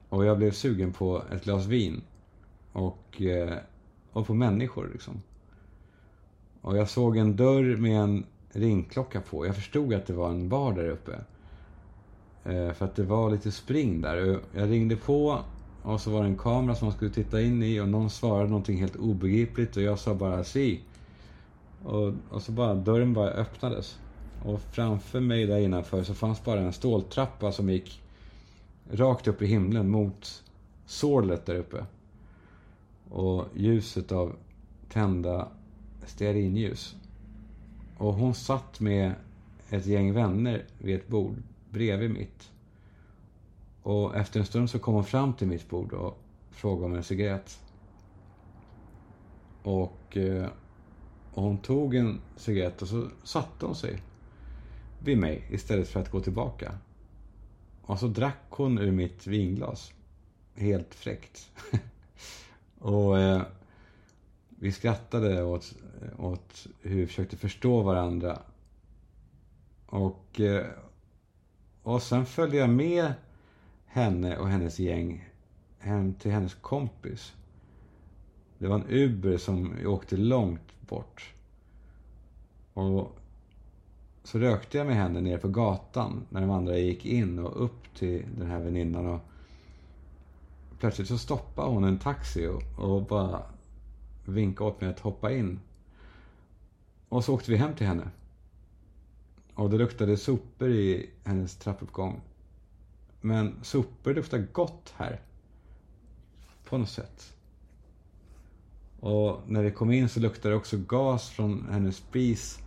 Och 0.09 0.26
jag 0.26 0.38
blev 0.38 0.51
sugen 0.51 0.93
på 0.93 1.23
ett 1.32 1.43
glas 1.43 1.65
vin. 1.65 2.01
Och, 2.71 3.21
eh, 3.21 3.57
och 4.11 4.28
på 4.28 4.34
människor 4.34 4.89
liksom. 4.93 5.21
Och 6.61 6.78
jag 6.78 6.89
såg 6.89 7.17
en 7.17 7.36
dörr 7.36 7.76
med 7.76 8.01
en 8.01 8.26
ringklocka 8.49 9.21
på. 9.21 9.45
Jag 9.45 9.55
förstod 9.55 9.93
att 9.93 10.05
det 10.05 10.13
var 10.13 10.30
en 10.30 10.49
bar 10.49 10.73
där 10.73 10.89
uppe. 10.89 11.19
Eh, 12.43 12.73
för 12.73 12.86
att 12.86 12.95
det 12.95 13.03
var 13.03 13.32
lite 13.32 13.51
spring 13.51 14.01
där. 14.01 14.39
Jag 14.53 14.71
ringde 14.71 14.95
på 14.95 15.39
och 15.84 16.01
så 16.01 16.11
var 16.11 16.21
det 16.21 16.28
en 16.28 16.38
kamera 16.38 16.76
som 16.76 16.86
man 16.86 16.95
skulle 16.95 17.11
titta 17.11 17.41
in 17.41 17.63
i 17.63 17.80
och 17.80 17.89
någon 17.89 18.09
svarade 18.09 18.49
någonting 18.49 18.78
helt 18.78 18.95
obegripligt 18.95 19.78
och 19.78 19.84
jag 19.84 19.99
sa 19.99 20.15
bara 20.15 20.43
si. 20.43 20.82
Och, 21.84 22.13
och 22.30 22.41
så 22.41 22.51
bara 22.51 22.76
dörren 22.76 23.13
bara 23.13 23.30
öppnades. 23.30 23.99
Och 24.46 24.62
framför 24.62 25.20
mig 25.20 25.46
där 25.46 25.58
innanför 25.58 26.04
så 26.04 26.14
fanns 26.14 26.43
bara 26.43 26.60
en 26.60 26.74
ståltrappa 26.74 27.52
som 27.52 27.70
gick 27.70 28.02
rakt 28.91 29.28
upp 29.28 29.41
i 29.41 29.46
himlen 29.46 29.89
mot 29.89 30.43
sorlet 30.86 31.46
där 31.46 31.56
uppe. 31.56 31.86
Och 33.10 33.46
ljuset 33.54 34.12
av 34.12 34.36
tända 34.89 35.48
stearinljus. 36.06 36.96
Och 37.98 38.14
hon 38.14 38.36
satt 38.36 38.80
med 38.80 39.14
ett 39.70 39.86
gäng 39.86 40.14
vänner 40.14 40.66
vid 40.78 40.96
ett 40.96 41.08
bord 41.08 41.36
bredvid 41.70 42.12
mitt. 42.12 42.52
Och 43.84 44.16
efter 44.16 44.39
en 44.39 44.46
stund 44.46 44.70
så 44.70 44.80
kom 44.80 44.93
hon 44.93 45.06
fram 45.06 45.34
till 45.34 45.48
mitt 45.48 45.70
bord 45.70 45.93
och 45.93 46.18
frågade 46.52 46.86
om 46.86 46.96
en 46.96 47.04
cigarett. 47.04 47.60
Och, 49.64 50.18
eh, 50.18 50.50
och 51.34 51.43
hon 51.43 51.58
tog 51.58 51.96
en 51.96 52.22
cigarett 52.36 52.82
och 52.82 52.88
så 52.88 53.08
satte 53.24 53.66
hon 53.66 53.76
sig 53.76 54.02
vid 55.06 55.18
mig 55.18 55.47
istället 55.49 55.88
för 55.88 55.99
att 55.99 56.12
gå 56.12 56.20
tillbaka. 56.20 56.78
Och 57.82 57.99
så 57.99 58.08
drack 58.08 58.43
hon 58.49 58.80
ur 58.80 58.91
mitt 58.91 59.28
vinglas. 59.28 59.93
Helt 60.56 60.95
fräckt. 60.95 61.51
och 62.80 63.20
eh, 63.20 63.41
vi 64.49 64.72
skrattade 64.72 65.43
åt, 65.43 65.76
åt 66.18 66.68
hur 66.82 66.95
vi 66.95 67.08
försökte 67.08 67.38
förstå 67.38 67.82
varandra. 67.82 68.41
Och, 69.86 70.39
eh, 70.39 70.66
och 71.84 72.01
sen 72.01 72.26
följde 72.26 72.58
jag 72.58 72.70
med 72.70 73.14
henne 73.86 74.38
och 74.38 74.49
hennes 74.49 74.80
gäng 74.80 75.30
hem 75.80 76.14
till 76.14 76.32
hennes 76.32 76.53
kompis. 76.53 77.34
Det 78.58 78.68
var 78.68 78.76
en 78.76 78.89
Uber 78.89 79.38
som 79.38 79.76
åkte 79.86 80.18
långt 80.18 80.82
bort. 80.88 81.34
Och 82.74 83.18
så 84.26 84.39
rökte 84.39 84.78
jag 84.78 84.88
med 84.88 84.95
henne 84.95 85.21
nere 85.21 85.38
på 85.38 85.47
gatan 85.47 86.26
när 86.30 86.41
de 86.41 86.49
andra 86.49 86.78
gick 86.78 87.05
in 87.05 87.39
och 87.39 87.63
upp 87.63 87.95
till 87.95 88.26
den 88.38 88.47
här 88.47 88.59
väninnan. 88.59 89.05
Och 89.05 89.21
plötsligt 90.80 91.07
så 91.07 91.17
stoppade 91.17 91.69
hon 91.69 91.84
en 91.84 91.99
taxi 91.99 92.47
och, 92.47 92.63
och 92.80 93.05
bara 93.05 93.41
vinkade 94.26 94.69
åt 94.69 94.82
mig 94.82 94.89
att 94.89 94.99
hoppa 94.99 95.32
in. 95.32 95.59
Och 97.09 97.23
så 97.23 97.34
åkte 97.34 97.51
vi 97.51 97.57
hem 97.57 97.76
till 97.76 97.88
henne. 97.88 98.09
Och 99.53 99.69
det 99.69 99.78
luktade 99.78 100.17
sopor 100.17 100.69
i 100.69 101.09
hennes 101.23 101.55
trappuppgång. 101.55 102.21
Men 103.21 103.55
sopor 103.61 104.13
luktar 104.13 104.47
gott 104.51 104.93
här. 104.97 105.21
På 106.69 106.78
något 106.78 106.89
sätt. 106.89 107.34
Och 108.99 109.41
när 109.47 109.63
vi 109.63 109.71
kom 109.71 109.91
in 109.91 110.09
så 110.09 110.19
luktade 110.19 110.53
det 110.53 110.57
också 110.57 110.78
gas 110.78 111.30
från 111.30 111.67
hennes 111.71 111.97
spis. 111.97 112.59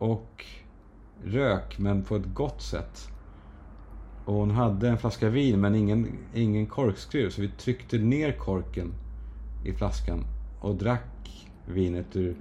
Och 0.00 0.44
rök, 1.24 1.78
men 1.78 2.02
på 2.02 2.16
ett 2.16 2.34
gott 2.34 2.62
sätt. 2.62 3.08
Och 4.24 4.34
hon 4.34 4.50
hade 4.50 4.88
en 4.88 4.98
flaska 4.98 5.28
vin, 5.28 5.60
men 5.60 5.74
ingen, 5.74 6.18
ingen 6.34 6.66
korkskruv. 6.66 7.30
Så 7.30 7.42
vi 7.42 7.48
tryckte 7.48 7.98
ner 7.98 8.32
korken 8.32 8.92
i 9.64 9.72
flaskan 9.72 10.24
och 10.60 10.74
drack 10.74 11.48
vinet 11.66 12.16
ur 12.16 12.36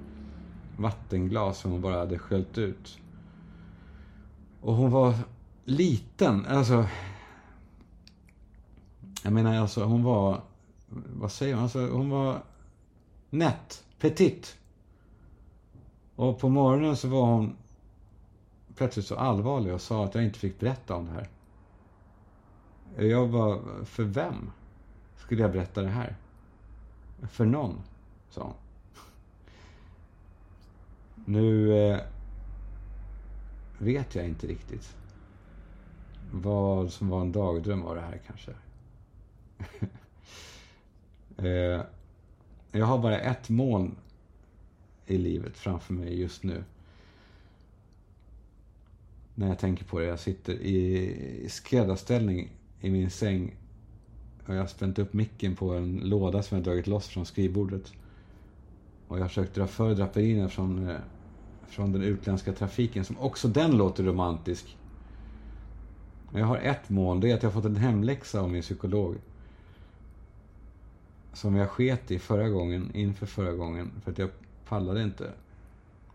vattenglas 0.77 1.59
som 1.59 1.71
hon 1.71 1.81
bara 1.81 1.97
hade 1.97 2.19
sköljt 2.19 2.57
ut. 2.57 2.97
Och 4.61 4.73
hon 4.73 4.91
var 4.91 5.13
liten, 5.65 6.45
alltså... 6.45 6.85
Jag 9.23 9.33
menar 9.33 9.55
alltså, 9.55 9.83
hon 9.83 10.03
var... 10.03 10.41
Vad 11.13 11.31
säger 11.31 11.55
man? 11.55 11.63
Alltså, 11.63 11.87
hon 11.87 12.09
var 12.09 12.43
nätt, 13.29 13.83
petit. 13.99 14.58
Och 16.19 16.39
på 16.39 16.49
morgonen 16.49 16.97
så 16.97 17.07
var 17.07 17.25
hon 17.25 17.55
plötsligt 18.75 19.05
så 19.05 19.15
allvarlig 19.15 19.73
och 19.73 19.81
sa 19.81 20.05
att 20.05 20.15
jag 20.15 20.23
inte 20.23 20.39
fick 20.39 20.59
berätta 20.59 20.95
om 20.95 21.05
det 21.05 21.11
här. 21.11 21.27
Jag 23.07 23.27
var 23.27 23.61
för 23.85 24.03
vem 24.03 24.51
skulle 25.17 25.41
jag 25.41 25.51
berätta 25.51 25.81
det 25.81 25.89
här? 25.89 26.15
För 27.21 27.45
någon, 27.45 27.81
sa 28.29 28.43
hon. 28.43 28.53
Nu 31.25 31.77
eh, 31.77 31.99
vet 33.77 34.15
jag 34.15 34.25
inte 34.25 34.47
riktigt 34.47 34.95
vad 36.31 36.91
som 36.91 37.09
var 37.09 37.21
en 37.21 37.31
dagdröm 37.31 37.83
av 37.83 37.95
det 37.95 38.01
här 38.01 38.21
kanske. 38.27 38.51
eh, 41.47 41.81
jag 42.71 42.85
har 42.85 42.97
bara 42.97 43.19
ett 43.19 43.49
moln 43.49 43.95
i 45.11 45.17
livet 45.17 45.57
framför 45.57 45.93
mig 45.93 46.19
just 46.19 46.43
nu. 46.43 46.63
När 49.35 49.47
jag 49.47 49.59
tänker 49.59 49.85
på 49.85 49.99
det. 49.99 50.05
Jag 50.05 50.19
sitter 50.19 50.53
i 50.53 51.45
skräddarställning 51.49 52.49
i 52.81 52.89
min 52.89 53.09
säng. 53.09 53.55
Och 54.45 54.55
jag 54.55 54.59
har 54.59 54.67
spänt 54.67 54.99
upp 54.99 55.13
micken 55.13 55.55
på 55.55 55.73
en 55.73 55.97
låda 56.03 56.43
som 56.43 56.57
jag 56.57 56.65
dragit 56.65 56.87
loss 56.87 57.07
från 57.07 57.25
skrivbordet. 57.25 57.93
Och 59.07 59.17
jag 59.17 59.23
har 59.23 59.27
försökt 59.27 59.55
dra 59.55 59.67
för 59.67 59.95
draperierna 59.95 60.49
från, 60.49 60.89
eh, 60.89 60.97
från 61.67 61.91
den 61.91 62.01
utländska 62.01 62.53
trafiken 62.53 63.05
som 63.05 63.19
också 63.19 63.47
den 63.47 63.77
låter 63.77 64.03
romantisk. 64.03 64.77
Men 66.31 66.41
jag 66.41 66.47
har 66.47 66.57
ett 66.57 66.89
mål, 66.89 67.19
det 67.19 67.31
är 67.31 67.35
att 67.35 67.43
jag 67.43 67.49
har 67.49 67.61
fått 67.61 67.71
en 67.71 67.75
hemläxa 67.75 68.41
av 68.41 68.49
min 68.49 68.61
psykolog. 68.61 69.15
Som 71.33 71.55
jag 71.55 71.69
sket 71.69 72.11
i 72.11 72.19
förra 72.19 72.49
gången, 72.49 72.91
inför 72.93 73.25
förra 73.25 73.53
gången, 73.53 73.91
för 74.03 74.11
att 74.11 74.17
jag 74.17 74.29
pallade 74.69 75.03
inte. 75.03 75.31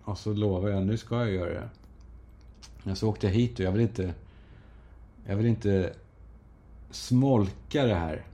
Och 0.05 0.19
så 0.19 0.33
lovade 0.33 0.75
jag, 0.75 0.87
nu 0.87 0.97
ska 0.97 1.19
jag 1.19 1.31
göra 1.31 1.51
det. 1.51 1.69
Men 2.83 2.97
så 2.97 3.09
åkte 3.09 3.27
jag 3.27 3.35
hit 3.35 3.59
och 3.59 3.65
jag 3.65 3.73
vill 3.73 3.83
inte... 3.83 4.15
Jag 5.27 5.37
vill 5.37 5.47
inte 5.47 5.93
smolka 6.91 7.85
det 7.85 7.95
här. 7.95 8.25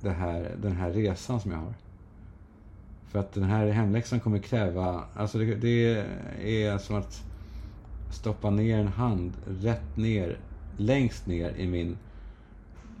Det 0.00 0.10
här 0.10 0.56
den 0.62 0.72
här 0.72 0.90
resan 0.90 1.40
som 1.40 1.50
jag 1.50 1.58
har. 1.58 1.74
För 3.08 3.18
att 3.18 3.32
den 3.32 3.44
här 3.44 3.66
hemläxan 3.66 4.20
kommer 4.20 4.38
kräva... 4.38 5.04
Alltså 5.14 5.38
det, 5.38 5.54
det 5.54 6.62
är 6.62 6.78
som 6.78 6.96
att 6.96 7.22
stoppa 8.12 8.50
ner 8.50 8.78
en 8.78 8.88
hand 8.88 9.32
rätt 9.46 9.96
ner, 9.96 10.40
längst 10.76 11.26
ner 11.26 11.50
i 11.56 11.66
min 11.66 11.98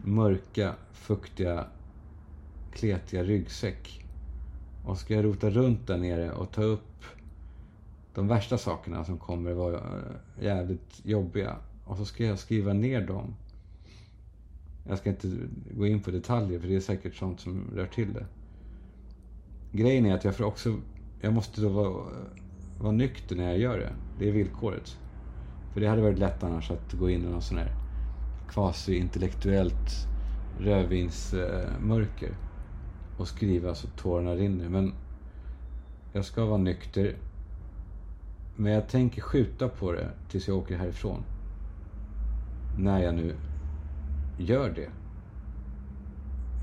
mörka, 0.04 0.74
fuktiga, 0.92 1.66
kletiga 2.72 3.22
ryggsäck. 3.22 4.05
Och 4.86 4.98
ska 4.98 5.14
jag 5.14 5.24
rota 5.24 5.50
runt 5.50 5.86
där 5.86 5.98
nere 5.98 6.32
och 6.32 6.52
ta 6.52 6.62
upp 6.62 7.04
de 8.14 8.28
värsta 8.28 8.58
sakerna 8.58 9.04
som 9.04 9.18
kommer 9.18 9.52
vara 9.52 9.76
eh, 9.76 10.44
jävligt 10.44 11.00
jobbiga. 11.04 11.56
Och 11.84 11.96
så 11.96 12.04
ska 12.04 12.24
jag 12.24 12.38
skriva 12.38 12.72
ner 12.72 13.00
dem. 13.00 13.34
Jag 14.88 14.98
ska 14.98 15.10
inte 15.10 15.28
gå 15.70 15.86
in 15.86 16.02
på 16.02 16.10
detaljer 16.10 16.60
för 16.60 16.68
det 16.68 16.76
är 16.76 16.80
säkert 16.80 17.14
sånt 17.14 17.40
som 17.40 17.70
rör 17.74 17.86
till 17.86 18.12
det. 18.12 18.26
Grejen 19.72 20.06
är 20.06 20.14
att 20.14 20.24
jag 20.24 20.36
får 20.36 20.44
också, 20.44 20.80
jag 21.20 21.32
måste 21.32 21.60
då 21.60 21.68
vara, 21.68 22.06
vara 22.78 22.92
nykter 22.92 23.36
när 23.36 23.44
jag 23.44 23.58
gör 23.58 23.78
det. 23.78 23.92
Det 24.18 24.28
är 24.28 24.32
villkoret. 24.32 24.96
För 25.72 25.80
det 25.80 25.86
hade 25.88 26.02
varit 26.02 26.18
lätt 26.18 26.42
annars 26.42 26.70
att 26.70 26.92
gå 26.92 27.10
in 27.10 27.24
i 27.24 27.28
någon 27.28 27.42
sån 27.42 27.58
här 27.58 27.72
kvasi-intellektuellt 28.46 30.08
rödvinsmörker 30.58 32.45
och 33.16 33.28
skriva 33.28 33.74
så 33.74 33.86
tårarna 33.86 34.34
rinner. 34.34 34.68
Men 34.68 34.92
jag 36.12 36.24
ska 36.24 36.44
vara 36.44 36.58
nykter 36.58 37.16
Men 38.56 38.72
jag 38.72 38.88
tänker 38.88 39.22
skjuta 39.22 39.68
på 39.68 39.92
det 39.92 40.10
tills 40.28 40.48
jag 40.48 40.56
åker 40.56 40.76
härifrån. 40.76 41.22
När 42.78 43.02
jag 43.02 43.14
nu 43.14 43.34
gör 44.38 44.70
det. 44.70 44.90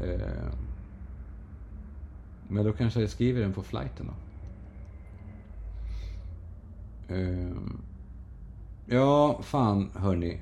Eh, 0.06 0.54
men 2.48 2.66
då 2.66 2.74
kanske 2.74 3.02
jag 3.02 3.10
skriver 3.10 3.42
den 3.42 3.54
på 3.54 3.64
flighten 3.64 4.06
då. 4.08 4.14
Eh, 7.16 7.56
ja, 8.86 9.40
fan 9.44 9.92
hörni. 9.96 10.40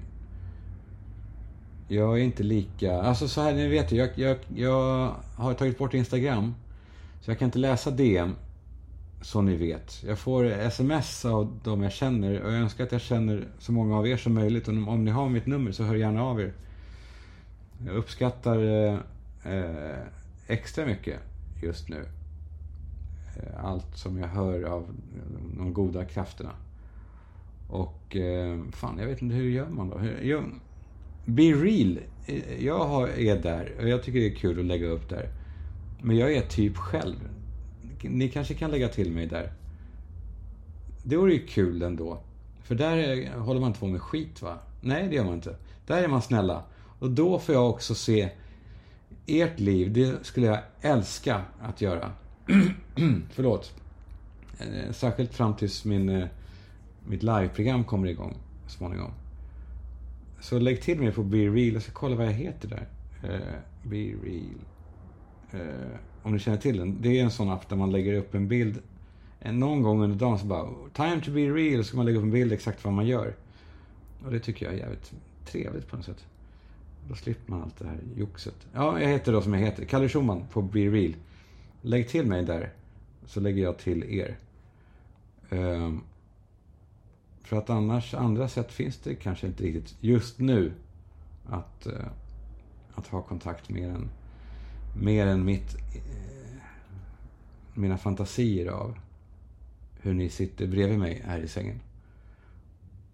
Jag 1.91 2.19
är 2.19 2.23
inte 2.23 2.43
lika... 2.43 3.01
Alltså 3.01 3.27
så 3.27 3.41
här, 3.41 3.53
ni 3.53 3.67
vet 3.67 3.91
jag, 3.91 4.09
jag, 4.15 4.37
jag 4.55 5.15
har 5.35 5.53
tagit 5.53 5.77
bort 5.77 5.93
Instagram. 5.93 6.55
Så 7.21 7.31
jag 7.31 7.39
kan 7.39 7.45
inte 7.45 7.59
läsa 7.59 7.91
DM. 7.91 8.35
Så 9.21 9.41
ni 9.41 9.55
vet. 9.55 10.03
Jag 10.03 10.19
får 10.19 10.45
sms 10.45 11.25
av 11.25 11.59
de 11.63 11.83
jag 11.83 11.91
känner 11.91 12.41
och 12.41 12.51
jag 12.51 12.59
önskar 12.59 12.83
att 12.83 12.91
jag 12.91 13.01
känner 13.01 13.47
så 13.59 13.71
många 13.71 13.97
av 13.97 14.07
er 14.07 14.17
som 14.17 14.33
möjligt. 14.33 14.67
Och 14.67 14.73
om 14.73 15.05
ni 15.05 15.11
har 15.11 15.29
mitt 15.29 15.45
nummer 15.45 15.71
så 15.71 15.83
hör 15.83 15.95
gärna 15.95 16.23
av 16.23 16.41
er. 16.41 16.53
Jag 17.85 17.95
uppskattar 17.95 18.89
eh, 19.45 19.97
extra 20.47 20.85
mycket 20.85 21.19
just 21.63 21.89
nu. 21.89 22.05
Eh, 23.35 23.65
allt 23.65 23.97
som 23.97 24.17
jag 24.17 24.27
hör 24.27 24.63
av 24.63 24.85
de 25.57 25.73
goda 25.73 26.05
krafterna. 26.05 26.51
Och 27.69 28.15
eh, 28.15 28.59
fan, 28.71 28.97
jag 28.99 29.07
vet 29.07 29.21
inte 29.21 29.35
hur 29.35 29.49
gör 29.49 29.69
man 29.69 29.89
då? 29.89 29.97
Hur, 29.97 30.21
jag, 30.21 30.43
Be 31.25 31.43
real. 31.43 31.99
Jag 32.59 32.85
har, 32.85 33.07
är 33.07 33.35
där 33.35 33.73
och 33.79 33.89
jag 33.89 34.03
tycker 34.03 34.19
det 34.19 34.27
är 34.27 34.35
kul 34.35 34.59
att 34.59 34.65
lägga 34.65 34.87
upp 34.87 35.09
där. 35.09 35.29
Men 36.01 36.17
jag 36.17 36.33
är 36.33 36.41
typ 36.41 36.77
själv. 36.77 37.15
Ni 38.03 38.29
kanske 38.29 38.53
kan 38.53 38.71
lägga 38.71 38.87
till 38.87 39.11
mig 39.11 39.27
där. 39.27 39.53
Det 41.03 41.17
vore 41.17 41.33
ju 41.33 41.45
kul 41.47 41.81
ändå. 41.81 42.21
För 42.63 42.75
där 42.75 43.29
håller 43.37 43.59
man 43.59 43.67
inte 43.67 43.79
på 43.79 43.87
med 43.87 44.01
skit 44.01 44.41
va? 44.41 44.57
Nej, 44.81 45.07
det 45.07 45.15
gör 45.15 45.23
man 45.23 45.33
inte. 45.33 45.55
Där 45.87 46.03
är 46.03 46.07
man 46.07 46.21
snälla. 46.21 46.63
Och 46.99 47.11
då 47.11 47.39
får 47.39 47.55
jag 47.55 47.69
också 47.69 47.95
se 47.95 48.29
ert 49.27 49.59
liv. 49.59 49.93
Det 49.93 50.25
skulle 50.25 50.47
jag 50.47 50.59
älska 50.81 51.41
att 51.61 51.81
göra. 51.81 52.11
Förlåt. 53.31 53.73
Eh, 54.59 54.91
särskilt 54.91 55.33
fram 55.33 55.55
tills 55.55 55.85
min, 55.85 56.09
eh, 56.09 56.27
mitt 57.07 57.23
liveprogram 57.23 57.83
kommer 57.83 58.07
igång 58.07 58.37
småningom. 58.67 59.11
Så 60.41 60.59
lägg 60.59 60.81
till 60.81 60.99
mig 60.99 61.11
på 61.11 61.23
Be 61.23 61.37
Real. 61.37 61.73
Jag 61.73 61.81
ska 61.81 61.91
kolla 61.91 62.15
vad 62.15 62.25
jag 62.25 62.33
heter 62.33 62.67
där. 62.67 62.87
Uh, 63.33 63.55
Be 63.83 63.97
Real. 63.97 64.55
Uh, 65.53 65.95
om 66.23 66.33
ni 66.33 66.39
känner 66.39 66.57
till 66.57 66.77
den. 66.77 67.01
Det 67.01 67.19
är 67.19 67.23
en 67.23 67.31
sån 67.31 67.49
app 67.49 67.69
där 67.69 67.75
man 67.75 67.91
lägger 67.91 68.13
upp 68.13 68.35
en 68.35 68.47
bild. 68.47 68.79
Någon 69.45 69.81
gång 69.81 70.03
under 70.03 70.17
dagen 70.17 70.39
så 70.39 70.45
bara 70.45 70.69
Time 70.93 71.21
to 71.21 71.31
be 71.31 71.39
real. 71.39 71.83
Så 71.83 71.87
ska 71.87 71.97
man 71.97 72.05
lägga 72.05 72.17
upp 72.17 72.23
en 72.23 72.31
bild 72.31 72.53
exakt 72.53 72.83
vad 72.83 72.93
man 72.93 73.07
gör. 73.07 73.35
Och 74.25 74.31
det 74.31 74.39
tycker 74.39 74.65
jag 74.65 74.73
är 74.73 74.77
jävligt 74.77 75.13
trevligt 75.45 75.87
på 75.87 75.95
något 75.95 76.05
sätt. 76.05 76.25
Då 77.09 77.15
slipper 77.15 77.51
man 77.51 77.61
allt 77.61 77.79
det 77.79 77.87
här 77.87 77.99
joxet. 78.15 78.67
Ja, 78.73 78.99
jag 79.01 79.09
heter 79.09 79.31
då 79.31 79.41
som 79.41 79.53
jag 79.53 79.61
heter. 79.61 79.85
Kalle 79.85 80.09
Schumann 80.09 80.45
på 80.51 80.61
Be 80.61 80.79
Real. 80.79 81.15
Lägg 81.81 82.09
till 82.09 82.25
mig 82.25 82.43
där. 82.45 82.73
Så 83.25 83.39
lägger 83.39 83.63
jag 83.63 83.77
till 83.77 84.03
er. 84.03 84.37
Um, 85.49 86.03
för 87.51 87.57
att 87.57 87.69
annars, 87.69 88.13
andra 88.13 88.47
sätt 88.47 88.71
finns 88.71 88.97
det 88.97 89.15
kanske 89.15 89.47
inte 89.47 89.63
riktigt 89.63 89.95
just 89.99 90.39
nu 90.39 90.73
att, 91.45 91.85
eh, 91.85 92.05
att 92.93 93.07
ha 93.07 93.21
kontakt 93.21 93.69
mer 93.69 93.89
än, 93.89 94.09
mer 95.01 95.27
än 95.27 95.45
mitt, 95.45 95.75
eh, 95.75 96.63
mina 97.73 97.97
fantasier 97.97 98.67
av 98.67 98.99
hur 100.01 100.13
ni 100.13 100.29
sitter 100.29 100.67
bredvid 100.67 100.99
mig 100.99 101.21
här 101.25 101.39
i 101.39 101.47
sängen 101.47 101.79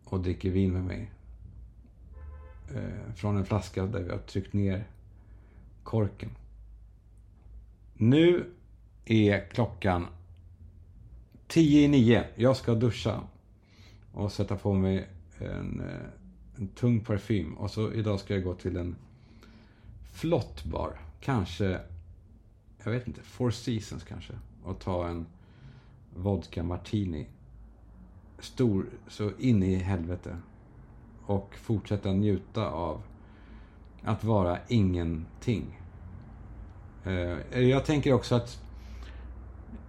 och 0.03 0.19
dricker 0.19 0.49
vin 0.49 0.73
med 0.73 0.83
mig. 0.83 1.11
Eh, 2.75 3.13
från 3.15 3.37
en 3.37 3.45
flaska 3.45 3.85
där 3.85 4.03
vi 4.03 4.11
har 4.11 4.19
tryckt 4.19 4.53
ner 4.53 4.87
korken. 5.83 6.29
Nu 7.93 8.45
är 9.05 9.49
klockan 9.49 10.07
tio 11.47 11.81
i 11.81 11.87
nio. 11.87 12.27
Jag 12.35 12.57
ska 12.57 12.75
duscha 12.75 13.21
och 14.17 14.31
sätta 14.31 14.55
på 14.55 14.73
mig 14.73 15.07
en, 15.37 15.79
eh, 15.79 16.09
en 16.55 16.67
tung 16.67 16.99
parfym. 16.99 17.57
Och 17.57 17.71
så 17.71 17.93
idag 17.93 18.19
ska 18.19 18.33
jag 18.33 18.43
gå 18.43 18.53
till 18.53 18.77
en 18.77 18.95
flott 20.13 20.63
bar. 20.63 20.99
Kanske, 21.19 21.79
jag 22.83 22.91
vet 22.91 23.07
inte, 23.07 23.21
Four 23.21 23.51
Seasons 23.51 24.03
kanske. 24.03 24.33
Och 24.63 24.79
ta 24.79 25.07
en 25.07 25.25
vodka 26.15 26.63
martini. 26.63 27.27
Stor 28.39 28.85
så 29.07 29.31
in 29.39 29.63
i 29.63 29.75
helvete. 29.75 30.37
Och 31.25 31.55
fortsätta 31.55 32.11
njuta 32.11 32.69
av 32.69 33.03
att 34.03 34.23
vara 34.23 34.59
ingenting. 34.67 35.81
Eh, 37.03 37.59
jag 37.59 37.85
tänker 37.85 38.13
också 38.13 38.35
att 38.35 38.61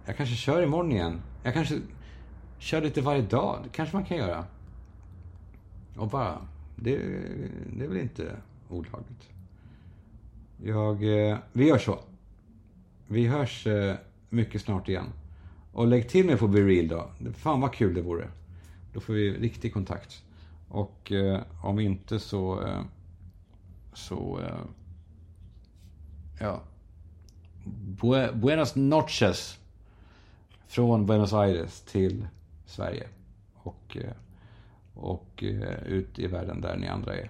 jag 0.05 0.17
kanske 0.17 0.35
kör 0.35 0.63
imorgon 0.63 0.91
igen. 0.91 1.21
Jag 1.43 1.53
kanske 1.53 1.79
Kör 2.59 2.81
lite 2.81 3.01
varje 3.01 3.21
dag. 3.21 3.59
Det 3.63 3.69
kanske 3.69 3.95
man 3.95 4.05
kan 4.05 4.17
göra. 4.17 4.45
Och 5.95 6.07
bara... 6.07 6.37
Det, 6.75 6.97
det 7.77 7.83
är 7.83 7.87
väl 7.87 7.97
inte 7.97 8.35
olagligt. 8.69 9.29
Jag... 10.63 11.29
Eh, 11.29 11.37
vi 11.53 11.67
gör 11.67 11.77
så. 11.77 11.99
Vi 13.07 13.27
hörs 13.27 13.67
eh, 13.67 13.95
mycket 14.29 14.61
snart 14.61 14.89
igen. 14.89 15.05
Och 15.73 15.87
lägg 15.87 16.09
till 16.09 16.25
mig 16.25 16.37
på 16.37 16.47
BeReal 16.47 16.87
då. 16.87 17.09
Fan 17.33 17.61
vad 17.61 17.73
kul 17.73 17.93
det 17.93 18.01
vore. 18.01 18.27
Då 18.93 18.99
får 18.99 19.13
vi 19.13 19.31
riktig 19.31 19.73
kontakt. 19.73 20.23
Och 20.69 21.11
eh, 21.11 21.41
om 21.63 21.79
inte 21.79 22.19
så... 22.19 22.61
Eh, 22.67 22.81
så... 23.93 24.39
Eh, 24.39 24.65
ja. 26.39 26.61
Buenas 28.33 28.75
noches. 28.75 29.59
Från 30.67 31.05
Buenos 31.05 31.33
Aires 31.33 31.81
till 31.81 32.27
Sverige. 32.69 33.07
Och, 33.53 33.97
eh, 33.97 34.13
och 34.93 35.43
eh, 35.43 35.83
ut 35.83 36.19
i 36.19 36.27
världen 36.27 36.61
där 36.61 36.77
ni 36.77 36.87
andra 36.87 37.15
är. 37.15 37.29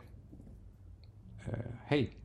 Eh, 1.45 1.73
hej! 1.85 2.18